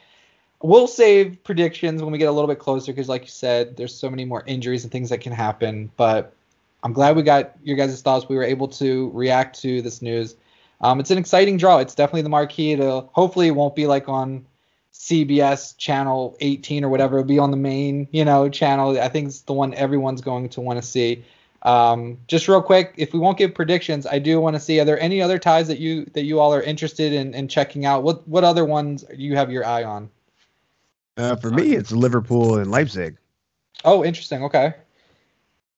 we'll 0.63 0.87
save 0.87 1.43
predictions 1.45 2.03
when 2.03 2.13
we 2.13 2.19
get 2.19 2.29
a 2.29 2.33
little 2.33 2.49
bit 2.49 2.59
closer 2.59 2.93
because, 2.93 3.09
like 3.09 3.23
you 3.23 3.29
said, 3.29 3.77
there's 3.77 3.95
so 3.95 4.11
many 4.11 4.25
more 4.25 4.45
injuries 4.47 4.85
and 4.85 4.93
things 4.93 5.11
that 5.11 5.21
can 5.21 5.33
happen. 5.33 5.91
But 5.97 6.35
I'm 6.83 6.93
glad 6.93 7.17
we 7.17 7.23
got 7.23 7.57
your 7.63 7.77
guys' 7.77 8.01
thoughts. 8.03 8.29
We 8.29 8.37
were 8.37 8.45
able 8.45 8.69
to 8.69 9.11
react 9.15 9.61
to 9.63 9.83
this 9.83 10.03
news. 10.03 10.37
Um, 10.81 11.01
it's 11.01 11.11
an 11.11 11.19
exciting 11.19 11.57
draw. 11.57 11.79
It's 11.79 11.95
definitely 11.95 12.23
the 12.23 12.29
marquee. 12.29 12.77
To 12.77 13.09
hopefully, 13.13 13.49
it 13.49 13.53
won't 13.53 13.75
be 13.75 13.87
like 13.87 14.09
on 14.09 14.45
CBS 14.93 15.77
channel 15.79 16.37
18 16.41 16.85
or 16.85 16.89
whatever. 16.89 17.19
It'll 17.19 17.29
be 17.29 17.39
on 17.39 17.51
the 17.51 17.57
main, 17.57 18.09
you 18.13 18.25
know, 18.25 18.49
channel. 18.49 19.01
I 19.01 19.09
think 19.09 19.29
it's 19.29 19.43
the 19.43 19.53
one 19.53 19.75
everyone's 19.75 20.21
going 20.21 20.51
to 20.51 20.61
want 20.61 20.81
to 20.81 20.87
see. 20.87 21.25
Um, 21.65 22.19
just 22.27 22.47
real 22.47 22.61
quick, 22.61 22.93
if 22.97 23.15
we 23.15 23.19
won't 23.19 23.39
give 23.39 23.55
predictions, 23.55 24.07
I 24.07 24.19
do 24.19 24.39
want 24.39 24.55
to 24.55 24.61
see. 24.61 24.81
Are 24.81 24.85
there 24.85 25.01
any 25.01 25.23
other 25.23 25.39
ties 25.39 25.67
that 25.69 25.79
you 25.79 26.05
that 26.13 26.25
you 26.25 26.39
all 26.39 26.53
are 26.53 26.63
interested 26.63 27.13
in, 27.13 27.33
in 27.33 27.49
checking 27.49 27.87
out? 27.87 28.03
What 28.03 28.27
what 28.29 28.45
other 28.45 28.65
ones 28.65 29.03
do 29.03 29.17
you 29.17 29.37
have 29.37 29.51
your 29.51 29.65
eye 29.65 29.85
on? 29.85 30.11
Uh, 31.17 31.37
for 31.37 31.51
me, 31.51 31.75
it's 31.75 31.91
Liverpool 31.91 32.59
and 32.59 32.71
Leipzig. 32.71 33.17
Oh, 33.85 34.05
interesting. 34.05 34.43
Okay. 34.45 34.75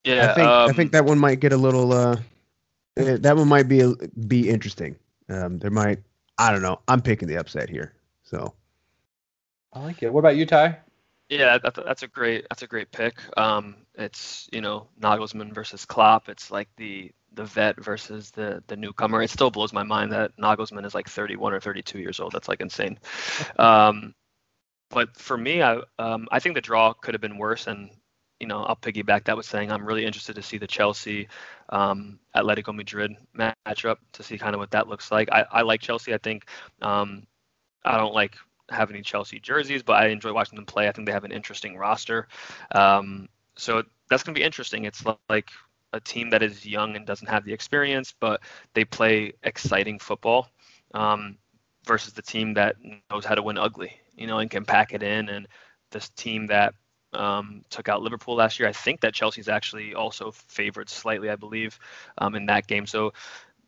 Yeah, 0.04 0.30
I 0.30 0.34
think 0.34 0.46
I 0.46 0.64
um, 0.64 0.74
think 0.74 0.92
that 0.92 1.04
one 1.04 1.18
might 1.18 1.40
get 1.40 1.52
a 1.52 1.56
little. 1.56 1.92
Uh, 1.92 2.16
eh, 2.96 3.18
that 3.20 3.36
one 3.36 3.48
might 3.48 3.68
be 3.68 3.94
be 4.26 4.48
interesting. 4.48 4.96
Um, 5.28 5.58
there 5.58 5.70
might. 5.70 6.00
I 6.38 6.50
don't 6.50 6.62
know. 6.62 6.80
I'm 6.88 7.00
picking 7.00 7.28
the 7.28 7.36
upset 7.36 7.70
here. 7.70 7.94
So 8.24 8.54
I 9.72 9.80
like 9.80 10.02
it. 10.02 10.12
What 10.12 10.20
about 10.20 10.36
you, 10.36 10.46
Ty? 10.46 10.78
Yeah, 11.28 11.58
that, 11.58 11.74
that's 11.74 12.02
a 12.04 12.08
great 12.08 12.46
that's 12.48 12.62
a 12.62 12.68
great 12.68 12.92
pick. 12.92 13.18
Um, 13.36 13.76
it's 13.96 14.48
you 14.52 14.60
know 14.60 14.88
Nagelsmann 15.00 15.52
versus 15.52 15.84
Klopp. 15.84 16.28
It's 16.28 16.50
like 16.52 16.68
the 16.76 17.10
the 17.32 17.44
vet 17.44 17.82
versus 17.82 18.30
the 18.30 18.62
the 18.68 18.76
newcomer. 18.76 19.22
It 19.22 19.30
still 19.30 19.50
blows 19.50 19.72
my 19.72 19.82
mind 19.82 20.12
that 20.12 20.36
Nagelsmann 20.38 20.86
is 20.86 20.94
like 20.94 21.08
31 21.08 21.52
or 21.52 21.60
32 21.60 21.98
years 21.98 22.20
old. 22.20 22.32
That's 22.32 22.48
like 22.48 22.60
insane. 22.60 22.98
Um, 23.58 24.14
but 24.90 25.16
for 25.16 25.36
me, 25.38 25.62
I 25.62 25.80
um, 25.98 26.28
I 26.32 26.40
think 26.40 26.54
the 26.56 26.60
draw 26.62 26.92
could 26.94 27.14
have 27.14 27.20
been 27.22 27.38
worse. 27.38 27.66
And 27.66 27.90
you 28.40 28.46
know 28.46 28.62
I'll 28.64 28.76
piggyback 28.76 29.24
that 29.24 29.36
with 29.36 29.46
saying 29.46 29.72
I'm 29.72 29.86
really 29.86 30.04
interested 30.06 30.36
to 30.36 30.42
see 30.42 30.58
the 30.58 30.66
Chelsea 30.66 31.28
um, 31.70 32.18
Atletico 32.36 32.74
Madrid 32.74 33.12
matchup 33.38 33.96
to 34.12 34.22
see 34.22 34.38
kind 34.38 34.54
of 34.54 34.60
what 34.60 34.70
that 34.72 34.88
looks 34.88 35.10
like. 35.12 35.30
I, 35.32 35.44
I 35.52 35.62
like 35.62 35.80
Chelsea. 35.80 36.14
I 36.14 36.18
think 36.18 36.46
um, 36.82 37.26
I 37.84 37.98
don't 37.98 38.14
like 38.14 38.36
have 38.70 38.90
any 38.90 39.02
Chelsea 39.02 39.40
jerseys, 39.40 39.82
but 39.82 39.94
I 39.94 40.08
enjoy 40.08 40.32
watching 40.32 40.56
them 40.56 40.66
play. 40.66 40.88
I 40.88 40.92
think 40.92 41.06
they 41.06 41.12
have 41.12 41.24
an 41.24 41.32
interesting 41.32 41.76
roster. 41.76 42.28
Um, 42.72 43.28
so 43.56 43.82
that's 44.10 44.22
going 44.22 44.34
to 44.34 44.38
be 44.38 44.44
interesting. 44.44 44.84
It's 44.84 45.04
like 45.28 45.48
a 45.92 46.00
team 46.00 46.30
that 46.30 46.42
is 46.42 46.66
young 46.66 46.96
and 46.96 47.06
doesn't 47.06 47.28
have 47.28 47.44
the 47.44 47.52
experience, 47.52 48.14
but 48.18 48.40
they 48.74 48.84
play 48.84 49.32
exciting 49.42 49.98
football 49.98 50.48
um, 50.94 51.38
versus 51.86 52.12
the 52.12 52.22
team 52.22 52.54
that 52.54 52.76
knows 53.10 53.24
how 53.24 53.34
to 53.34 53.42
win 53.42 53.58
ugly, 53.58 53.92
you 54.16 54.26
know, 54.26 54.38
and 54.38 54.50
can 54.50 54.64
pack 54.64 54.92
it 54.92 55.02
in. 55.02 55.28
And 55.28 55.48
this 55.90 56.08
team 56.10 56.48
that 56.48 56.74
um, 57.12 57.64
took 57.70 57.88
out 57.88 58.02
Liverpool 58.02 58.36
last 58.36 58.58
year, 58.58 58.68
I 58.68 58.72
think 58.72 59.00
that 59.00 59.14
Chelsea's 59.14 59.48
actually 59.48 59.94
also 59.94 60.32
favored 60.32 60.90
slightly, 60.90 61.30
I 61.30 61.36
believe, 61.36 61.78
um, 62.18 62.34
in 62.34 62.46
that 62.46 62.66
game. 62.66 62.86
So 62.86 63.12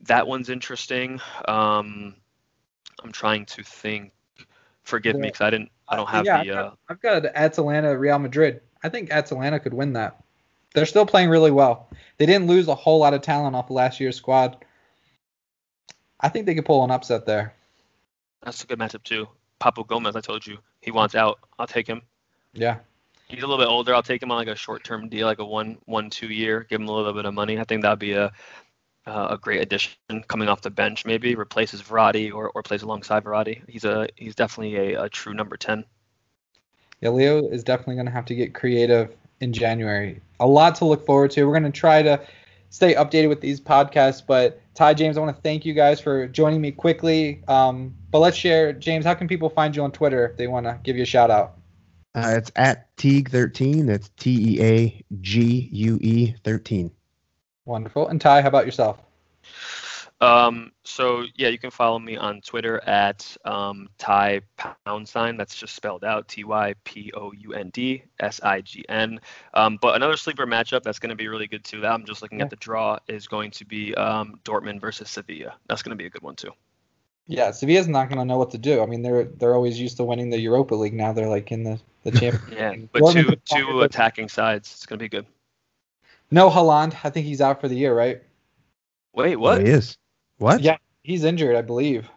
that 0.03 0.27
one's 0.27 0.51
interesting. 0.51 1.21
Um, 1.47 2.17
I'm 3.03 3.13
trying 3.13 3.47
to 3.47 3.63
think. 3.63 4.13
Forgive 4.89 5.17
me 5.17 5.29
because 5.29 5.43
I 5.43 5.51
didn't. 5.51 5.71
I 5.87 5.97
don't 5.97 6.09
have 6.09 6.25
yeah, 6.25 6.43
the. 6.43 6.51
I've 6.51 6.57
Uh, 6.57 6.71
I've 6.89 7.01
got 7.03 7.27
Atalanta, 7.27 7.97
Real 7.99 8.19
Madrid. 8.19 8.63
I 8.83 8.89
think 8.89 9.11
Atalanta 9.11 9.61
could 9.61 9.75
win 9.75 9.93
that. 9.93 10.25
They're 10.75 10.87
still 10.87 11.05
playing 11.05 11.29
really 11.29 11.51
well. 11.51 11.91
They 12.17 12.25
didn't 12.25 12.47
lose 12.47 12.69
a 12.69 12.75
whole 12.75 12.99
lot 12.99 13.13
of 13.13 13.21
talent 13.21 13.55
off 13.55 13.67
of 13.67 13.77
last 13.77 14.01
year's 14.01 14.17
squad. 14.17 14.65
I 16.19 16.31
think 16.31 16.47
they 16.47 16.55
could 16.55 16.65
pull 16.65 16.83
an 16.85 16.91
upset 16.91 17.27
there. 17.27 17.53
that's 18.43 18.65
a 18.65 18.67
good 18.67 18.79
matchup 18.79 19.03
too. 19.03 19.29
Papu 19.61 19.87
Gomez, 19.87 20.17
I 20.17 20.23
told 20.23 20.47
you, 20.47 20.57
he 20.81 20.91
wants 20.91 21.15
out. 21.15 21.39
I'll 21.59 21.67
take 21.67 21.87
him. 21.87 22.01
Yeah. 22.55 22.79
He's 23.29 23.43
a 23.43 23.47
little 23.47 23.63
bit 23.63 23.71
older. 23.71 23.95
I'll 23.95 24.03
take 24.03 24.23
him 24.23 24.31
on 24.31 24.39
like 24.39 24.49
a 24.49 24.57
short-term 24.57 25.11
deal, 25.11 25.27
like 25.27 25.39
a 25.39 25.45
one, 25.45 25.77
one, 25.85 26.09
two 26.09 26.29
year. 26.29 26.67
Give 26.71 26.81
him 26.81 26.89
a 26.89 26.93
little 26.93 27.13
bit 27.13 27.27
of 27.27 27.35
money. 27.35 27.59
I 27.59 27.65
think 27.65 27.83
that'd 27.83 27.99
be 27.99 28.13
a 28.13 28.33
uh, 29.09 29.29
a 29.31 29.39
great 29.39 29.63
addition 29.63 30.23
coming 30.29 30.49
off 30.49 30.61
the 30.61 30.71
bench. 30.71 31.05
Maybe 31.05 31.35
replaces 31.35 31.83
Verratti 31.83 32.33
or, 32.33 32.51
or 32.55 32.63
plays 32.63 32.83
alongside 32.83 33.25
Verratti. 33.25 33.63
He's 33.69 33.85
a 33.85 34.09
he's 34.17 34.35
definitely 34.35 34.95
a, 34.95 35.05
a 35.05 35.09
true 35.09 35.35
number 35.35 35.57
ten. 35.57 35.85
Yeah, 37.01 37.11
Leo 37.11 37.49
is 37.49 37.65
definitely 37.65 37.95
going 37.95 38.07
to 38.07 38.13
have 38.13 38.27
to 38.27 38.35
get 38.35 38.55
creative 38.55 39.15
in 39.41 39.53
January. 39.53 40.21
A 40.41 40.47
lot 40.47 40.75
to 40.77 40.85
look 40.85 41.07
forward 41.07 41.31
to. 41.33 41.45
We're 41.45 41.59
going 41.59 41.73
to 41.73 41.79
try 41.79 42.03
to 42.03 42.21
stay 42.71 42.95
updated 42.95 43.29
with 43.29 43.41
these 43.41 43.61
podcasts. 43.61 44.23
But 44.25 44.61
Ty 44.75 44.95
James, 44.95 45.17
I 45.17 45.21
want 45.21 45.35
to 45.35 45.43
thank 45.43 45.65
you 45.65 45.75
guys 45.75 46.01
for 46.01 46.27
joining 46.27 46.61
me 46.61 46.73
quickly. 46.73 47.43
Um, 47.49 47.95
but 48.11 48.19
let's 48.19 48.37
share, 48.37 48.73
James. 48.73 49.05
How 49.05 49.15
can 49.15 49.29
people 49.29 49.49
find 49.49 49.75
you 49.75 49.83
on 49.83 49.93
Twitter 49.93 50.27
if 50.27 50.37
they 50.37 50.49
want 50.49 50.67
to 50.67 50.79
give 50.83 50.97
you 50.97 51.03
a 51.03 51.07
shout 51.07 51.31
out? 51.31 51.55
Uh, 52.15 52.35
it's 52.37 52.51
at 52.57 52.95
Teague13. 52.97 53.87
That's 53.87 54.11
T 54.17 54.57
E 54.57 54.63
A 54.63 55.05
G 55.21 55.69
U 55.73 55.99
E 56.03 56.35
13. 56.45 56.91
Wonderful. 57.69 58.09
And 58.09 58.19
Ty, 58.19 58.41
how 58.41 58.49
about 58.49 58.65
yourself? 58.65 58.99
Um, 60.21 60.73
so 60.83 61.25
yeah, 61.37 61.49
you 61.49 61.59
can 61.59 61.71
follow 61.71 61.99
me 61.99 62.17
on 62.17 62.41
Twitter 62.41 62.83
at 62.89 63.37
um, 63.45 63.89
Ty 63.99 64.41
Pound 64.57 65.07
Sign. 65.07 65.37
That's 65.37 65.55
just 65.55 65.77
spelled 65.77 66.03
out 66.03 66.27
T 66.27 66.45
Y 66.45 66.75
P 66.85 67.13
O 67.15 67.31
U 67.33 67.53
N 67.53 67.69
D 67.71 68.03
S 68.19 68.41
I 68.43 68.63
G 68.63 68.85
N. 68.89 69.21
Um, 69.53 69.79
but 69.81 69.95
another 69.97 70.17
sleeper 70.17 70.47
matchup 70.47 70.83
that's 70.83 70.99
going 70.99 71.11
to 71.11 71.15
be 71.15 71.29
really 71.29 71.47
good 71.47 71.63
too. 71.63 71.81
That 71.83 71.93
I'm 71.93 72.05
just 72.07 72.23
looking 72.23 72.39
Yeah. 72.39 72.47
at 72.47 72.51
the 72.51 72.57
draw 72.57 72.99
is 73.07 73.29
going 73.29 73.51
to 73.53 73.67
be 73.67 73.95
um, 73.95 74.41
Dortmund 74.45 74.81
versus 74.81 75.11
Sevilla. 75.11 75.55
That's 75.69 75.83
going 75.83 75.91
to 75.91 75.97
be 75.97 76.07
a 76.07 76.11
good 76.11 76.23
one 76.23 76.37
too. 76.37 76.51
Yeah, 77.27 77.51
Sevilla's 77.51 77.87
not 77.87 78.09
going 78.09 78.19
to 78.19 78.25
know 78.25 78.39
what 78.39 78.51
to 78.53 78.59
do. 78.59 78.83
I 78.83 78.87
mean, 78.87 79.03
they're 79.03 79.25
they're 79.25 79.55
always 79.55 79.79
used 79.79 79.99
to 79.99 80.05
winning 80.05 80.31
the 80.31 80.41
Europa 80.41 80.75
League. 80.75 80.95
Now 80.95 81.13
they're 81.13 81.29
like 81.29 81.53
in 81.53 81.63
the 81.63 81.79
the 82.03 82.11
champion. 82.19 82.59
Yeah, 82.59 82.75
but 82.93 83.03
Dortmund 83.03 83.41
two 83.45 83.57
two 83.57 83.81
attacking 83.83 84.31
sides. 84.31 84.73
It's 84.73 84.87
going 84.87 84.99
to 84.99 85.05
be 85.05 85.11
good. 85.11 85.27
No, 86.31 86.51
Haaland. 86.51 86.97
I 87.05 87.11
think 87.11 87.27
he's 87.27 87.41
out 87.41 87.61
for 87.61 87.69
the 87.69 87.75
year, 87.77 87.95
right? 87.95 88.23
Wait, 89.15 89.37
Oh, 89.37 89.39
what? 89.39 89.63
he 89.63 89.69
is. 89.69 89.97
What? 90.39 90.61
Yeah. 90.61 90.77
He's 91.03 91.25
injured, 91.25 91.57
I 91.57 91.63
believe. 91.63 92.09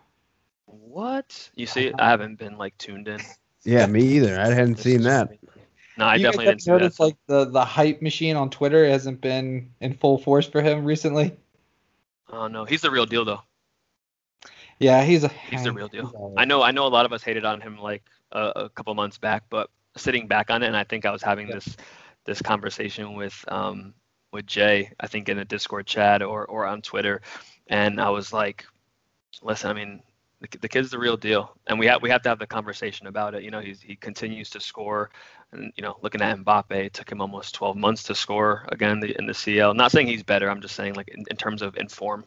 What? 0.65 1.49
You 1.55 1.65
see, 1.65 1.93
I 1.97 2.09
haven't 2.09 2.35
been 2.37 2.57
like 2.57 2.77
tuned 2.77 3.07
in. 3.07 3.19
Yeah, 3.63 3.85
me 3.85 4.01
either. 4.03 4.39
I 4.39 4.47
hadn't 4.47 4.73
This 4.75 4.83
seen 4.83 5.03
that. 5.03 5.27
crazy. 5.27 5.47
No, 5.97 6.05
I 6.05 6.15
you 6.15 6.23
definitely 6.23 6.45
guys 6.45 6.51
didn't 6.53 6.61
see 6.63 6.71
have 6.71 6.79
that. 6.79 6.83
noticed 6.83 6.99
like 6.99 7.15
the 7.27 7.45
the 7.45 7.63
hype 7.65 8.01
machine 8.01 8.35
on 8.35 8.49
Twitter 8.49 8.87
hasn't 8.89 9.21
been 9.21 9.71
in 9.81 9.93
full 9.93 10.17
force 10.17 10.47
for 10.47 10.61
him 10.61 10.83
recently. 10.85 11.35
Oh 12.29 12.47
no, 12.47 12.65
he's 12.65 12.81
the 12.81 12.89
real 12.91 13.05
deal 13.05 13.23
though. 13.25 13.41
Yeah, 14.79 15.03
he's 15.03 15.23
a 15.23 15.27
He's 15.27 15.63
the 15.63 15.71
real 15.71 15.87
deal. 15.89 16.33
I 16.37 16.45
know 16.45 16.61
I 16.61 16.71
know 16.71 16.87
a 16.87 16.89
lot 16.89 17.05
of 17.05 17.13
us 17.13 17.21
hated 17.23 17.45
on 17.45 17.61
him 17.61 17.77
like 17.77 18.03
a, 18.31 18.51
a 18.55 18.69
couple 18.69 18.93
months 18.95 19.17
back, 19.17 19.43
but 19.49 19.69
sitting 19.95 20.27
back 20.27 20.49
on 20.49 20.63
it, 20.63 20.67
and 20.67 20.75
I 20.77 20.83
think 20.83 21.05
I 21.05 21.11
was 21.11 21.21
having 21.21 21.47
Yeah. 21.47 21.55
this 21.55 21.77
this 22.25 22.41
conversation 22.41 23.13
with 23.13 23.43
um 23.49 23.93
with 24.31 24.45
Jay, 24.45 24.91
I 24.99 25.07
think 25.07 25.29
in 25.29 25.39
a 25.39 25.45
Discord 25.45 25.85
chat 25.85 26.21
or 26.21 26.45
or 26.45 26.65
on 26.65 26.81
Twitter, 26.81 27.21
and 27.67 27.99
I 27.99 28.09
was 28.09 28.33
like, 28.33 28.65
listen, 29.41 29.69
I 29.69 29.73
mean. 29.73 30.01
The, 30.41 30.57
the 30.57 30.69
kid's 30.69 30.89
the 30.89 30.97
real 30.97 31.17
deal, 31.17 31.55
and 31.67 31.77
we 31.77 31.85
have 31.85 32.01
we 32.01 32.09
have 32.09 32.23
to 32.23 32.29
have 32.29 32.39
the 32.39 32.47
conversation 32.47 33.05
about 33.05 33.35
it. 33.35 33.43
You 33.43 33.51
know, 33.51 33.59
he's, 33.59 33.79
he 33.79 33.95
continues 33.95 34.49
to 34.49 34.59
score, 34.59 35.11
and 35.51 35.71
you 35.75 35.83
know, 35.83 35.97
looking 36.01 36.19
at 36.19 36.35
Mbappe, 36.39 36.71
it 36.71 36.93
took 36.93 37.11
him 37.11 37.21
almost 37.21 37.53
12 37.55 37.77
months 37.77 38.01
to 38.03 38.15
score 38.15 38.65
again 38.69 38.89
in 38.89 38.99
the, 38.99 39.15
in 39.19 39.27
the 39.27 39.35
CL. 39.35 39.75
Not 39.75 39.91
saying 39.91 40.07
he's 40.07 40.23
better. 40.23 40.49
I'm 40.49 40.59
just 40.59 40.75
saying 40.75 40.95
like 40.95 41.09
in, 41.09 41.25
in 41.29 41.37
terms 41.37 41.61
of 41.61 41.77
inform, 41.77 42.25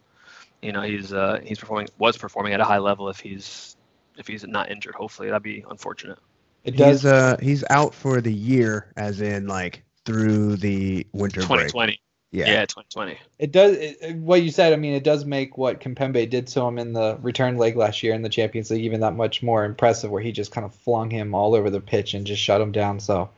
you 0.61 0.71
know, 0.71 0.81
he's 0.81 1.13
uh, 1.13 1.39
he's 1.43 1.59
performing 1.59 1.87
was 1.97 2.17
performing 2.17 2.53
at 2.53 2.59
a 2.59 2.63
high 2.63 2.77
level 2.77 3.09
if 3.09 3.19
he's 3.19 3.75
if 4.17 4.27
he's 4.27 4.45
not 4.45 4.71
injured. 4.71 4.95
Hopefully, 4.95 5.29
that'd 5.29 5.43
be 5.43 5.65
unfortunate. 5.69 6.19
It 6.63 6.77
does. 6.77 7.01
He's 7.01 7.05
uh 7.05 7.37
he's 7.41 7.63
out 7.69 7.93
for 7.93 8.21
the 8.21 8.33
year, 8.33 8.91
as 8.97 9.21
in 9.21 9.47
like 9.47 9.83
through 10.05 10.57
the 10.57 11.05
winter 11.13 11.41
break. 11.41 11.67
2020. 11.67 11.99
Yeah. 12.31 12.47
Yeah, 12.47 12.65
2020. 12.65 13.17
It 13.39 13.51
does. 13.51 13.77
It, 13.77 13.97
it- 14.01 14.15
what 14.17 14.41
you 14.43 14.51
said. 14.51 14.73
I 14.73 14.75
mean, 14.75 14.93
it 14.93 15.03
does 15.03 15.25
make 15.25 15.57
what 15.57 15.79
Kimpembe 15.79 16.29
did 16.29 16.47
to 16.47 16.61
him 16.61 16.77
in 16.77 16.93
the 16.93 17.17
return 17.21 17.57
leg 17.57 17.75
last 17.77 18.03
year 18.03 18.13
in 18.13 18.21
the 18.21 18.29
Champions 18.29 18.69
League 18.71 18.83
even 18.83 18.99
that 19.01 19.15
much 19.15 19.41
more 19.41 19.63
impressive, 19.65 20.11
where 20.11 20.21
he 20.21 20.31
just 20.31 20.51
kind 20.51 20.65
of 20.65 20.73
flung 20.75 21.09
him 21.09 21.33
all 21.33 21.55
over 21.55 21.69
the 21.69 21.79
pitch 21.81 22.13
and 22.13 22.25
just 22.27 22.41
shut 22.41 22.59
him 22.61 22.71
down. 22.71 22.99
So, 22.99 23.29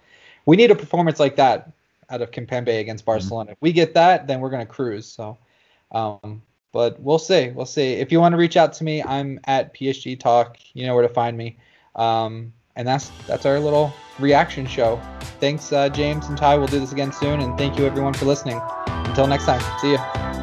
we 0.45 0.55
need 0.55 0.71
a 0.71 0.75
performance 0.75 1.19
like 1.19 1.35
that 1.35 1.71
out 2.09 2.21
of 2.21 2.31
Kimpembe 2.31 2.79
against 2.79 3.05
Barcelona. 3.05 3.51
If 3.51 3.57
we 3.61 3.71
get 3.73 3.93
that, 3.95 4.27
then 4.27 4.39
we're 4.39 4.49
gonna 4.49 4.65
cruise. 4.65 5.05
So, 5.05 5.37
um, 5.91 6.41
but 6.71 6.99
we'll 6.99 7.19
see. 7.19 7.49
We'll 7.49 7.65
see. 7.65 7.93
If 7.93 8.11
you 8.11 8.19
want 8.19 8.33
to 8.33 8.37
reach 8.37 8.57
out 8.57 8.73
to 8.73 8.83
me, 8.83 9.03
I'm 9.03 9.39
at 9.45 9.73
PSG 9.75 10.19
Talk. 10.19 10.57
You 10.73 10.85
know 10.87 10.95
where 10.95 11.07
to 11.07 11.13
find 11.13 11.37
me. 11.37 11.57
Um, 11.95 12.53
and 12.77 12.87
that's 12.87 13.09
that's 13.27 13.45
our 13.45 13.59
little 13.59 13.93
reaction 14.19 14.65
show. 14.65 15.01
Thanks, 15.39 15.73
uh, 15.73 15.89
James 15.89 16.27
and 16.27 16.37
Ty. 16.37 16.57
We'll 16.57 16.67
do 16.67 16.79
this 16.79 16.93
again 16.93 17.11
soon, 17.11 17.41
and 17.41 17.57
thank 17.57 17.77
you 17.77 17.85
everyone 17.85 18.13
for 18.13 18.25
listening. 18.25 18.61
Until 18.87 19.27
next 19.27 19.45
time, 19.45 19.61
see 19.81 19.93
ya. 19.93 20.36